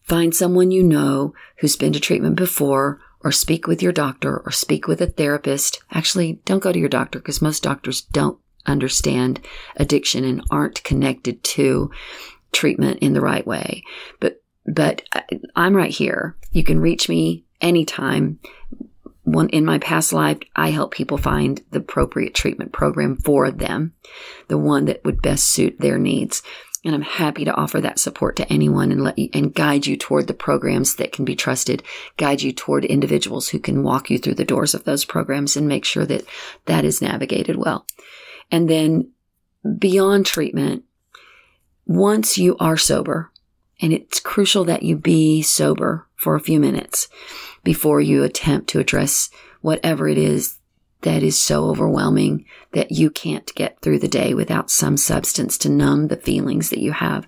Find 0.03 0.35
someone 0.35 0.71
you 0.71 0.83
know 0.83 1.35
who's 1.59 1.77
been 1.77 1.93
to 1.93 2.01
treatment 2.01 2.37
before 2.37 3.01
or 3.21 3.33
speak 3.33 3.67
with 3.67 3.83
your 3.83 3.93
doctor 3.93 4.39
or 4.39 4.51
speak 4.51 4.87
with 4.87 5.01
a 5.01 5.07
therapist. 5.07 5.81
Actually, 5.91 6.41
don't 6.45 6.63
go 6.63 6.73
to 6.73 6.79
your 6.79 6.89
doctor 6.89 7.19
because 7.19 7.43
most 7.43 7.63
doctors 7.63 8.03
don't 8.03 8.39
understand 8.67 9.41
addiction 9.77 10.25
and 10.25 10.43
aren't 10.51 10.85
connected 10.85 11.43
to 11.43 11.91
treatment 12.53 12.99
in 13.01 13.13
the 13.13 13.21
right 13.21 13.47
way. 13.47 13.83
But 14.21 14.43
but 14.67 15.03
uh, 15.13 15.23
I'm 15.57 15.75
right 15.75 15.91
here. 15.91 16.37
You 16.53 16.63
can 16.65 16.81
reach 16.81 17.09
me 17.09 17.45
anytime 17.61 18.39
one 19.25 19.49
in 19.51 19.65
my 19.65 19.79
past 19.79 20.13
life, 20.13 20.39
I 20.57 20.71
help 20.71 20.93
people 20.93 21.19
find 21.19 21.63
the 21.71 21.81
appropriate 21.81 22.35
treatment 22.35 22.73
program 22.73 23.17
for 23.17 23.51
them, 23.51 23.95
the 24.49 24.59
one 24.59 24.87
that 24.87 25.05
would 25.05 25.21
best 25.21 25.45
suit 25.45 25.79
their 25.79 25.99
needs. 25.99 26.43
And 26.85 26.95
I'm 26.95 27.03
happy 27.03 27.45
to 27.45 27.55
offer 27.55 27.81
that 27.81 27.99
support 27.99 28.37
to 28.37 28.51
anyone 28.51 28.91
and 28.93 29.03
let 29.03 29.19
you 29.19 29.29
and 29.35 29.55
guide 29.55 29.87
you 29.87 29.97
toward 29.97 30.29
the 30.29 30.35
programs 30.35 30.97
that 30.97 31.13
can 31.13 31.25
be 31.25 31.37
trusted, 31.37 31.83
guide 32.17 32.41
you 32.41 32.53
toward 32.53 32.85
individuals 32.85 33.49
who 33.49 33.59
can 33.59 33.83
walk 33.83 34.11
you 34.11 34.19
through 34.19 34.37
the 34.37 34.45
doors 34.45 34.75
of 34.75 34.85
those 34.85 35.05
programs 35.05 35.57
and 35.57 35.69
make 35.69 35.85
sure 35.85 36.07
that 36.07 36.25
that 36.67 36.85
is 36.85 37.03
navigated 37.03 37.57
well. 37.57 37.85
And 38.51 38.71
then 38.71 39.11
beyond 39.79 40.25
treatment, 40.25 40.85
once 41.85 42.39
you 42.39 42.57
are 42.59 42.77
sober, 42.77 43.33
and 43.81 43.93
it's 43.93 44.21
crucial 44.21 44.65
that 44.65 44.83
you 44.83 44.97
be 44.97 45.43
sober 45.43 46.08
for 46.19 46.35
a 46.35 46.41
few 46.41 46.61
minutes 46.61 47.09
before 47.65 48.01
you 48.01 48.23
attempt 48.25 48.69
to 48.69 48.81
address 48.81 49.31
whatever 49.63 50.09
it 50.09 50.19
is 50.19 50.59
that 51.03 51.23
is 51.23 51.41
so 51.41 51.67
overwhelming 51.67 52.45
that 52.73 52.91
you 52.91 53.09
can't 53.09 53.55
get 53.55 53.81
through 53.81 54.01
the 54.01 54.09
day 54.09 54.35
without 54.35 54.71
some 54.71 54.97
substance 54.97 55.57
to 55.57 55.69
numb 55.69 56.09
the 56.09 56.17
feelings 56.17 56.71
that 56.71 56.81
you 56.81 56.91
have. 56.91 57.27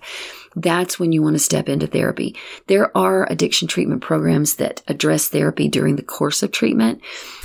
That's 0.55 0.99
when 0.99 1.13
you 1.13 1.21
want 1.21 1.35
to 1.35 1.39
step 1.39 1.69
into 1.69 1.87
therapy. 1.87 2.35
There 2.67 2.95
are 2.97 3.31
addiction 3.31 3.69
treatment 3.69 4.01
programs 4.01 4.55
that 4.55 4.81
address 4.87 5.29
therapy 5.29 5.69
during 5.69 5.95
the 5.95 6.03
course 6.03 6.43
of 6.43 6.51
treatment, 6.51 7.01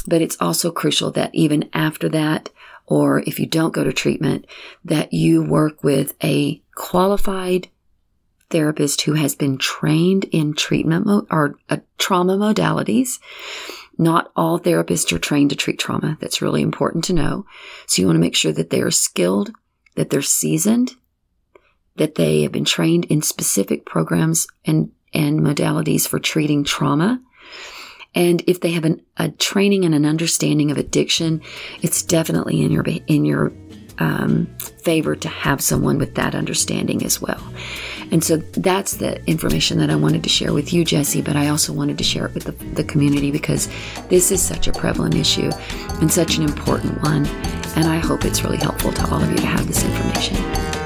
but 0.07 0.21
it's 0.21 0.37
also 0.41 0.73
crucial 0.73 1.13
that 1.13 1.33
even 1.33 1.69
after 1.73 2.09
that, 2.09 2.51
or 2.87 3.21
if 3.21 3.39
you 3.39 3.47
don't 3.47 3.75
go 3.75 3.85
to 3.85 3.93
treatment, 3.93 4.47
that 4.85 5.13
you 5.13 5.45
work 5.45 5.85
with 5.85 6.15
a 6.25 6.61
qualified 6.75 7.69
therapist 8.51 9.03
who 9.03 9.15
has 9.15 9.35
been 9.35 9.59
trained 9.59 10.25
in 10.25 10.55
treatment 10.55 11.07
mo- 11.07 11.27
or 11.31 11.59
uh, 11.69 11.79
trauma 11.99 12.37
modalities. 12.37 13.19
Not 13.99 14.31
all 14.37 14.59
therapists 14.61 15.13
are 15.13 15.19
trained 15.19 15.51
to 15.51 15.57
treat 15.57 15.79
trauma. 15.79 16.19
That's 16.21 16.43
really 16.43 16.63
important 16.63 17.05
to 17.05 17.13
know. 17.15 17.47
So 17.87 18.03
you 18.03 18.07
want 18.07 18.17
to 18.17 18.21
make 18.21 18.37
sure 18.37 18.53
that 18.53 18.71
they 18.71 18.83
are 18.83 18.91
skilled, 18.91 19.53
that 19.95 20.11
they're 20.11 20.23
seasoned, 20.23 20.93
that 21.97 22.17
they 22.17 22.43
have 22.43 22.53
been 22.53 22.67
trained 22.67 23.07
in 23.07 23.23
specific 23.23 23.87
programs 23.87 24.47
and, 24.67 24.93
and 25.15 25.41
modalities 25.41 26.07
for 26.07 26.19
treating 26.19 26.63
trauma. 26.63 27.21
And 28.15 28.43
if 28.47 28.61
they 28.61 28.73
have 28.73 28.85
an, 28.85 29.03
a 29.17 29.31
training 29.31 29.85
and 29.85 29.95
an 29.95 30.07
understanding 30.07 30.71
of 30.71 30.79
addiction, 30.79 31.43
it's 31.83 32.03
definitely 32.03 32.63
in 32.63 32.71
your 32.71 32.85
in 33.07 33.25
your 33.25 33.53
um, 33.99 34.47
favor 34.83 35.17
to 35.17 35.29
have 35.29 35.61
someone 35.61 35.99
with 35.99 36.15
that 36.15 36.35
understanding 36.35 37.05
as 37.05 37.21
well. 37.21 37.43
And 38.13 38.23
so 38.23 38.37
that's 38.37 38.97
the 38.97 39.25
information 39.27 39.79
that 39.79 39.91
I 39.91 39.97
wanted 39.97 40.23
to 40.23 40.29
share 40.29 40.53
with 40.53 40.73
you, 40.73 40.85
Jesse, 40.85 41.23
but 41.23 41.37
I 41.37 41.49
also 41.49 41.73
wanted 41.73 41.99
to 41.99 42.05
share 42.05 42.27
it 42.27 42.35
with 42.35 42.45
the, 42.45 42.53
the 42.75 42.85
community 42.85 43.31
because 43.31 43.69
this 44.09 44.31
is 44.31 44.41
such 44.41 44.69
a 44.69 44.73
prevalent 44.73 45.15
issue 45.15 45.51
and 46.01 46.13
such 46.13 46.37
an 46.37 46.45
important 46.45 47.03
one. 47.03 47.27
And 47.77 47.87
I 47.87 47.99
hope 47.99 48.25
it's 48.25 48.43
really 48.43 48.59
helpful 48.59 48.93
to 48.93 49.11
all 49.11 49.23
of 49.23 49.31
you 49.31 49.37
to 49.39 49.47
have 49.47 49.67
this 49.67 49.85
information. 49.85 50.86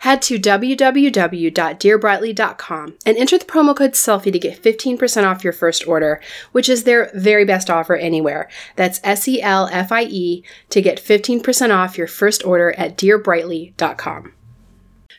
Head 0.00 0.20
to 0.22 0.38
www.dearbrightly.com 0.38 2.94
and 3.06 3.16
enter 3.16 3.38
the 3.38 3.44
promo 3.44 3.76
code 3.76 3.96
SELFIE 3.96 4.30
to 4.30 4.38
get 4.38 4.62
15% 4.62 5.24
off 5.24 5.42
your 5.42 5.52
first 5.52 5.88
order, 5.88 6.20
which 6.52 6.68
is 6.68 6.84
their 6.84 7.10
very 7.14 7.44
best 7.44 7.68
offer 7.70 7.96
anywhere. 7.96 8.48
That's 8.76 9.00
S 9.02 9.26
E 9.26 9.40
L 9.40 9.68
F 9.72 9.90
I 9.90 10.04
E 10.04 10.44
to 10.70 10.82
get 10.82 10.98
15% 10.98 11.74
off 11.74 11.98
your 11.98 12.06
first 12.06 12.44
order 12.44 12.72
at 12.78 12.96
dearbrightly.com. 12.98 14.33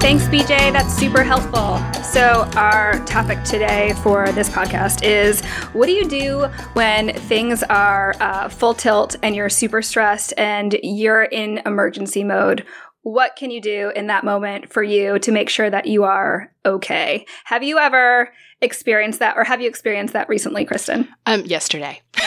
Thanks, 0.00 0.24
BJ. 0.28 0.72
That's 0.72 0.94
super 0.94 1.24
helpful. 1.24 1.78
So, 2.04 2.48
our 2.56 3.04
topic 3.04 3.42
today 3.42 3.92
for 4.02 4.30
this 4.30 4.48
podcast 4.48 5.02
is 5.02 5.44
what 5.74 5.86
do 5.86 5.92
you 5.92 6.08
do 6.08 6.44
when 6.74 7.12
things 7.12 7.64
are 7.64 8.14
uh, 8.20 8.48
full 8.48 8.74
tilt 8.74 9.16
and 9.22 9.34
you're 9.34 9.48
super 9.48 9.82
stressed 9.82 10.32
and 10.38 10.78
you're 10.82 11.24
in 11.24 11.58
emergency 11.66 12.22
mode? 12.22 12.64
What 13.02 13.34
can 13.36 13.50
you 13.50 13.60
do 13.60 13.90
in 13.94 14.06
that 14.06 14.24
moment 14.24 14.72
for 14.72 14.82
you 14.82 15.18
to 15.18 15.32
make 15.32 15.50
sure 15.50 15.68
that 15.68 15.86
you 15.86 16.04
are 16.04 16.52
okay? 16.64 17.26
Have 17.44 17.64
you 17.64 17.78
ever 17.78 18.32
experienced 18.60 19.18
that, 19.18 19.36
or 19.36 19.44
have 19.44 19.60
you 19.60 19.68
experienced 19.68 20.12
that 20.14 20.28
recently, 20.28 20.64
Kristen? 20.64 21.08
Um, 21.26 21.44
yesterday. 21.44 22.00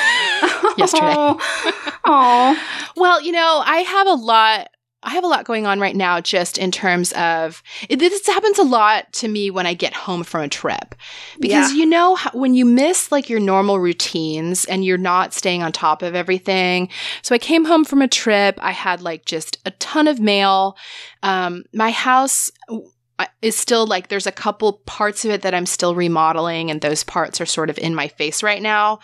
yesterday. 0.78 1.16
Oh. 2.06 2.84
well, 2.98 3.22
you 3.22 3.32
know, 3.32 3.64
I 3.66 3.78
have 3.78 4.08
a 4.08 4.14
lot 4.14 4.68
I 5.04 5.12
have 5.12 5.24
a 5.24 5.28
lot 5.28 5.46
going 5.46 5.66
on 5.66 5.80
right 5.80 5.96
now 5.96 6.22
just 6.22 6.58
in 6.58 6.72
terms 6.72 7.12
of 7.14 7.64
it, 7.90 7.98
this 7.98 8.26
happens 8.28 8.60
a 8.60 8.64
lot 8.64 9.12
to 9.14 9.28
me 9.28 9.50
when 9.50 9.66
I 9.66 9.74
get 9.74 9.94
home 9.94 10.24
from 10.24 10.42
a 10.42 10.48
trip. 10.48 10.96
Because 11.40 11.72
Yeah. 11.72 11.78
you 11.80 11.86
know 11.86 12.18
when 12.34 12.54
you 12.54 12.66
miss 12.66 13.12
like 13.12 13.30
your 13.30 13.40
normal 13.40 13.80
routines 13.80 14.66
and 14.66 14.86
you're 14.86 14.98
not 14.98 15.34
staying 15.34 15.64
on 15.64 15.72
top 15.72 16.02
of 16.04 16.14
everything. 16.16 16.90
So 17.24 17.34
I 17.34 17.40
came 17.40 17.66
home 17.66 17.84
from 17.84 18.02
a 18.02 18.08
trip, 18.08 18.60
I 18.62 18.72
had 18.72 19.02
like 19.02 19.26
just 19.26 19.58
a 19.66 19.72
ton 19.72 20.08
of 20.08 20.20
mail. 20.20 20.78
Um 21.24 21.64
my 21.74 21.92
house 21.92 22.52
is 23.42 23.58
still 23.58 23.86
like 23.86 24.08
there's 24.08 24.28
a 24.28 24.32
couple 24.32 24.74
parts 24.86 25.26
of 25.26 25.32
it 25.32 25.42
that 25.42 25.54
I'm 25.54 25.66
still 25.66 25.96
remodeling, 25.96 26.70
and 26.70 26.82
those 26.82 27.04
parts 27.04 27.42
are 27.42 27.46
sort 27.46 27.70
of 27.70 27.78
in 27.78 27.96
my 27.96 28.08
face 28.08 28.44
right 28.44 28.62
now. 28.62 29.00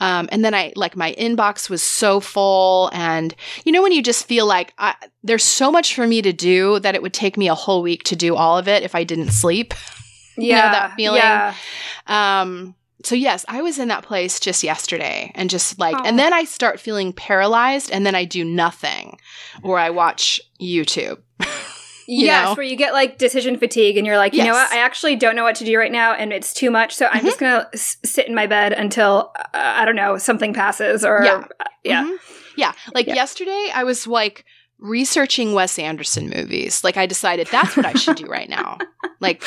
Um, 0.00 0.28
and 0.32 0.44
then 0.44 0.54
I 0.54 0.72
like 0.76 0.96
my 0.96 1.14
inbox 1.14 1.68
was 1.70 1.82
so 1.82 2.20
full, 2.20 2.90
and 2.92 3.34
you 3.64 3.72
know 3.72 3.82
when 3.82 3.92
you 3.92 4.02
just 4.02 4.26
feel 4.26 4.46
like 4.46 4.72
I, 4.78 4.94
there's 5.22 5.44
so 5.44 5.70
much 5.70 5.94
for 5.94 6.06
me 6.06 6.22
to 6.22 6.32
do 6.32 6.78
that 6.80 6.94
it 6.94 7.02
would 7.02 7.14
take 7.14 7.36
me 7.36 7.48
a 7.48 7.54
whole 7.54 7.82
week 7.82 8.04
to 8.04 8.16
do 8.16 8.36
all 8.36 8.58
of 8.58 8.68
it 8.68 8.82
if 8.82 8.94
I 8.94 9.04
didn't 9.04 9.30
sleep. 9.30 9.74
Yeah, 10.36 10.42
you 10.44 10.52
know 10.52 10.72
that 10.72 10.94
feeling. 10.96 11.18
Yeah. 11.18 11.54
Um, 12.06 12.74
so 13.04 13.14
yes, 13.14 13.44
I 13.48 13.62
was 13.62 13.78
in 13.78 13.88
that 13.88 14.02
place 14.02 14.40
just 14.40 14.64
yesterday 14.64 15.30
and 15.34 15.50
just 15.50 15.78
like 15.78 15.96
and 16.04 16.18
then 16.18 16.32
I 16.32 16.44
start 16.44 16.80
feeling 16.80 17.12
paralyzed 17.12 17.90
and 17.90 18.06
then 18.06 18.14
I 18.14 18.24
do 18.24 18.44
nothing 18.44 19.18
or 19.62 19.78
I 19.78 19.90
watch 19.90 20.40
YouTube. 20.60 21.20
yes, 22.06 22.48
know? 22.48 22.54
where 22.54 22.64
you 22.66 22.76
get 22.76 22.92
like 22.92 23.18
decision 23.18 23.56
fatigue 23.58 23.96
and 23.96 24.06
you're 24.06 24.16
like, 24.16 24.34
you 24.34 24.44
know 24.44 24.52
what? 24.52 24.72
I 24.72 24.78
actually 24.78 25.16
don't 25.16 25.36
know 25.36 25.42
what 25.44 25.56
to 25.56 25.64
do 25.64 25.78
right 25.78 25.92
now 25.92 26.12
and 26.14 26.32
it's 26.32 26.52
too 26.52 26.70
much. 26.70 26.94
So 26.94 27.08
I'm 27.10 27.24
just 27.24 27.38
going 27.38 27.60
to 27.60 27.68
s- 27.74 27.96
sit 28.04 28.26
in 28.28 28.34
my 28.34 28.46
bed 28.46 28.72
until, 28.72 29.32
uh, 29.36 29.42
I 29.54 29.84
don't 29.84 29.96
know, 29.96 30.18
something 30.18 30.52
passes 30.54 31.04
or, 31.04 31.22
Yeah. 31.24 31.44
uh, 31.60 31.64
yeah. 31.84 32.04
Mhm. 32.04 32.16
Yeah. 32.56 32.72
Like 32.94 33.06
Yeah. 33.06 33.14
yesterday 33.14 33.70
I 33.74 33.84
was 33.84 34.06
like 34.06 34.44
researching 34.78 35.54
Wes 35.54 35.78
Anderson 35.78 36.28
movies. 36.28 36.84
Like 36.84 36.96
I 36.96 37.06
decided 37.06 37.46
that's 37.50 37.76
what 37.76 37.86
I 37.86 37.94
should 37.94 38.16
do 38.16 38.26
right 38.26 38.48
now. 38.48 38.78
Like 39.20 39.42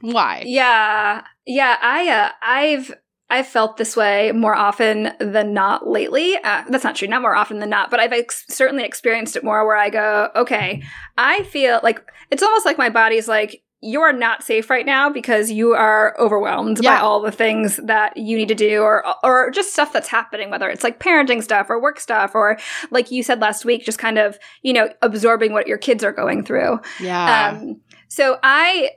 why? 0.00 0.42
Yeah. 0.46 1.22
Yeah. 1.46 1.76
I, 1.80 2.08
uh, 2.10 2.30
I've, 2.42 2.92
I've 3.34 3.46
felt 3.48 3.76
this 3.76 3.96
way 3.96 4.30
more 4.32 4.54
often 4.54 5.12
than 5.18 5.52
not 5.52 5.88
lately. 5.88 6.36
Uh, 6.36 6.62
that's 6.68 6.84
not 6.84 6.94
true. 6.96 7.08
Not 7.08 7.22
more 7.22 7.34
often 7.34 7.58
than 7.58 7.70
not, 7.70 7.90
but 7.90 7.98
I've 8.00 8.12
ex- 8.12 8.44
certainly 8.48 8.84
experienced 8.84 9.34
it 9.36 9.42
more 9.44 9.66
where 9.66 9.76
I 9.76 9.90
go, 9.90 10.30
okay, 10.36 10.82
I 11.18 11.42
feel 11.44 11.80
like 11.82 12.00
it's 12.30 12.42
almost 12.42 12.64
like 12.64 12.78
my 12.78 12.90
body's 12.90 13.26
like, 13.28 13.62
you 13.80 14.00
are 14.00 14.14
not 14.14 14.42
safe 14.42 14.70
right 14.70 14.86
now 14.86 15.10
because 15.10 15.50
you 15.50 15.74
are 15.74 16.16
overwhelmed 16.18 16.78
by 16.82 16.96
all 17.00 17.20
the 17.20 17.30
things 17.30 17.76
that 17.84 18.16
you 18.16 18.34
need 18.38 18.48
to 18.48 18.54
do 18.54 18.80
or 18.80 19.04
or 19.22 19.50
just 19.50 19.74
stuff 19.74 19.92
that's 19.92 20.08
happening 20.08 20.48
whether 20.48 20.70
it's 20.70 20.82
like 20.82 20.98
parenting 20.98 21.42
stuff 21.42 21.68
or 21.68 21.78
work 21.82 22.00
stuff 22.00 22.34
or 22.34 22.56
like 22.90 23.10
you 23.10 23.22
said 23.22 23.40
last 23.40 23.66
week 23.66 23.84
just 23.84 23.98
kind 23.98 24.16
of 24.16 24.38
you 24.62 24.72
know 24.72 24.88
absorbing 25.02 25.52
what 25.52 25.66
your 25.66 25.76
kids 25.76 26.02
are 26.02 26.12
going 26.12 26.42
through 26.42 26.80
Yeah. 26.98 27.50
um, 27.60 27.78
so 28.08 28.38
I 28.42 28.92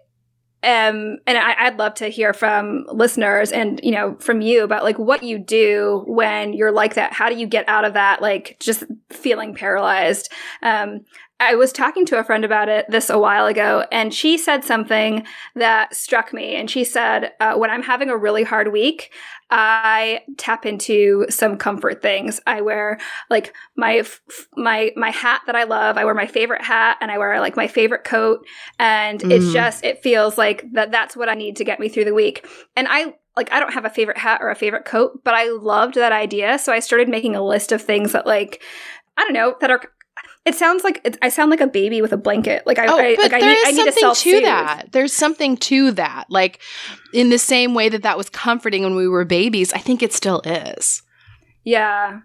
am, 0.64 1.18
and 1.26 1.38
I, 1.38 1.68
I'd 1.68 1.78
love 1.78 1.96
to 1.96 2.08
hear 2.08 2.34
from 2.34 2.86
listeners 2.92 3.52
and 3.52 3.80
you 3.84 3.92
know 3.92 4.16
from 4.20 4.42
you 4.42 4.64
about 4.64 4.84
like 4.84 4.98
what 4.98 5.24
you 5.24 5.38
do 5.38 6.04
when 6.08 6.54
you're 6.54 6.72
like 6.72 6.96
that. 6.96 7.14
How 7.14 7.30
do 7.30 7.36
you 7.36 7.48
get 7.48 7.68
out 7.68 7.86
of 7.86 7.94
that 7.94 8.22
like 8.22 8.58
just 8.60 8.84
feeling 9.10 9.54
paralyzed? 9.54 10.32
Um, 10.62 11.02
I 11.40 11.54
was 11.54 11.72
talking 11.72 12.04
to 12.08 12.18
a 12.18 12.24
friend 12.24 12.44
about 12.44 12.68
it 12.68 12.90
this 12.90 13.12
a 13.12 13.20
while 13.20 13.46
ago, 13.46 13.86
and 13.92 14.12
she 14.12 14.40
said 14.40 14.64
something 14.64 15.24
that 15.56 15.96
struck 15.96 16.34
me. 16.34 16.56
And 16.56 16.68
she 16.70 16.84
said, 16.84 17.34
uh, 17.40 17.54
"When 17.56 17.70
I'm 17.70 17.84
having 17.84 18.10
a 18.10 18.18
really 18.18 18.44
hard 18.44 18.72
week, 18.72 19.12
I 19.52 20.22
tap 20.38 20.66
into 20.66 21.28
some 21.30 21.56
comfort 21.58 22.02
things. 22.02 22.42
I 22.48 22.62
wear 22.62 22.98
like 23.30 23.54
my 23.76 23.98
f- 23.98 24.20
my 24.56 24.92
my 24.96 25.12
hat 25.12 25.42
that 25.46 25.56
I 25.56 25.64
love. 25.64 25.96
I 25.98 26.06
wear 26.06 26.16
my 26.16 26.26
favorite 26.26 26.64
hat, 26.64 26.98
and 27.02 27.12
I 27.12 27.20
wear 27.20 27.40
like 27.40 27.56
my 27.56 27.68
favorite 27.68 28.04
coat, 28.04 28.44
and 28.80 29.22
it's 29.32 29.46
Mhm. 29.46 29.54
just 29.54 29.86
it 29.86 30.02
feels 30.02 30.40
like 30.40 30.64
that. 30.74 30.92
That's 30.92 31.16
what 31.16 31.30
I 31.30 31.36
need 31.36 31.56
to 31.58 31.64
get 31.64 31.80
me 31.80 31.88
through 31.88 32.06
the 32.06 32.16
week. 32.16 32.48
And 32.76 32.88
I 32.90 33.14
like 33.36 33.52
I 33.52 33.60
don't 33.60 33.74
have 33.74 33.86
a 33.86 33.92
favorite 33.92 34.18
hat 34.18 34.40
or 34.42 34.50
a 34.50 34.56
favorite 34.56 34.86
coat, 34.86 35.24
but 35.24 35.36
I 35.36 35.50
loved 35.50 35.94
that 35.96 36.12
idea, 36.12 36.58
so 36.58 36.74
I 36.74 36.80
started 36.80 37.08
making 37.10 37.36
a 37.36 37.46
list 37.46 37.72
of 37.72 37.82
things 37.82 38.14
that 38.14 38.26
like 38.26 38.64
I 39.18 39.24
don't 39.24 39.34
know 39.34 39.56
that 39.62 39.70
are. 39.72 39.82
It 40.48 40.56
sounds 40.56 40.84
like 40.84 41.02
it, 41.04 41.18
I 41.22 41.30
sound 41.30 41.52
like 41.52 41.60
a 41.62 41.68
baby 41.68 42.02
with 42.02 42.14
a 42.14 42.18
blanket. 42.18 42.66
Like 42.66 42.80
I, 42.80 42.88
Oh, 42.88 42.98
I 42.98 43.16
but 43.16 43.24
like 43.24 43.34
I 43.34 43.40
there 43.42 43.50
need, 43.50 43.58
is 43.58 43.68
I 43.68 43.72
need 43.72 43.78
to 43.78 43.92
something 43.92 44.02
self 44.02 44.20
to 44.22 44.42
that. 44.42 44.92
There's 44.94 45.14
something 45.14 45.58
to 45.58 45.92
that. 45.92 46.26
Like 46.30 46.62
in 47.14 47.30
the 47.30 47.38
same 47.38 47.74
way 47.74 47.90
that 47.90 48.04
that 48.04 48.18
was 48.18 48.30
comforting 48.30 48.84
when 48.84 48.96
we 48.96 49.08
were 49.08 49.26
babies, 49.26 49.74
I 49.74 49.80
think 49.80 50.02
it 50.02 50.14
still 50.14 50.42
is. 50.46 51.04
Yeah. 51.64 52.22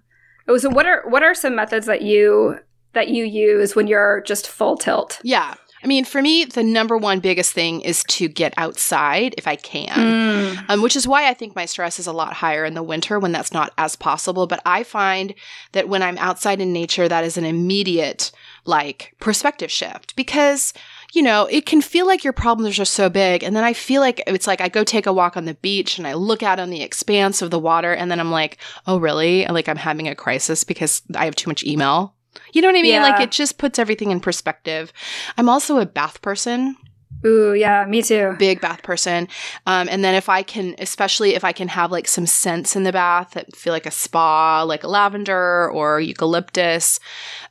Oh, 0.47 0.57
so 0.57 0.71
what 0.71 0.87
are 0.87 1.03
what 1.09 1.23
are 1.25 1.35
some 1.35 1.57
methods 1.57 1.87
that 1.87 2.03
you 2.03 2.59
that 2.93 3.09
you 3.09 3.25
use 3.25 3.75
when 3.75 3.87
you're 3.89 4.23
just 4.23 4.49
full 4.49 4.77
tilt? 4.77 5.19
Yeah. 5.25 5.55
I 5.83 5.87
mean, 5.87 6.05
for 6.05 6.23
me, 6.23 6.45
the 6.45 6.63
number 6.63 6.97
one 6.97 7.21
biggest 7.21 7.53
thing 7.53 7.81
is 7.81 8.05
to 8.05 8.29
get 8.29 8.55
outside 8.57 9.35
if 9.37 9.49
I 9.49 9.57
can. 9.57 9.89
Mm. 9.89 10.65
um, 10.69 10.83
which 10.83 10.97
is 10.97 11.09
why 11.09 11.29
I 11.29 11.35
think 11.35 11.57
my 11.57 11.67
stress 11.67 11.99
is 11.99 12.07
a 12.07 12.13
lot 12.13 12.35
higher 12.35 12.65
in 12.65 12.75
the 12.75 12.83
winter 12.83 13.19
when 13.19 13.33
that's 13.33 13.53
not 13.53 13.73
as 13.79 13.97
possible. 13.97 14.47
But 14.47 14.63
I 14.65 14.85
find 14.85 15.35
that 15.73 15.89
when 15.89 16.03
I'm 16.03 16.19
outside 16.19 16.61
in 16.61 16.73
nature, 16.73 17.09
that 17.09 17.25
is 17.25 17.37
an 17.37 17.45
immediate 17.45 18.31
like 18.65 19.15
perspective 19.19 19.71
shift 19.71 20.15
because 20.15 20.73
you 21.13 21.23
know 21.23 21.47
it 21.47 21.67
can 21.67 21.83
feel 21.83 22.07
like 22.07 22.23
your 22.23 22.33
problems 22.33 22.79
are 22.79 22.85
so 22.85 23.11
big 23.11 23.43
and 23.43 23.57
then 23.57 23.65
i 23.65 23.73
feel 23.73 24.01
like 24.01 24.23
it's 24.27 24.47
like 24.47 24.61
i 24.61 24.69
go 24.69 24.85
take 24.85 25.07
a 25.07 25.13
walk 25.13 25.37
on 25.37 25.47
the 25.47 25.55
beach 25.55 25.99
and 25.99 26.07
i 26.07 26.15
look 26.15 26.45
out 26.45 26.61
on 26.61 26.71
the 26.71 26.83
expanse 26.83 27.43
of 27.43 27.51
the 27.51 27.59
water 27.59 27.93
and 27.93 28.09
then 28.09 28.21
i'm 28.21 28.31
like 28.31 28.59
oh 28.87 28.99
really 28.99 29.45
like 29.47 29.69
i'm 29.69 29.77
having 29.77 30.07
a 30.07 30.15
crisis 30.15 30.63
because 30.63 31.03
i 31.17 31.25
have 31.25 31.35
too 31.35 31.51
much 31.51 31.65
email 31.65 32.15
you 32.53 32.63
know 32.63 32.69
what 32.69 32.77
i 32.77 32.83
mean 32.83 32.93
Yeah. 32.93 33.03
like 33.03 33.21
it 33.21 33.31
just 33.31 33.59
puts 33.59 33.79
everything 33.79 34.11
in 34.11 34.21
perspective 34.21 34.93
i'm 35.39 35.49
also 35.49 35.79
a 35.79 35.87
bath 35.87 36.23
person 36.23 36.77
Ooh, 37.25 37.55
yeah, 37.55 37.85
me 37.89 38.03
too. 38.03 38.35
big 38.37 38.61
bath 38.61 38.83
person. 38.83 39.29
Um, 39.65 39.87
and 39.89 40.03
then 40.03 40.17
if 40.17 40.29
I 40.29 40.43
can, 40.43 40.75
especially 40.81 41.37
if 41.37 41.45
I 41.45 41.53
can 41.53 41.69
have 41.69 41.93
like 41.93 42.09
some 42.09 42.27
scents 42.27 42.75
in 42.75 42.83
the 42.83 42.91
bath 42.91 43.33
that 43.35 43.55
feel 43.55 43.73
like 43.73 43.87
a 43.87 43.93
spa, 43.93 44.65
like 44.65 44.83
lavender 44.83 45.71
or 45.71 46.01
eucalyptus, 46.01 46.99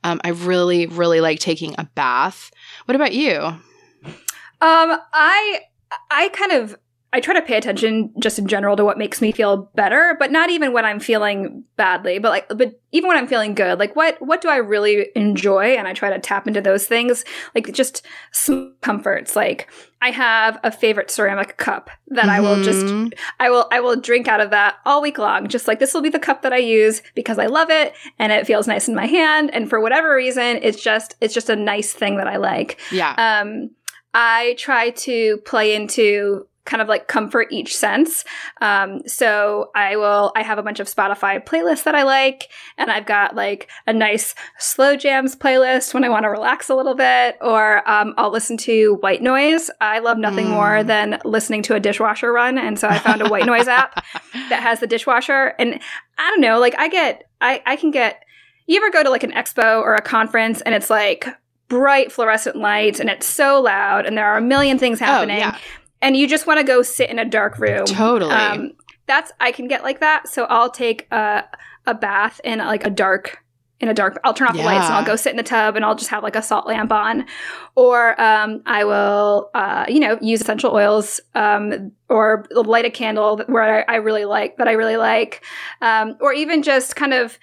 um, 0.04 0.20
I 0.26 0.30
really, 0.32 0.88
really 0.88 1.22
like 1.22 1.40
taking 1.40 1.74
a 1.78 1.86
bath. 1.96 2.52
What 2.84 2.96
about 2.98 3.14
you? 3.14 3.34
Um, 3.40 3.62
I 4.60 5.62
I 6.10 6.28
kind 6.34 6.52
of 6.52 6.78
I 7.14 7.20
try 7.20 7.34
to 7.34 7.42
pay 7.42 7.58
attention 7.58 8.14
just 8.22 8.40
in 8.40 8.48
general 8.48 8.78
to 8.78 8.86
what 8.86 8.98
makes 8.98 9.22
me 9.22 9.34
feel 9.34 9.70
better, 9.76 10.16
but 10.18 10.32
not 10.32 10.50
even 10.50 10.72
when 10.72 10.86
I'm 10.86 11.00
feeling 11.02 11.66
badly, 11.76 12.20
but 12.20 12.30
like 12.30 12.48
but 12.50 12.80
even 12.94 13.10
when 13.10 13.18
I'm 13.18 13.28
feeling 13.28 13.54
good. 13.54 13.80
Like 13.80 13.96
what 13.98 14.16
what 14.22 14.40
do 14.42 14.48
I 14.48 14.58
really 14.58 15.08
enjoy 15.16 15.76
and 15.76 15.88
I 15.90 15.94
try 15.94 16.10
to 16.10 16.20
tap 16.20 16.48
into 16.48 16.62
those 16.62 16.88
things, 16.88 17.26
like 17.54 17.72
just 17.74 18.06
some 18.32 18.76
comforts. 18.82 19.36
Like 19.36 19.70
I 20.02 20.12
have 20.12 20.58
a 20.64 20.72
favorite 20.72 21.12
ceramic 21.12 21.58
cup 21.58 21.90
that 22.08 22.30
I 22.30 22.40
will 22.40 22.64
just 22.64 22.86
Mhm. 22.86 23.14
I 23.42 23.50
will 23.50 23.68
I 23.72 23.82
will 23.82 23.98
drink 24.00 24.30
out 24.30 24.40
of 24.40 24.52
that 24.52 24.76
all 24.86 25.02
week 25.02 25.18
long. 25.18 25.48
Just 25.50 25.68
like 25.68 25.80
this 25.80 25.94
will 25.94 26.02
be 26.02 26.10
the 26.10 26.18
cup 26.18 26.44
that 26.44 26.54
I 26.54 26.58
use 26.58 27.02
because 27.14 27.38
I 27.40 27.48
love 27.48 27.70
it 27.70 27.94
and 28.20 28.32
it 28.32 28.48
feels 28.48 28.68
nice 28.70 28.88
in 28.88 28.96
my 28.96 29.06
hand 29.06 29.54
and 29.54 29.70
for 29.70 29.82
whatever 29.82 30.16
reason 30.16 30.60
it's 30.62 30.82
just 30.82 31.16
it's 31.20 31.34
just 31.34 31.50
a 31.50 31.56
nice 31.58 31.92
thing 31.92 32.18
that 32.18 32.28
I 32.28 32.38
like. 32.38 32.80
yeah. 32.90 33.14
Um, 33.42 33.72
I 34.14 34.56
try 34.58 34.90
to 34.90 35.38
play 35.46 35.74
into 35.76 36.46
kind 36.66 36.82
of 36.82 36.88
like 36.88 37.08
comfort 37.08 37.48
each 37.52 37.76
sense. 37.76 38.24
Um, 38.62 39.02
so 39.08 39.72
I 39.76 39.96
will, 39.96 40.32
I 40.36 40.44
have 40.44 40.60
a 40.60 40.64
bunch 40.64 40.80
of 40.80 40.88
Spotify 40.88 41.44
playlists 41.44 41.84
that 41.84 41.96
I 41.96 42.04
like, 42.04 42.50
and 42.78 42.92
I've 42.92 43.06
got 43.06 43.36
like 43.36 43.70
a 43.88 43.94
nice 43.94 44.36
slow 44.60 44.96
jams 44.96 45.36
playlist 45.36 45.94
when 45.94 46.04
I 46.04 46.10
want 46.10 46.24
to 46.24 46.30
relax 46.30 46.70
a 46.70 46.76
little 46.76 46.94
bit, 46.96 47.38
or 47.42 47.88
um, 47.90 48.14
I'll 48.18 48.32
listen 48.32 48.58
to 48.58 48.96
white 49.02 49.22
noise. 49.24 49.72
I 49.82 50.00
love 50.00 50.18
nothing 50.18 50.46
Mm. 50.48 50.52
more 50.52 50.84
than 50.84 51.20
listening 51.26 51.64
to 51.64 51.76
a 51.76 51.80
dishwasher 51.80 52.32
run, 52.32 52.58
and 52.58 52.78
so 52.78 52.88
I 52.88 53.00
found 53.00 53.22
a 53.22 53.30
white 53.30 53.46
noise 53.46 53.68
app 53.68 53.96
that 54.50 54.62
has 54.62 54.80
the 54.80 54.88
dishwasher. 54.88 55.54
And 55.58 55.80
I 56.20 56.30
don't 56.30 56.42
know, 56.42 56.60
like 56.60 56.76
I 56.78 56.88
get, 56.90 57.24
I, 57.42 57.62
I 57.66 57.76
can 57.76 57.90
get, 57.92 58.24
you 58.68 58.78
ever 58.78 58.92
go 58.92 59.02
to 59.04 59.10
like 59.10 59.24
an 59.24 59.32
expo 59.32 59.82
or 59.82 59.96
a 59.96 60.02
conference 60.02 60.62
and 60.62 60.76
it's 60.76 60.90
like 60.92 61.26
bright 61.68 62.12
fluorescent 62.12 62.56
lights 62.58 63.00
and 63.00 63.10
it's 63.10 63.26
so 63.26 63.62
loud 63.62 64.06
and 64.06 64.18
there 64.18 64.26
are 64.28 64.38
a 64.38 64.42
million 64.42 64.78
things 64.78 65.00
happening 65.00 65.38
Oh, 65.38 65.40
yeah. 65.40 65.58
And 66.02 66.18
you 66.18 66.28
just 66.28 66.48
want 66.48 66.60
to 66.60 66.66
go 66.66 66.82
sit 66.82 67.10
in 67.10 67.20
a 67.20 67.26
dark 67.26 67.60
room. 67.60 67.86
Totally. 67.86 68.32
Um, 68.34 68.72
that's, 69.08 69.32
I 69.40 69.52
can 69.52 69.68
get 69.68 69.84
like 69.84 70.00
that. 70.00 70.28
So 70.28 70.46
I'll 70.46 70.70
take 70.72 71.08
a, 71.12 71.44
a 71.86 71.94
bath 71.94 72.40
in 72.44 72.60
like 72.60 72.86
a 72.86 72.90
dark, 72.90 73.44
in 73.80 73.90
a 73.90 73.94
dark, 73.94 74.20
I'll 74.24 74.34
turn 74.34 74.48
off 74.48 74.56
the 74.56 74.62
lights 74.62 74.86
and 74.86 74.94
I'll 74.94 75.04
go 75.06 75.16
sit 75.16 75.32
in 75.32 75.38
the 75.38 75.44
tub 75.44 75.76
and 75.76 75.84
I'll 75.84 75.96
just 75.96 76.12
have 76.12 76.22
like 76.22 76.36
a 76.36 76.42
salt 76.42 76.68
lamp 76.68 76.92
on. 76.92 77.26
Or 77.76 78.20
um, 78.22 78.62
I 78.66 78.84
will, 78.84 79.50
uh, 79.56 79.86
you 79.90 80.00
know, 80.00 80.20
use 80.22 80.42
essential 80.42 80.72
oils 80.72 81.20
um, 81.34 81.92
or 82.08 82.46
light 82.52 82.86
a 82.86 82.92
candle 82.92 83.38
that- 83.38 83.50
where 83.50 83.90
I, 83.90 83.94
I 83.94 83.98
really 83.98 84.26
like, 84.26 84.58
that 84.58 84.68
I 84.68 84.74
really 84.74 84.98
like. 84.98 85.44
Um, 85.82 86.16
or 86.22 86.32
even 86.32 86.62
just 86.62 86.96
kind 86.96 87.14
of 87.14 87.40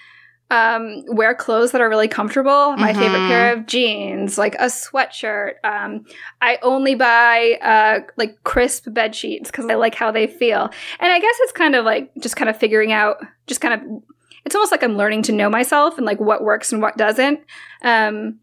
um, 0.50 1.04
wear 1.08 1.34
clothes 1.34 1.72
that 1.72 1.80
are 1.80 1.88
really 1.90 2.08
comfortable. 2.08 2.74
My 2.76 2.94
favorite 2.94 3.18
Mhm. 3.20 3.28
pair 3.28 3.52
of 3.52 3.66
jeans, 3.66 4.38
like 4.38 4.54
a 4.54 4.64
sweatshirt. 4.66 5.54
Um, 5.62 6.04
I 6.40 6.58
only 6.62 6.94
buy 6.94 7.58
uh, 7.60 8.00
like 8.16 8.42
crisp 8.44 8.86
bed 8.92 9.14
sheets 9.14 9.50
because 9.50 9.66
I 9.66 9.74
like 9.74 9.94
how 9.94 10.10
they 10.10 10.26
feel. 10.26 10.70
And 11.00 11.12
I 11.12 11.18
guess 11.18 11.36
it's 11.40 11.52
kind 11.52 11.74
of 11.74 11.84
like 11.84 12.10
just 12.20 12.36
kind 12.36 12.48
of 12.48 12.56
figuring 12.56 12.92
out, 12.92 13.18
just 13.46 13.60
kind 13.60 13.74
of, 13.74 14.02
it's 14.46 14.54
almost 14.54 14.72
like 14.72 14.82
I'm 14.82 14.96
learning 14.96 15.22
to 15.24 15.32
know 15.32 15.50
myself 15.50 15.98
and 15.98 16.06
like 16.06 16.18
what 16.20 16.42
works 16.42 16.72
and 16.72 16.80
what 16.80 16.96
doesn't. 16.96 17.40
Um, 17.82 18.38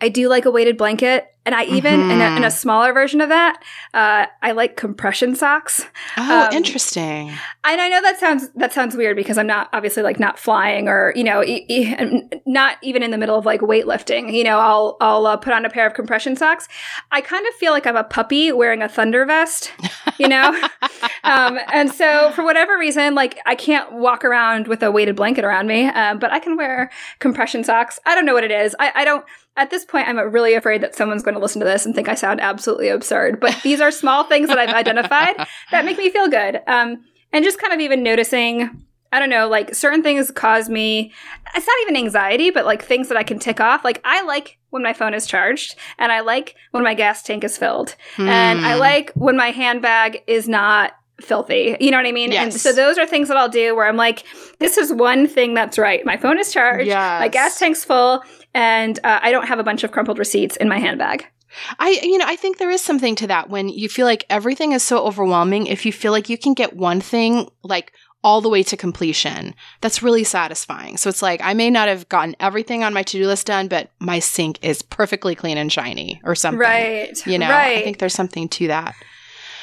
I 0.00 0.08
do 0.08 0.28
like 0.28 0.44
a 0.44 0.50
weighted 0.50 0.76
blanket. 0.76 1.26
and 1.46 1.54
I 1.54 1.64
even 1.64 2.00
mm-hmm. 2.00 2.10
in, 2.10 2.20
a, 2.20 2.36
in, 2.36 2.44
a, 2.44 2.50
smaller 2.50 2.92
version 2.92 3.22
of 3.22 3.30
that, 3.30 3.62
uh, 3.94 4.26
I 4.42 4.52
like 4.52 4.76
compression 4.76 5.34
socks. 5.34 5.86
Oh, 6.18 6.46
um, 6.46 6.52
interesting. 6.52 7.30
And 7.64 7.80
I 7.80 7.88
know 7.88 8.02
that 8.02 8.20
sounds 8.20 8.50
that 8.56 8.74
sounds 8.74 8.94
weird 8.94 9.16
because 9.16 9.38
I'm 9.38 9.46
not 9.46 9.70
obviously 9.72 10.02
like 10.02 10.20
not 10.20 10.38
flying 10.38 10.86
or 10.86 11.14
you 11.16 11.24
know 11.24 11.42
e- 11.42 11.64
e- 11.66 12.22
not 12.46 12.76
even 12.82 13.02
in 13.02 13.10
the 13.10 13.16
middle 13.16 13.38
of 13.38 13.46
like 13.46 13.62
weightlifting. 13.62 14.32
You 14.32 14.44
know, 14.44 14.58
I'll 14.58 14.98
I'll 15.00 15.26
uh, 15.26 15.36
put 15.38 15.54
on 15.54 15.64
a 15.64 15.70
pair 15.70 15.86
of 15.86 15.94
compression 15.94 16.36
socks. 16.36 16.68
I 17.10 17.22
kind 17.22 17.46
of 17.46 17.54
feel 17.54 17.72
like 17.72 17.86
I'm 17.86 17.96
a 17.96 18.04
puppy 18.04 18.52
wearing 18.52 18.82
a 18.82 18.88
thunder 18.88 19.24
vest. 19.24 19.72
You 20.18 20.28
know, 20.28 20.48
um, 21.24 21.58
and 21.72 21.90
so 21.90 22.32
for 22.32 22.44
whatever 22.44 22.76
reason, 22.78 23.14
like 23.14 23.38
I 23.46 23.54
can't 23.54 23.90
walk 23.92 24.26
around 24.26 24.68
with 24.68 24.82
a 24.82 24.90
weighted 24.90 25.16
blanket 25.16 25.44
around 25.44 25.68
me, 25.68 25.86
um, 25.86 26.18
but 26.18 26.30
I 26.30 26.38
can 26.38 26.56
wear 26.56 26.90
compression 27.18 27.64
socks. 27.64 27.98
I 28.04 28.14
don't 28.14 28.26
know 28.26 28.34
what 28.34 28.44
it 28.44 28.50
is. 28.50 28.76
I, 28.78 28.92
I 28.94 29.04
don't 29.06 29.24
at 29.60 29.68
this 29.68 29.84
point, 29.84 30.08
I'm 30.08 30.18
really 30.18 30.54
afraid 30.54 30.80
that 30.80 30.94
someone's 30.94 31.22
going 31.22 31.34
to 31.34 31.40
listen 31.40 31.60
to 31.60 31.66
this 31.66 31.84
and 31.84 31.94
think 31.94 32.08
I 32.08 32.14
sound 32.14 32.40
absolutely 32.40 32.88
absurd. 32.88 33.38
But 33.40 33.60
these 33.62 33.80
are 33.80 33.90
small 33.90 34.24
things 34.24 34.48
that 34.48 34.58
I've 34.58 34.74
identified 34.74 35.36
that 35.70 35.84
make 35.84 35.98
me 35.98 36.08
feel 36.08 36.28
good. 36.28 36.62
Um, 36.66 37.04
and 37.30 37.44
just 37.44 37.60
kind 37.60 37.74
of 37.74 37.80
even 37.80 38.02
noticing, 38.02 38.84
I 39.12 39.18
don't 39.18 39.28
know, 39.28 39.48
like 39.48 39.74
certain 39.74 40.02
things 40.02 40.30
cause 40.30 40.70
me, 40.70 41.12
it's 41.54 41.66
not 41.66 41.76
even 41.82 41.96
anxiety, 41.96 42.50
but 42.50 42.64
like 42.64 42.82
things 42.82 43.08
that 43.08 43.18
I 43.18 43.22
can 43.22 43.38
tick 43.38 43.60
off. 43.60 43.84
Like 43.84 44.00
I 44.02 44.22
like 44.22 44.58
when 44.70 44.82
my 44.82 44.94
phone 44.94 45.12
is 45.12 45.26
charged 45.26 45.76
and 45.98 46.10
I 46.10 46.20
like 46.20 46.54
when 46.70 46.82
my 46.82 46.94
gas 46.94 47.22
tank 47.22 47.44
is 47.44 47.58
filled. 47.58 47.96
Hmm. 48.16 48.28
And 48.28 48.64
I 48.64 48.74
hmm. 48.74 48.80
like 48.80 49.12
when 49.12 49.36
my 49.36 49.50
handbag 49.50 50.22
is 50.26 50.48
not 50.48 50.92
filthy. 51.20 51.76
You 51.80 51.90
know 51.90 51.96
what 51.96 52.06
I 52.06 52.12
mean? 52.12 52.32
Yes. 52.32 52.42
And 52.42 52.52
so 52.52 52.72
those 52.72 52.98
are 52.98 53.06
things 53.06 53.28
that 53.28 53.36
I'll 53.36 53.48
do 53.48 53.74
where 53.74 53.86
I'm 53.86 53.96
like, 53.96 54.24
this 54.58 54.76
is 54.76 54.92
one 54.92 55.26
thing 55.26 55.54
that's 55.54 55.78
right. 55.78 56.04
My 56.04 56.16
phone 56.16 56.38
is 56.38 56.52
charged, 56.52 56.86
yes. 56.86 57.20
my 57.20 57.28
gas 57.28 57.58
tank's 57.58 57.84
full, 57.84 58.22
and 58.54 58.98
uh, 59.04 59.20
I 59.22 59.30
don't 59.30 59.46
have 59.46 59.58
a 59.58 59.64
bunch 59.64 59.84
of 59.84 59.92
crumpled 59.92 60.18
receipts 60.18 60.56
in 60.56 60.68
my 60.68 60.78
handbag. 60.78 61.26
I, 61.78 62.00
you 62.02 62.18
know, 62.18 62.26
I 62.28 62.36
think 62.36 62.58
there 62.58 62.70
is 62.70 62.80
something 62.80 63.14
to 63.16 63.26
that 63.26 63.50
when 63.50 63.68
you 63.68 63.88
feel 63.88 64.06
like 64.06 64.24
everything 64.30 64.72
is 64.72 64.82
so 64.82 65.04
overwhelming. 65.04 65.66
If 65.66 65.84
you 65.84 65.92
feel 65.92 66.12
like 66.12 66.28
you 66.28 66.38
can 66.38 66.54
get 66.54 66.76
one 66.76 67.00
thing 67.00 67.48
like 67.62 67.92
all 68.22 68.40
the 68.40 68.48
way 68.48 68.62
to 68.62 68.76
completion, 68.76 69.54
that's 69.80 70.02
really 70.02 70.24
satisfying. 70.24 70.96
So 70.96 71.08
it's 71.08 71.22
like 71.22 71.40
I 71.42 71.54
may 71.54 71.70
not 71.70 71.88
have 71.88 72.08
gotten 72.08 72.36
everything 72.38 72.84
on 72.84 72.92
my 72.92 73.02
to 73.02 73.18
do 73.18 73.26
list 73.26 73.46
done, 73.46 73.68
but 73.68 73.90
my 73.98 74.18
sink 74.18 74.58
is 74.62 74.82
perfectly 74.82 75.34
clean 75.34 75.58
and 75.58 75.72
shiny 75.72 76.20
or 76.24 76.34
something. 76.34 76.60
Right. 76.60 77.26
You 77.26 77.38
know, 77.38 77.48
right. 77.48 77.78
I 77.78 77.82
think 77.82 77.98
there's 77.98 78.14
something 78.14 78.48
to 78.50 78.68
that. 78.68 78.94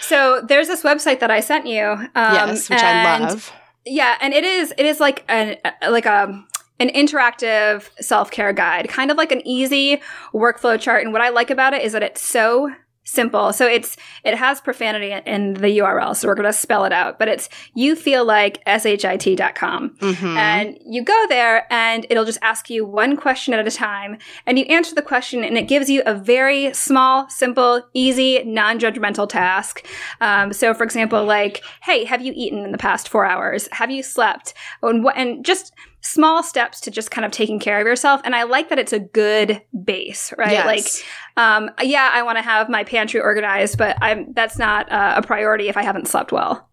So 0.01 0.41
there's 0.41 0.67
this 0.67 0.83
website 0.83 1.19
that 1.19 1.31
I 1.31 1.39
sent 1.39 1.67
you. 1.67 1.83
Um, 1.83 2.09
yes, 2.15 2.69
which 2.69 2.79
I 2.79 3.19
love. 3.19 3.51
Yeah, 3.85 4.17
and 4.21 4.33
it 4.33 4.43
is 4.43 4.73
it 4.77 4.85
is 4.85 4.99
like 4.99 5.23
an 5.27 5.57
like 5.89 6.05
a 6.05 6.43
an 6.79 6.89
interactive 6.89 7.89
self 7.99 8.31
care 8.31 8.53
guide, 8.53 8.89
kind 8.89 9.11
of 9.11 9.17
like 9.17 9.31
an 9.31 9.45
easy 9.45 10.01
workflow 10.33 10.79
chart. 10.79 11.03
And 11.03 11.13
what 11.13 11.21
I 11.21 11.29
like 11.29 11.49
about 11.49 11.73
it 11.73 11.83
is 11.83 11.93
that 11.93 12.03
it's 12.03 12.21
so 12.21 12.71
simple. 13.07 13.53
So 13.53 13.65
it's 13.65 13.97
it 14.23 14.35
has 14.35 14.61
profanity 14.61 15.15
in 15.25 15.55
the 15.55 15.79
URL, 15.79 16.15
so 16.15 16.27
we're 16.27 16.35
going 16.35 16.45
to 16.45 16.53
spell 16.53 16.85
it 16.85 16.91
out. 16.91 17.17
But 17.17 17.29
it's 17.29 17.49
you 17.73 17.95
feel 17.95 18.25
like 18.25 18.61
shit.com. 18.67 19.89
Mm-hmm. 19.89 20.37
And 20.37 20.77
you 20.85 21.03
go 21.03 21.25
there 21.29 21.65
and 21.71 22.05
it'll 22.09 22.25
just 22.25 22.39
ask 22.41 22.69
you 22.69 22.85
one 22.85 23.15
question 23.15 23.53
at 23.53 23.65
a 23.65 23.71
time 23.71 24.17
and 24.45 24.59
you 24.59 24.65
answer 24.65 24.93
the 24.93 25.01
question 25.01 25.43
and 25.43 25.57
it 25.57 25.67
gives 25.67 25.89
you 25.89 26.03
a 26.05 26.13
very 26.13 26.73
small, 26.73 27.29
simple, 27.29 27.81
easy, 27.93 28.43
non-judgmental 28.43 29.29
task. 29.29 29.85
Um, 30.19 30.51
so 30.51 30.73
for 30.73 30.83
example, 30.83 31.23
like, 31.23 31.63
hey, 31.81 32.03
have 32.03 32.21
you 32.21 32.33
eaten 32.35 32.65
in 32.65 32.71
the 32.71 32.77
past 32.77 33.09
4 33.09 33.25
hours? 33.25 33.69
Have 33.71 33.89
you 33.89 34.03
slept? 34.03 34.53
And 34.83 35.03
what 35.03 35.15
and 35.15 35.45
just 35.45 35.73
small 36.07 36.41
steps 36.41 36.79
to 36.81 36.91
just 36.91 37.11
kind 37.11 37.25
of 37.25 37.31
taking 37.31 37.59
care 37.59 37.79
of 37.79 37.85
yourself. 37.85 38.21
And 38.23 38.35
I 38.35 38.43
like 38.43 38.69
that 38.69 38.79
it's 38.79 38.93
a 38.93 38.99
good 38.99 39.61
base, 39.83 40.33
right? 40.37 40.51
Yes. 40.51 40.65
Like, 40.65 41.43
um, 41.43 41.69
yeah, 41.81 42.09
I 42.13 42.23
want 42.23 42.37
to 42.37 42.41
have 42.41 42.69
my 42.69 42.83
pantry 42.83 43.19
organized, 43.19 43.77
but 43.77 43.97
I'm, 44.01 44.31
that's 44.33 44.57
not 44.57 44.91
uh, 44.91 45.15
a 45.17 45.21
priority 45.21 45.67
if 45.67 45.75
I 45.75 45.83
haven't 45.83 46.07
slept 46.07 46.31
well. 46.31 46.69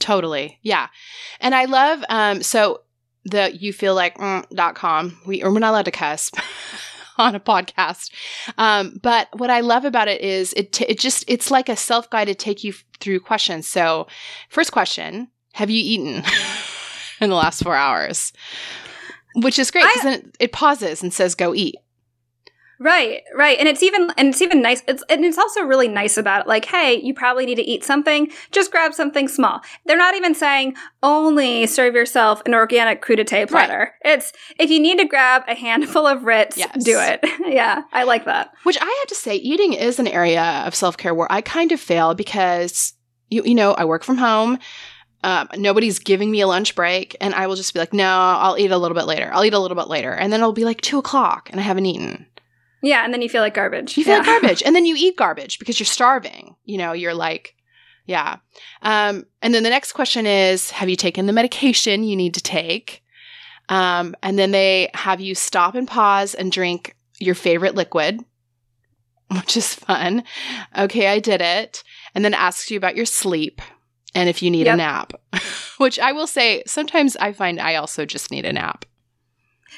Totally. 0.00 0.58
Yeah. 0.62 0.88
And 1.40 1.54
I 1.54 1.64
love, 1.64 2.04
um, 2.08 2.42
so 2.42 2.82
the 3.24 3.56
you 3.56 3.72
feel 3.72 3.94
like 3.94 4.18
mm, 4.18 4.46
dot 4.50 4.74
com, 4.74 5.18
we, 5.26 5.42
or 5.42 5.50
we're 5.50 5.60
not 5.60 5.70
allowed 5.70 5.86
to 5.86 5.90
cuss. 5.90 6.30
on 7.16 7.36
a 7.36 7.38
podcast. 7.38 8.10
Um, 8.58 8.98
but 9.00 9.28
what 9.38 9.48
I 9.48 9.60
love 9.60 9.84
about 9.84 10.08
it 10.08 10.20
is 10.20 10.52
it, 10.54 10.72
t- 10.72 10.86
it 10.88 10.98
just, 10.98 11.24
it's 11.28 11.48
like 11.48 11.68
a 11.68 11.76
self 11.76 12.10
guide 12.10 12.24
to 12.24 12.34
take 12.34 12.64
you 12.64 12.72
f- 12.72 12.84
through 12.98 13.20
questions. 13.20 13.68
So 13.68 14.08
first 14.48 14.72
question, 14.72 15.28
have 15.52 15.70
you 15.70 15.80
eaten? 15.80 16.24
in 17.24 17.30
the 17.30 17.36
last 17.36 17.62
four 17.62 17.74
hours, 17.74 18.32
which 19.34 19.58
is 19.58 19.70
great 19.70 19.84
because 19.84 20.02
then 20.02 20.14
it, 20.14 20.36
it 20.40 20.52
pauses 20.52 21.02
and 21.02 21.12
says, 21.12 21.34
"Go 21.34 21.54
eat." 21.54 21.76
Right, 22.80 23.22
right. 23.34 23.58
And 23.58 23.68
it's 23.68 23.82
even 23.82 24.10
and 24.18 24.28
it's 24.28 24.42
even 24.42 24.60
nice 24.60 24.82
it's 24.88 25.02
and 25.08 25.24
it's 25.24 25.38
also 25.38 25.62
really 25.62 25.88
nice 25.88 26.16
about 26.16 26.42
it. 26.42 26.48
Like, 26.48 26.64
hey, 26.64 27.00
you 27.00 27.14
probably 27.14 27.46
need 27.46 27.54
to 27.56 27.62
eat 27.62 27.84
something, 27.84 28.30
just 28.50 28.70
grab 28.70 28.94
something 28.94 29.28
small. 29.28 29.60
They're 29.86 29.96
not 29.96 30.14
even 30.14 30.34
saying 30.34 30.74
only 31.02 31.66
serve 31.66 31.94
yourself 31.94 32.42
an 32.46 32.54
organic 32.54 33.02
crudité 33.02 33.48
platter. 33.48 33.92
Right. 34.04 34.14
It's 34.14 34.32
if 34.58 34.70
you 34.70 34.80
need 34.80 34.98
to 34.98 35.06
grab 35.06 35.44
a 35.46 35.54
handful 35.54 36.06
of 36.06 36.24
Ritz, 36.24 36.58
yes. 36.58 36.84
do 36.84 36.98
it. 36.98 37.20
yeah, 37.46 37.82
I 37.92 38.04
like 38.04 38.24
that. 38.24 38.50
Which 38.64 38.78
I 38.80 38.98
have 39.00 39.08
to 39.08 39.14
say, 39.14 39.36
eating 39.36 39.72
is 39.72 39.98
an 39.98 40.08
area 40.08 40.62
of 40.66 40.74
self-care 40.74 41.14
where 41.14 41.30
I 41.30 41.40
kind 41.40 41.70
of 41.72 41.80
fail 41.80 42.14
because 42.14 42.94
you 43.30 43.44
you 43.44 43.54
know, 43.54 43.72
I 43.72 43.84
work 43.84 44.02
from 44.02 44.18
home. 44.18 44.58
Um, 45.24 45.48
nobody's 45.56 46.00
giving 46.00 46.30
me 46.30 46.42
a 46.42 46.46
lunch 46.46 46.74
break, 46.74 47.16
and 47.18 47.34
I 47.34 47.46
will 47.46 47.56
just 47.56 47.72
be 47.72 47.80
like, 47.80 47.94
no, 47.94 48.06
I'll 48.06 48.58
eat 48.58 48.70
a 48.70 48.76
little 48.76 48.94
bit 48.94 49.06
later. 49.06 49.30
I'll 49.32 49.42
eat 49.46 49.54
a 49.54 49.58
little 49.58 49.74
bit 49.74 49.88
later. 49.88 50.12
And 50.12 50.30
then 50.30 50.40
it'll 50.40 50.52
be 50.52 50.66
like 50.66 50.82
two 50.82 50.98
o'clock 50.98 51.48
and 51.50 51.58
I 51.58 51.62
haven't 51.62 51.86
eaten. 51.86 52.26
Yeah, 52.82 53.06
and 53.06 53.14
then 53.14 53.22
you 53.22 53.30
feel 53.30 53.40
like 53.40 53.54
garbage. 53.54 53.96
You 53.96 54.04
feel 54.04 54.12
yeah. 54.12 54.18
like 54.18 54.26
garbage. 54.26 54.62
And 54.62 54.76
then 54.76 54.84
you 54.84 54.94
eat 54.98 55.16
garbage 55.18 55.58
because 55.58 55.80
you're 55.80 55.86
starving. 55.86 56.56
You 56.66 56.76
know, 56.76 56.92
you're 56.92 57.14
like, 57.14 57.56
yeah. 58.04 58.36
Um, 58.82 59.24
and 59.40 59.54
then 59.54 59.62
the 59.62 59.70
next 59.70 59.92
question 59.92 60.26
is 60.26 60.70
Have 60.72 60.90
you 60.90 60.96
taken 60.96 61.24
the 61.24 61.32
medication 61.32 62.04
you 62.04 62.16
need 62.16 62.34
to 62.34 62.42
take? 62.42 63.02
Um, 63.70 64.14
and 64.22 64.38
then 64.38 64.50
they 64.50 64.90
have 64.92 65.22
you 65.22 65.34
stop 65.34 65.74
and 65.74 65.88
pause 65.88 66.34
and 66.34 66.52
drink 66.52 66.96
your 67.18 67.34
favorite 67.34 67.74
liquid, 67.74 68.20
which 69.30 69.56
is 69.56 69.72
fun. 69.72 70.22
Okay, 70.76 71.06
I 71.06 71.18
did 71.18 71.40
it. 71.40 71.82
And 72.14 72.22
then 72.22 72.34
asks 72.34 72.70
you 72.70 72.76
about 72.76 72.94
your 72.94 73.06
sleep 73.06 73.62
and 74.14 74.28
if 74.28 74.42
you 74.42 74.50
need 74.50 74.66
yep. 74.66 74.74
a 74.74 74.76
nap, 74.76 75.12
which 75.78 75.98
I 75.98 76.12
will 76.12 76.26
say 76.26 76.62
sometimes 76.66 77.16
I 77.16 77.32
find 77.32 77.60
I 77.60 77.76
also 77.76 78.04
just 78.04 78.30
need 78.30 78.44
a 78.44 78.52
nap. 78.52 78.84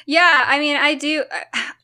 Yeah, 0.05 0.45
I 0.47 0.59
mean, 0.59 0.77
I 0.77 0.95
do, 0.95 1.23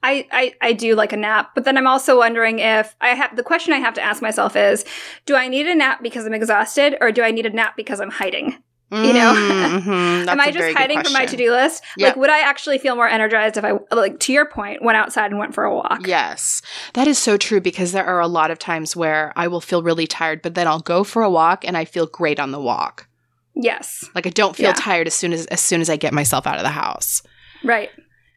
I, 0.03 0.27
I, 0.31 0.53
I 0.61 0.73
do 0.73 0.95
like 0.95 1.11
a 1.11 1.17
nap, 1.17 1.51
but 1.55 1.65
then 1.65 1.77
I'm 1.77 1.87
also 1.87 2.17
wondering 2.17 2.59
if 2.59 2.95
I 3.01 3.09
have 3.09 3.35
the 3.35 3.43
question 3.43 3.73
I 3.73 3.79
have 3.79 3.95
to 3.95 4.01
ask 4.01 4.21
myself 4.21 4.55
is, 4.55 4.85
do 5.25 5.35
I 5.35 5.47
need 5.47 5.67
a 5.67 5.75
nap 5.75 6.03
because 6.03 6.25
I'm 6.25 6.33
exhausted, 6.33 6.95
or 7.01 7.11
do 7.11 7.23
I 7.23 7.31
need 7.31 7.45
a 7.45 7.49
nap 7.49 7.75
because 7.75 7.99
I'm 7.99 8.11
hiding? 8.11 8.63
You 8.93 9.13
know, 9.13 9.33
mm-hmm. 9.33 9.89
am 10.29 10.39
I 10.39 10.51
just 10.51 10.77
hiding 10.77 11.01
from 11.03 11.13
my 11.13 11.25
to 11.25 11.35
do 11.35 11.51
list? 11.51 11.83
Yep. 11.97 12.09
Like, 12.09 12.15
would 12.17 12.29
I 12.29 12.41
actually 12.41 12.77
feel 12.77 12.95
more 12.95 13.07
energized 13.07 13.57
if 13.57 13.65
I, 13.65 13.73
like, 13.91 14.19
to 14.21 14.33
your 14.33 14.45
point, 14.45 14.83
went 14.83 14.97
outside 14.97 15.31
and 15.31 15.39
went 15.39 15.55
for 15.55 15.63
a 15.63 15.73
walk? 15.73 16.05
Yes, 16.05 16.61
that 16.93 17.07
is 17.07 17.17
so 17.17 17.35
true 17.37 17.59
because 17.59 17.91
there 17.91 18.05
are 18.05 18.19
a 18.19 18.27
lot 18.27 18.51
of 18.51 18.59
times 18.59 18.95
where 18.95 19.33
I 19.35 19.47
will 19.47 19.61
feel 19.61 19.81
really 19.81 20.05
tired, 20.05 20.41
but 20.41 20.53
then 20.53 20.67
I'll 20.67 20.79
go 20.79 21.03
for 21.03 21.23
a 21.23 21.29
walk 21.29 21.65
and 21.65 21.75
I 21.75 21.85
feel 21.85 22.05
great 22.05 22.39
on 22.39 22.51
the 22.51 22.61
walk. 22.61 23.07
Yes, 23.55 24.09
like 24.15 24.27
I 24.27 24.31
don't 24.31 24.55
feel 24.55 24.67
yeah. 24.67 24.73
tired 24.73 25.07
as 25.07 25.13
soon 25.13 25.31
as 25.31 25.45
as 25.47 25.61
soon 25.61 25.79
as 25.79 25.89
I 25.89 25.95
get 25.95 26.11
myself 26.11 26.47
out 26.47 26.57
of 26.57 26.63
the 26.63 26.69
house. 26.69 27.21
Right. 27.63 27.91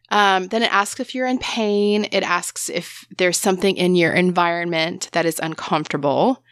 Um, 0.09 0.47
then 0.47 0.63
it 0.63 0.71
asks 0.71 0.99
if 0.99 1.13
you're 1.13 1.27
in 1.27 1.39
pain. 1.39 2.05
It 2.11 2.23
asks 2.23 2.69
if 2.69 3.05
there's 3.17 3.37
something 3.37 3.75
in 3.77 3.95
your 3.95 4.13
environment 4.13 5.09
that 5.11 5.25
is 5.25 5.39
uncomfortable. 5.41 6.43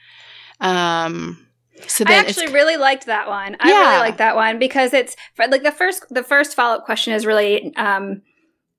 Um, 0.60 1.45
so 1.88 2.04
I 2.08 2.14
actually 2.14 2.52
really 2.52 2.78
liked 2.78 3.06
that 3.06 3.28
one. 3.28 3.58
I 3.60 3.70
yeah. 3.70 3.90
really 3.90 4.00
like 4.00 4.18
that 4.18 4.36
one 4.36 4.60
because 4.60 4.94
it's 4.94 5.16
like 5.38 5.64
the 5.64 5.72
first 5.72 6.06
the 6.10 6.24
first 6.24 6.56
follow 6.56 6.76
up 6.76 6.86
question 6.86 7.14
is 7.14 7.26
really 7.26 7.76
um, 7.76 8.22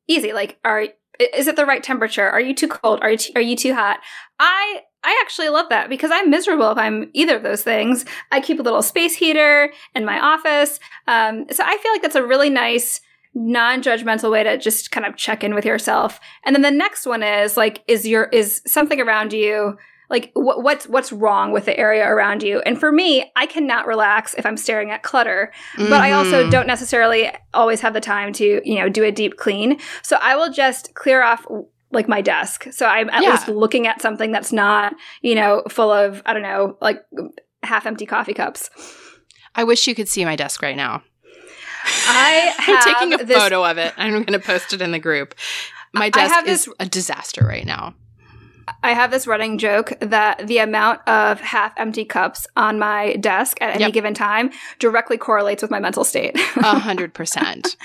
easy. 0.09 0.33
Like, 0.33 0.59
are 0.65 0.89
is 1.35 1.47
it 1.47 1.57
the 1.57 1.67
right 1.67 1.83
temperature? 1.83 2.29
Are 2.29 2.41
you 2.41 2.55
too 2.55 2.69
cold? 2.69 3.01
Are 3.03 3.11
you 3.11 3.17
too, 3.19 3.33
are 3.35 3.43
you 3.43 3.57
too 3.57 3.75
hot? 3.75 4.01
I 4.39 4.81
I 5.03 5.19
actually 5.23 5.49
love 5.51 5.69
that 5.71 5.89
because 5.89 6.11
I'm 6.13 6.31
miserable 6.31 6.71
if 6.71 6.79
I'm 6.79 7.11
either 7.13 7.37
of 7.37 7.43
those 7.43 7.63
things. 7.63 8.05
I 8.33 8.41
keep 8.41 8.59
a 8.59 8.63
little 8.63 8.83
space 8.83 9.15
heater 9.15 9.73
in 9.95 10.05
my 10.05 10.19
office, 10.19 10.81
um, 11.07 11.47
so 11.51 11.63
I 11.65 11.77
feel 11.79 11.93
like 11.93 12.03
that's 12.03 12.17
a 12.17 12.27
really 12.27 12.51
nice 12.51 13.01
non-judgmental 13.35 14.31
way 14.31 14.43
to 14.43 14.57
just 14.57 14.91
kind 14.91 15.05
of 15.05 15.17
check 15.17 15.45
in 15.45 15.55
with 15.55 15.67
yourself. 15.67 16.19
And 16.45 16.55
then 16.55 16.63
the 16.63 16.71
next 16.71 17.07
one 17.07 17.23
is 17.23 17.55
like, 17.57 17.85
is 17.87 18.07
your 18.09 18.25
is 18.25 18.63
something 18.67 18.99
around 18.99 19.35
you 19.35 19.77
like 20.11 20.31
what, 20.35 20.63
what's 20.63 20.87
what's 20.87 21.13
wrong 21.13 21.53
with 21.53 21.65
the 21.65 21.79
area 21.79 22.07
around 22.07 22.43
you 22.43 22.61
and 22.61 22.79
for 22.79 22.93
me 22.93 23.31
i 23.37 23.47
cannot 23.47 23.87
relax 23.87 24.35
if 24.35 24.47
i'm 24.47 24.57
staring 24.57 24.91
at 24.91 25.03
clutter 25.03 25.53
mm-hmm. 25.77 25.91
but 25.91 26.01
i 26.01 26.13
also 26.13 26.43
mm-hmm. 26.43 26.51
don't 26.51 26.67
necessarily 26.67 27.31
always 27.55 27.81
have 27.81 27.95
the 27.95 28.01
time 28.01 28.33
to 28.33 28.61
you 28.65 28.79
know 28.79 28.89
do 28.89 29.05
a 29.05 29.13
deep 29.13 29.37
clean 29.37 29.79
so 30.03 30.17
i 30.23 30.37
will 30.37 30.51
just 30.51 30.95
clear 30.95 31.23
off 31.23 31.47
like 31.93 32.09
my 32.09 32.21
desk 32.21 32.67
so 32.71 32.87
i'm 32.87 33.09
at 33.11 33.23
yeah. 33.23 33.31
least 33.31 33.49
looking 33.49 33.87
at 33.87 34.01
something 34.01 34.33
that's 34.33 34.53
not 34.53 34.95
you 35.23 35.35
know 35.35 35.63
full 35.69 35.91
of 35.91 36.23
i 36.27 36.33
don't 36.33 36.43
know 36.43 36.77
like 36.81 37.03
half 37.63 37.87
empty 37.87 38.07
coffee 38.07 38.35
cups 38.35 38.71
i 39.55 39.65
wish 39.65 39.87
you 39.87 39.95
could 39.95 40.09
see 40.09 40.25
my 40.25 40.37
desk 40.37 40.63
right 40.63 40.77
now 40.77 41.03
I 41.89 42.53
am 42.69 42.83
taking 42.83 43.13
a 43.21 43.25
this- 43.25 43.39
photo 43.39 43.65
of 43.65 43.79
it. 43.79 43.95
I'm 43.97 44.11
going 44.11 44.27
to 44.27 44.41
post 44.41 44.73
it 44.73 44.83
in 44.83 44.91
the 44.91 44.99
group. 44.99 45.37
My 45.95 46.11
desk 46.11 46.47
is 46.47 46.65
this- 46.65 46.75
a 46.81 46.87
disaster 46.87 47.47
right 47.47 47.65
now. 47.65 47.95
I 48.83 48.93
have 48.95 49.11
this 49.11 49.27
running 49.27 49.59
joke 49.59 49.93
that 50.01 50.47
the 50.47 50.59
amount 50.59 51.07
of 51.09 51.41
half 51.41 51.73
empty 51.77 52.05
cups 52.05 52.47
on 52.57 52.79
my 52.79 53.15
desk 53.17 53.59
at 53.61 53.71
any 53.77 53.85
Yep. 53.85 53.93
given 53.93 54.15
time 54.15 54.51
directly 54.79 55.17
correlates 55.17 55.63
with 55.63 55.71
my 55.71 55.79
mental 55.81 56.03
state. 56.05 56.35
A 56.57 56.79
hundred 56.79 57.15
percent. 57.15 57.77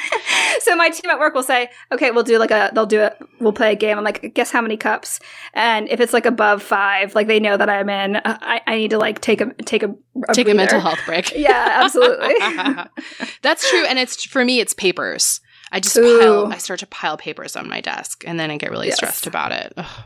so 0.59 0.75
my 0.75 0.89
team 0.89 1.09
at 1.11 1.19
work 1.19 1.33
will 1.35 1.43
say, 1.43 1.69
"Okay, 1.91 2.11
we'll 2.11 2.23
do 2.23 2.37
like 2.39 2.51
a 2.51 2.71
they'll 2.73 2.85
do 2.85 3.01
it. 3.01 3.17
We'll 3.39 3.53
play 3.53 3.71
a 3.71 3.75
game." 3.75 3.97
I'm 3.97 4.03
like, 4.03 4.33
"Guess 4.33 4.51
how 4.51 4.61
many 4.61 4.77
cups?" 4.77 5.19
And 5.53 5.87
if 5.89 5.99
it's 5.99 6.13
like 6.13 6.25
above 6.25 6.63
five, 6.63 7.13
like 7.15 7.27
they 7.27 7.39
know 7.39 7.57
that 7.57 7.69
I'm 7.69 7.89
in. 7.89 8.15
uh, 8.15 8.37
I, 8.41 8.61
I 8.67 8.75
need 8.77 8.89
to 8.91 8.97
like 8.97 9.21
take 9.21 9.41
a 9.41 9.53
take 9.65 9.83
a, 9.83 9.93
a 10.29 10.33
Take 10.33 10.49
a 10.49 10.53
mental 10.53 10.79
health 10.79 10.99
break. 11.05 11.31
Yeah, 11.35 11.79
absolutely. 11.83 12.33
That's 13.41 13.69
true, 13.69 13.85
and 13.85 13.97
it's 13.99 14.23
for 14.25 14.43
me. 14.45 14.59
It's 14.59 14.73
papers. 14.73 15.41
I 15.73 15.79
just 15.79 15.95
Ooh. 15.97 16.19
pile. 16.19 16.47
I 16.51 16.57
start 16.57 16.81
to 16.81 16.87
pile 16.87 17.15
papers 17.17 17.55
on 17.55 17.69
my 17.69 17.79
desk, 17.81 18.23
and 18.27 18.39
then 18.39 18.51
I 18.51 18.57
get 18.57 18.71
really 18.71 18.87
Yes. 18.87 18.97
stressed 18.97 19.25
about 19.27 19.51
it. 19.53 19.71
Ugh. 19.77 20.03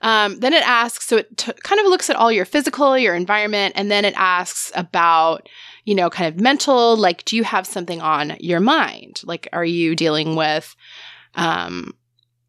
Um, 0.00 0.40
then 0.40 0.52
it 0.52 0.66
asks. 0.66 1.06
So 1.06 1.18
it 1.18 1.36
t- 1.36 1.52
kind 1.62 1.80
of 1.80 1.86
looks 1.86 2.10
at 2.10 2.16
all 2.16 2.32
your 2.32 2.44
physical, 2.44 2.96
your 2.98 3.14
environment, 3.14 3.74
and 3.76 3.90
then 3.90 4.04
it 4.04 4.14
asks 4.16 4.72
about 4.74 5.48
you 5.84 5.94
know, 5.94 6.08
kind 6.08 6.34
of 6.34 6.40
mental. 6.40 6.96
Like, 6.96 7.24
do 7.24 7.36
you 7.36 7.44
have 7.44 7.66
something 7.66 8.00
on 8.00 8.36
your 8.40 8.60
mind? 8.60 9.20
Like, 9.24 9.48
are 9.52 9.64
you 9.64 9.94
dealing 9.94 10.34
with, 10.34 10.74
um, 11.34 11.92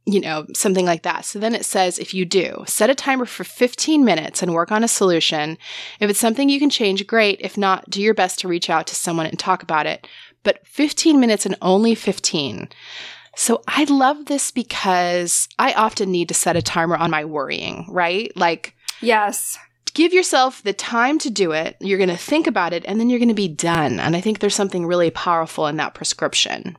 you 0.06 0.22
know, 0.22 0.45
something 0.53 0.86
like 0.86 1.01
that. 1.03 1.26
So 1.26 1.39
then 1.39 1.56
it 1.56 1.66
says 1.66 1.97
if 1.97 2.14
you 2.14 2.26
do, 2.26 2.64
set 2.68 2.91
a 2.91 2.95
timer 2.95 3.26
for 3.26 3.43
15 3.43 4.06
minutes 4.06 4.43
and 4.43 4.53
work 4.53 4.72
on 4.72 4.84
a 4.84 4.88
solution. 4.88 5.58
If 5.99 6.10
it's 6.10 6.20
something 6.20 6.47
you 6.47 6.60
can 6.60 6.70
change, 6.70 7.06
great. 7.08 7.39
If 7.41 7.58
not, 7.58 7.89
do 7.89 8.01
your 8.01 8.14
best 8.14 8.39
to 8.39 8.47
reach 8.47 8.70
out 8.70 8.86
to 8.88 8.95
someone 8.95 9.26
and 9.26 9.39
talk 9.39 9.64
about 9.64 9.88
it. 9.88 10.08
But 10.43 10.66
15 10.68 11.20
minutes 11.20 11.45
and 11.47 11.58
only 11.62 11.95
15. 11.95 12.70
So 13.36 13.61
I 13.67 13.83
love 13.86 14.25
this 14.25 14.51
because 14.51 15.47
I 15.59 15.73
often 15.73 16.11
need 16.11 16.29
to 16.29 16.33
set 16.33 16.55
a 16.55 16.61
timer 16.61 16.95
on 16.95 17.11
my 17.11 17.25
worrying, 17.25 17.86
right? 17.89 18.36
Like, 18.36 18.75
yes. 19.01 19.57
give 19.93 20.13
yourself 20.13 20.63
the 20.63 20.73
time 20.73 21.19
to 21.19 21.29
do 21.29 21.51
it. 21.51 21.75
You're 21.79 21.97
going 21.97 22.09
to 22.09 22.17
think 22.17 22.47
about 22.47 22.73
it 22.73 22.86
and 22.88 22.99
then 22.99 23.09
you're 23.09 23.19
going 23.19 23.29
to 23.29 23.36
be 23.36 23.47
done. 23.47 23.99
And 23.99 24.15
I 24.15 24.21
think 24.21 24.39
there's 24.39 24.55
something 24.55 24.86
really 24.86 25.11
powerful 25.11 25.67
in 25.67 25.77
that 25.77 25.93
prescription. 25.93 26.77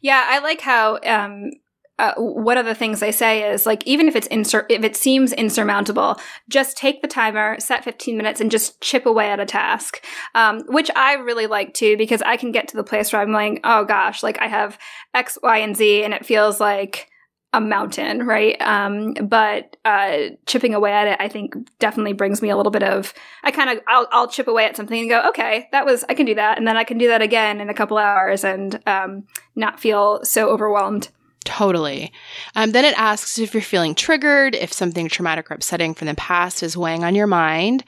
Yeah, 0.00 0.24
I 0.28 0.40
like 0.40 0.60
how 0.60 0.98
um 1.04 1.52
uh, 1.98 2.14
one 2.16 2.56
of 2.56 2.66
the 2.66 2.74
things 2.74 3.02
I 3.02 3.10
say 3.10 3.50
is 3.50 3.66
like 3.66 3.84
even 3.86 4.08
if 4.08 4.14
it's 4.14 4.28
insur- 4.28 4.66
if 4.68 4.84
it 4.84 4.96
seems 4.96 5.32
insurmountable, 5.32 6.20
just 6.48 6.76
take 6.76 7.02
the 7.02 7.08
timer, 7.08 7.58
set 7.58 7.84
15 7.84 8.16
minutes, 8.16 8.40
and 8.40 8.50
just 8.50 8.80
chip 8.80 9.04
away 9.04 9.30
at 9.30 9.40
a 9.40 9.46
task. 9.46 10.04
Um, 10.34 10.62
which 10.68 10.90
I 10.94 11.14
really 11.14 11.46
like 11.46 11.74
too 11.74 11.96
because 11.96 12.22
I 12.22 12.36
can 12.36 12.52
get 12.52 12.68
to 12.68 12.76
the 12.76 12.84
place 12.84 13.12
where 13.12 13.22
I'm 13.22 13.32
like, 13.32 13.60
oh 13.64 13.84
gosh, 13.84 14.22
like 14.22 14.40
I 14.40 14.46
have 14.46 14.78
X, 15.14 15.38
Y, 15.42 15.58
and 15.58 15.76
Z, 15.76 16.04
and 16.04 16.14
it 16.14 16.24
feels 16.24 16.60
like 16.60 17.08
a 17.52 17.60
mountain, 17.60 18.26
right? 18.26 18.60
Um, 18.60 19.14
but 19.14 19.76
uh, 19.84 20.28
chipping 20.46 20.74
away 20.74 20.92
at 20.92 21.08
it, 21.08 21.16
I 21.18 21.28
think 21.28 21.54
definitely 21.78 22.12
brings 22.12 22.42
me 22.42 22.50
a 22.50 22.56
little 22.56 22.70
bit 22.70 22.82
of. 22.82 23.14
I 23.42 23.50
kind 23.50 23.70
of 23.70 23.82
I'll, 23.88 24.06
I'll 24.12 24.28
chip 24.28 24.48
away 24.48 24.66
at 24.66 24.76
something 24.76 25.00
and 25.00 25.08
go, 25.08 25.22
okay, 25.30 25.68
that 25.72 25.86
was 25.86 26.04
I 26.08 26.14
can 26.14 26.26
do 26.26 26.34
that, 26.34 26.58
and 26.58 26.68
then 26.68 26.76
I 26.76 26.84
can 26.84 26.98
do 26.98 27.08
that 27.08 27.22
again 27.22 27.60
in 27.60 27.70
a 27.70 27.74
couple 27.74 27.98
hours 27.98 28.44
and 28.44 28.80
um, 28.86 29.24
not 29.56 29.80
feel 29.80 30.24
so 30.24 30.50
overwhelmed. 30.50 31.08
Totally. 31.48 32.12
Um, 32.56 32.72
then 32.72 32.84
it 32.84 32.92
asks 32.98 33.38
if 33.38 33.54
you're 33.54 33.62
feeling 33.62 33.94
triggered, 33.94 34.54
if 34.54 34.70
something 34.70 35.08
traumatic 35.08 35.50
or 35.50 35.54
upsetting 35.54 35.94
from 35.94 36.06
the 36.06 36.14
past 36.14 36.62
is 36.62 36.76
weighing 36.76 37.04
on 37.04 37.14
your 37.14 37.26
mind. 37.26 37.84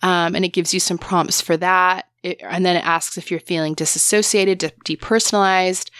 Um, 0.00 0.34
and 0.34 0.46
it 0.46 0.54
gives 0.54 0.72
you 0.72 0.80
some 0.80 0.96
prompts 0.96 1.38
for 1.38 1.58
that. 1.58 2.08
It- 2.22 2.40
and 2.42 2.64
then 2.64 2.76
it 2.76 2.86
asks 2.86 3.18
if 3.18 3.30
you're 3.30 3.40
feeling 3.40 3.74
disassociated, 3.74 4.58
de- 4.58 4.70
depersonalized, 4.84 5.90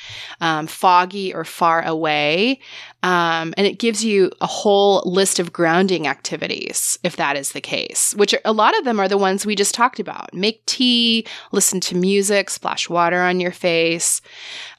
um, 0.41 0.67
foggy, 0.69 1.35
or 1.35 1.45
far 1.45 1.85
away. 1.85 2.61
Um, 3.03 3.53
and 3.57 3.67
it 3.67 3.81
gives 3.81 4.05
you 4.05 4.31
a 4.41 4.47
whole 4.47 5.03
list 5.05 5.41
of 5.41 5.53
grounding 5.53 6.07
activities, 6.07 6.97
if 7.03 7.17
that 7.17 7.37
is 7.37 7.51
the 7.51 7.61
case, 7.61 8.15
which 8.17 8.33
are, 8.33 8.41
a 8.45 8.53
lot 8.53 8.79
of 8.79 8.85
them 8.85 9.01
are 9.01 9.09
the 9.09 9.19
ones 9.19 9.45
we 9.45 9.57
just 9.57 9.75
talked 9.75 9.99
about. 9.99 10.33
Make 10.33 10.65
tea, 10.67 11.27
listen 11.51 11.81
to 11.81 11.97
music, 11.97 12.51
splash 12.51 12.89
water 12.89 13.21
on 13.23 13.41
your 13.41 13.51
face. 13.51 14.21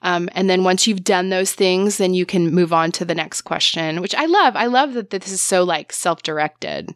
Um, 0.01 0.29
and 0.31 0.49
then 0.49 0.63
once 0.63 0.87
you've 0.87 1.03
done 1.03 1.29
those 1.29 1.51
things, 1.51 1.97
then 1.97 2.13
you 2.13 2.25
can 2.25 2.53
move 2.53 2.71
on 2.71 2.93
to 2.93 3.03
the 3.03 3.15
next 3.15 3.41
question, 3.41 3.99
which 3.99 4.15
I 4.15 4.25
love. 4.25 4.55
I 4.55 4.67
love 4.67 4.93
that 4.93 5.09
this 5.09 5.29
is 5.29 5.41
so 5.41 5.65
like 5.65 5.91
self 5.91 6.23
directed. 6.23 6.95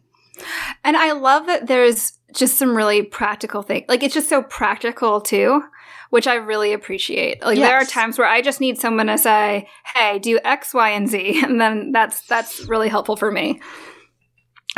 And 0.84 0.96
I 0.96 1.12
love 1.12 1.46
that 1.46 1.66
there's 1.66 2.17
just 2.34 2.58
some 2.58 2.76
really 2.76 3.02
practical 3.02 3.62
things. 3.62 3.84
Like 3.88 4.02
it's 4.02 4.14
just 4.14 4.28
so 4.28 4.42
practical 4.42 5.20
too, 5.20 5.62
which 6.10 6.26
I 6.26 6.34
really 6.34 6.72
appreciate. 6.72 7.42
Like 7.42 7.58
there 7.58 7.76
are 7.76 7.84
times 7.84 8.18
where 8.18 8.28
I 8.28 8.42
just 8.42 8.60
need 8.60 8.78
someone 8.78 9.06
to 9.06 9.18
say, 9.18 9.68
"Hey, 9.94 10.18
do 10.18 10.38
X, 10.44 10.74
Y, 10.74 10.90
and 10.90 11.08
Z," 11.08 11.40
and 11.44 11.60
then 11.60 11.92
that's 11.92 12.22
that's 12.22 12.66
really 12.66 12.88
helpful 12.88 13.16
for 13.16 13.30
me. 13.30 13.60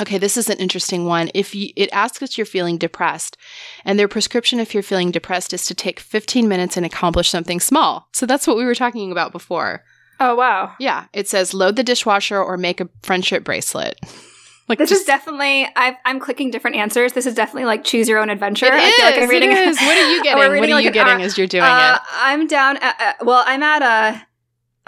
Okay, 0.01 0.19
this 0.19 0.37
is 0.37 0.49
an 0.49 0.57
interesting 0.59 1.05
one. 1.05 1.31
If 1.35 1.55
you, 1.55 1.73
it 1.77 1.91
asks 1.93 2.23
if 2.23 2.39
you're 2.39 2.47
feeling 2.47 2.79
depressed, 2.79 3.37
and 3.85 3.99
their 3.99 4.09
prescription 4.09 4.59
if 4.59 4.73
you're 4.73 4.83
feeling 4.83 5.11
depressed 5.11 5.53
is 5.53 5.67
to 5.67 5.75
take 5.75 6.01
15 6.01 6.49
minutes 6.49 6.77
and 6.77 6.87
accomplish 6.87 7.29
something 7.29 7.61
small. 7.61 8.09
So 8.13 8.25
that's 8.25 8.47
what 8.47 8.57
we 8.57 8.65
were 8.65 8.75
talking 8.75 9.13
about 9.13 9.33
before. 9.33 9.85
Oh 10.19 10.35
wow. 10.35 10.75
Yeah, 10.79 11.07
it 11.13 11.29
says 11.29 11.55
load 11.55 11.77
the 11.77 11.83
dishwasher 11.83 12.41
or 12.43 12.57
make 12.57 12.81
a 12.81 12.89
friendship 13.03 13.43
bracelet. 13.45 13.99
Like 14.71 14.79
This 14.79 14.89
just- 14.89 15.01
is 15.03 15.07
definitely. 15.07 15.69
I've, 15.77 15.97
I'm 16.07 16.19
clicking 16.21 16.51
different 16.51 16.77
answers. 16.77 17.13
This 17.13 17.27
is 17.27 17.35
definitely 17.35 17.67
like 17.67 17.85
choose 17.85 18.09
your 18.09 18.19
own 18.21 18.31
adventure. 18.31 18.67
It 18.67 18.73
I 18.73 18.91
feel 18.93 19.05
like 19.07 19.19
I'm 19.19 19.29
reading. 19.29 19.51
is. 19.51 19.79
What 19.79 19.99
are 19.99 20.11
you 20.11 20.23
getting? 20.23 20.39
What 20.39 20.47
are 20.47 20.75
like 20.75 20.85
you 20.85 20.91
getting 20.93 21.13
hour- 21.13 21.21
as 21.21 21.37
you're 21.37 21.47
doing 21.47 21.65
Uh, 21.65 21.95
it? 21.97 22.01
I'm 22.13 22.47
down. 22.47 22.79
At, 22.79 23.01
uh, 23.01 23.25
well, 23.25 23.43
I'm 23.47 23.63
at 23.63 23.83
a. 23.83 24.27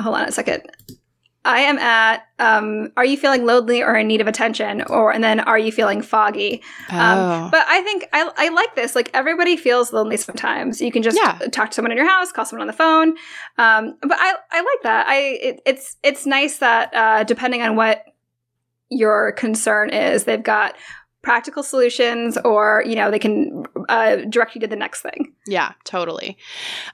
Hold 0.03 0.16
on 0.16 0.24
a 0.28 0.33
second. 0.33 0.62
I 1.45 1.62
am 1.62 1.76
at. 1.78 2.22
Um, 2.39 2.93
are 2.97 3.05
you 3.05 3.16
feeling 3.16 3.45
lonely 3.45 3.83
or 3.83 3.97
in 3.97 4.07
need 4.07 4.20
of 4.20 4.28
attention? 4.28 4.83
Or 4.83 5.12
and 5.12 5.24
then 5.24 5.41
are 5.41 5.59
you 5.59 5.72
feeling 5.72 6.01
foggy? 6.01 6.62
Oh. 6.93 6.97
Um, 6.97 7.51
but 7.51 7.66
I 7.68 7.80
think 7.83 8.07
I, 8.12 8.30
I 8.37 8.49
like 8.51 8.76
this. 8.76 8.95
Like 8.95 9.11
everybody 9.12 9.57
feels 9.57 9.93
lonely 9.93 10.16
sometimes. 10.16 10.80
You 10.80 10.93
can 10.93 11.03
just 11.03 11.16
Yeah. 11.16 11.39
talk 11.51 11.70
to 11.70 11.74
someone 11.74 11.91
in 11.91 11.99
your 11.99 12.09
house, 12.09 12.30
call 12.30 12.45
someone 12.45 12.61
on 12.62 12.66
the 12.68 12.72
phone. 12.72 13.09
Um, 13.59 13.97
but 14.01 14.16
I, 14.20 14.35
I 14.53 14.59
like 14.61 14.83
that. 14.85 15.07
I 15.09 15.16
it, 15.18 15.61
it's 15.66 15.97
it's 16.05 16.24
nice 16.26 16.59
that 16.59 16.95
uh, 16.95 17.24
depending 17.24 17.62
on 17.62 17.74
what 17.74 18.05
your 18.93 19.32
concern 19.32 19.90
is, 19.90 20.24
they've 20.24 20.43
got 20.43 20.74
practical 21.22 21.62
solutions, 21.62 22.36
or 22.45 22.82
you 22.86 22.95
know 22.95 23.11
they 23.11 23.18
can 23.18 23.64
uh, 23.88 24.16
direct 24.28 24.55
you 24.55 24.61
to 24.61 24.66
the 24.66 24.76
next 24.76 25.03
thing. 25.03 25.32
Yeah, 25.47 25.72
totally. 25.84 26.36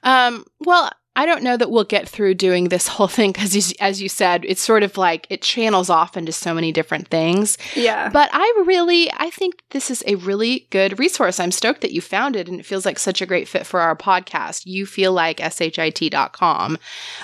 Um, 0.03 0.45
well, 0.59 0.91
I 1.15 1.25
don't 1.25 1.43
know 1.43 1.57
that 1.57 1.69
we'll 1.69 1.83
get 1.83 2.07
through 2.07 2.35
doing 2.35 2.69
this 2.69 2.87
whole 2.95 3.07
thing 3.07 3.31
because, 3.31 3.73
as 3.79 4.01
you 4.01 4.07
said, 4.07 4.45
it's 4.45 4.61
sort 4.61 4.83
of 4.83 4.97
like 4.97 5.27
it 5.29 5.41
channels 5.41 5.89
off 5.89 6.15
into 6.15 6.31
so 6.31 6.53
many 6.53 6.71
different 6.71 7.09
things. 7.09 7.57
Yeah. 7.75 8.09
But 8.09 8.29
I 8.31 8.63
really, 8.65 9.11
I 9.13 9.29
think 9.29 9.61
this 9.71 9.91
is 9.91 10.03
a 10.07 10.15
really 10.15 10.67
good 10.69 10.97
resource. 10.97 11.39
I'm 11.39 11.51
stoked 11.51 11.81
that 11.81 11.91
you 11.91 12.01
found 12.01 12.35
it, 12.35 12.47
and 12.47 12.59
it 12.59 12.65
feels 12.65 12.85
like 12.85 12.99
such 12.99 13.21
a 13.21 13.25
great 13.25 13.47
fit 13.47 13.65
for 13.65 13.81
our 13.81 13.95
podcast. 13.95 14.65
You 14.65 14.85
feel 14.85 15.11
like 15.11 15.39
shit.com. 15.39 16.77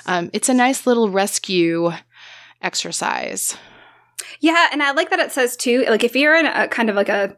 Um, 0.08 0.30
it's 0.34 0.50
a 0.50 0.54
nice 0.54 0.86
little 0.86 1.10
rescue 1.10 1.92
exercise. 2.62 3.56
Yeah, 4.40 4.68
and 4.72 4.82
I 4.84 4.92
like 4.92 5.10
that 5.10 5.20
it 5.20 5.32
says 5.32 5.56
too. 5.58 5.86
Like 5.90 6.04
if 6.04 6.16
you're 6.16 6.36
in 6.36 6.46
a 6.46 6.68
kind 6.68 6.90
of 6.90 6.96
like 6.96 7.10
a 7.10 7.36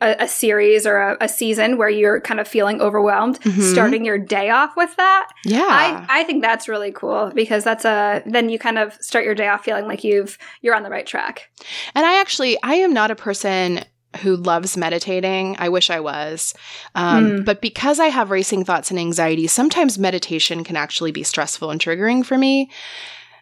a 0.00 0.28
series 0.28 0.86
or 0.86 0.96
a, 0.98 1.16
a 1.22 1.28
season 1.28 1.76
where 1.76 1.88
you're 1.88 2.20
kind 2.20 2.38
of 2.38 2.46
feeling 2.46 2.80
overwhelmed, 2.80 3.40
Mhm. 3.40 3.72
starting 3.72 4.04
your 4.04 4.16
day 4.16 4.48
off 4.48 4.76
with 4.76 4.94
that, 4.96 5.28
Yeah. 5.44 5.66
I 5.66 6.20
I 6.20 6.24
think 6.24 6.40
that's 6.40 6.68
really 6.68 6.92
cool 6.92 7.32
because 7.34 7.64
that's 7.64 7.84
a 7.84 8.22
then 8.24 8.48
you 8.48 8.60
kind 8.60 8.78
of 8.78 8.92
start 9.00 9.24
your 9.24 9.34
day 9.34 9.48
off 9.48 9.64
feeling 9.64 9.88
like 9.88 10.04
you've 10.04 10.38
you're 10.62 10.76
on 10.76 10.84
the 10.84 10.90
right 10.90 11.04
track. 11.06 11.50
And 11.96 12.06
I 12.06 12.20
actually, 12.20 12.56
I 12.62 12.74
am 12.76 12.94
not 12.94 13.10
a 13.10 13.16
person 13.16 13.80
who 14.22 14.36
loves 14.36 14.76
meditating. 14.76 15.56
I 15.58 15.68
wish 15.68 15.90
I 15.90 15.98
was. 16.00 16.54
Um, 16.94 17.30
Mm. 17.30 17.44
But 17.44 17.60
because 17.60 17.98
I 17.98 18.06
have 18.06 18.30
racing 18.30 18.64
thoughts 18.64 18.90
and 18.90 19.00
anxiety, 19.00 19.48
sometimes 19.48 19.98
meditation 19.98 20.62
can 20.64 20.76
actually 20.76 21.10
be 21.10 21.24
stressful 21.24 21.70
and 21.72 21.80
triggering 21.80 22.24
for 22.24 22.38
me. 22.38 22.70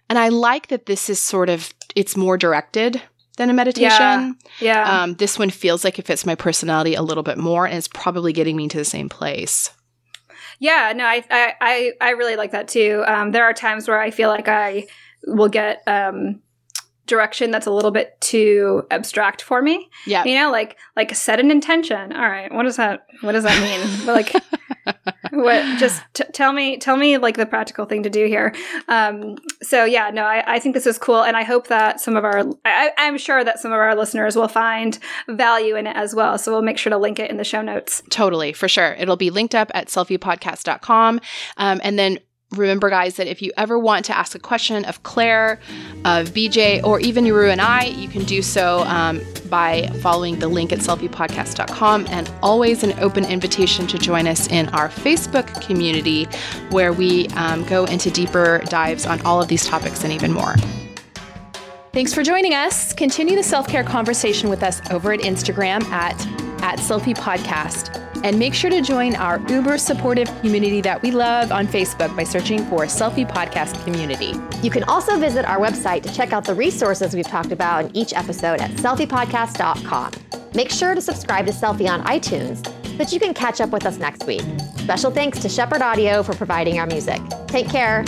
And 0.09 0.19
I 0.19 0.29
like 0.29 0.69
that 0.69 0.87
this 0.87 1.11
is 1.11 1.21
sort 1.21 1.49
of, 1.49 1.73
it's 1.95 2.17
more 2.17 2.37
directed 2.37 3.03
than 3.37 3.51
a 3.51 3.53
meditation. 3.53 4.37
Yeah. 4.61 5.03
Um, 5.03 5.15
this 5.15 5.39
one 5.39 5.51
feels 5.51 5.85
like 5.85 5.99
it 5.99 6.07
fits 6.07 6.25
my 6.25 6.35
personality 6.35 6.95
a 6.95 7.03
little 7.03 7.23
bit 7.23 7.39
more 7.39 7.67
and 7.67 7.77
it's 7.77 7.89
probably 7.89 8.33
getting 8.33 8.57
me 8.57 8.69
to 8.69 8.79
the 8.79 8.85
same 8.85 9.09
place. 9.09 9.71
Yeah, 10.59 10.93
no, 10.97 11.05
I, 11.05 11.23
I, 11.31 11.53
I, 11.61 11.93
I 12.01 12.11
really 12.11 12.37
like 12.37 12.53
that 12.53 12.69
too. 12.69 13.05
Um, 13.07 13.33
there 13.33 13.45
are 13.45 13.53
times 13.53 13.89
where 13.89 14.01
I 14.01 14.11
feel 14.11 14.31
like 14.31 14.49
I 14.49 14.87
will 15.27 15.49
get 15.49 15.83
um, 15.87 16.41
direction 17.07 17.51
that's 17.51 17.67
a 17.67 17.71
little 17.71 17.91
bit 17.91 18.21
too 18.21 18.87
abstract 18.91 19.43
for 19.43 19.63
me. 19.63 19.89
Yeah. 20.07 20.25
You 20.25 20.35
know, 20.35 20.51
like 20.51 20.77
like 20.97 21.15
set 21.15 21.41
an 21.41 21.51
intention. 21.51 22.13
All 22.13 22.29
right, 22.29 22.53
what 22.53 22.65
does 22.65 22.77
that 22.77 23.07
what 23.21 23.33
does 23.33 23.45
that 23.45 23.61
mean? 23.63 24.07
But 24.07 24.15
like, 24.15 25.07
what? 25.31 25.79
Just 25.79 26.03
t- 26.15 26.25
tell 26.33 26.53
me 26.53 26.77
tell 26.79 26.97
me 26.97 27.19
like 27.19 27.37
the 27.37 27.47
practical 27.47 27.87
thing 27.87 28.03
to 28.03 28.11
do 28.11 28.27
here. 28.27 28.55
Um, 28.89 29.37
so 29.63 29.85
yeah, 29.85 30.11
no, 30.11 30.25
I, 30.25 30.57
I 30.57 30.59
think 30.59 30.75
this 30.75 30.87
is 30.87 30.99
cool, 30.99 31.23
and 31.23 31.37
I 31.37 31.43
hope 31.43 31.69
that 31.69 32.01
some 32.01 32.17
of 32.17 32.25
our 32.25 32.45
I, 32.65 32.91
I'm 32.99 33.19
sure 33.19 33.45
that 33.45 33.59
some 33.59 33.73
of 33.73 33.79
our 33.79 33.95
listeners 33.95 34.37
will 34.37 34.49
find 34.49 34.99
value 35.29 35.77
in 35.77 35.87
it 35.87 35.97
as 35.97 36.15
well. 36.15 36.39
So 36.39 36.53
we'll 36.53 36.63
make 36.63 36.79
sure 36.79 36.91
to 36.91 36.99
link 36.99 37.19
it 37.19 37.31
in 37.31 37.37
the 37.37 37.45
show 37.45 37.63
notes. 37.63 38.03
Totally, 38.11 38.53
for 38.53 38.69
sure. 38.69 38.95
It'll 38.99 39.17
be 39.17 39.31
linked 39.31 39.55
up 39.55 39.71
at 39.75 39.89
selfiepodcast.com. 39.89 41.21
Um, 41.57 41.81
and 41.83 41.99
then 41.99 42.19
remember, 42.53 42.91
guys, 42.91 43.17
that 43.17 43.27
if 43.27 43.43
you 43.43 43.53
ever 43.57 43.79
want 43.79 44.05
to 44.07 44.17
ask 44.17 44.35
a 44.35 44.39
question 44.39 44.85
of 44.85 45.03
Claire, 45.03 45.61
of 46.05 46.29
BJ, 46.29 46.83
or 46.85 47.01
even 47.01 47.25
Yuru 47.25 47.51
and 47.51 47.61
I, 47.61 47.87
you 47.87 48.09
can 48.09 48.25
do 48.25 48.43
so 48.43 48.81
um, 48.81 49.21
by 49.51 49.89
following 50.01 50.39
the 50.39 50.49
link 50.49 50.73
at 50.73 50.79
selfiepodcast.com 50.79 52.07
and 52.09 52.31
always 52.43 52.83
an 52.83 52.99
open 53.01 53.25
invitation 53.25 53.87
to 53.89 53.99
join 53.99 54.27
us 54.27 54.47
in 54.49 54.69
our 54.71 54.89
Facebook 54.89 55.61
community 55.67 56.27
where 56.71 56.93
we 56.93 57.29
um, 57.29 57.65
go 57.65 57.85
into 57.85 58.11
deeper 58.11 58.63
dives 58.67 59.07
on 59.07 59.21
all 59.23 59.43
of 59.43 59.49
these 59.49 59.67
topics 59.67 60.05
and 60.05 60.13
even 60.13 60.33
more. 60.33 60.55
Thanks 61.97 62.13
for 62.13 62.23
joining 62.23 62.53
us. 62.53 62.93
Continue 62.93 63.37
the 63.37 63.43
self 63.43 63.67
care 63.67 63.83
conversation 63.83 64.51
with 64.51 64.63
us 64.63 64.83
over 64.91 65.15
at 65.15 65.21
Instagram 65.21 65.83
at, 65.85 66.13
at 66.63 66.79
Selfie 66.79 67.17
Podcast. 67.17 68.03
And 68.23 68.39
make 68.39 68.53
sure 68.53 68.69
to 68.69 68.83
join 68.83 69.15
our 69.17 69.41
uber 69.49 69.79
supportive 69.79 70.29
community 70.41 70.83
that 70.83 71.01
we 71.01 71.11
love 71.11 71.53
on 71.53 71.67
Facebook 71.67 72.15
by 72.15 72.25
searching 72.25 72.67
for 72.67 72.85
Selfie 72.85 73.27
Podcast 73.27 73.83
Community. 73.83 74.35
You 74.63 74.71
can 74.71 74.85
also 74.85 75.19
visit 75.19 75.47
our 75.47 75.59
website 75.59 76.03
to 76.03 76.13
check 76.13 76.35
out 76.35 76.45
the 76.45 76.55
resources 76.55 77.15
we've 77.15 77.27
talked 77.27 77.51
about 77.51 77.87
in 77.87 77.97
each 77.97 78.13
episode 78.13 78.61
at 78.61 78.73
selfiepodcast.com. 78.73 80.13
Make 80.55 80.71
sure 80.71 80.95
to 80.95 81.01
subscribe 81.01 81.47
to 81.47 81.53
Selfie 81.53 81.89
on 81.89 82.05
iTunes 82.05 82.67
so 82.89 82.97
that 82.99 83.11
you 83.11 83.19
can 83.19 83.33
catch 83.33 83.63
up 83.63 83.71
with 83.71 83.87
us 83.87 83.97
next 83.97 84.27
week. 84.27 84.45
Special 84.77 85.11
thanks 85.11 85.39
to 85.39 85.49
Shepherd 85.49 85.81
Audio 85.81 86.23
for 86.23 86.35
providing 86.35 86.79
our 86.79 86.87
music. 86.87 87.23
Take 87.47 87.71
care. 87.71 88.05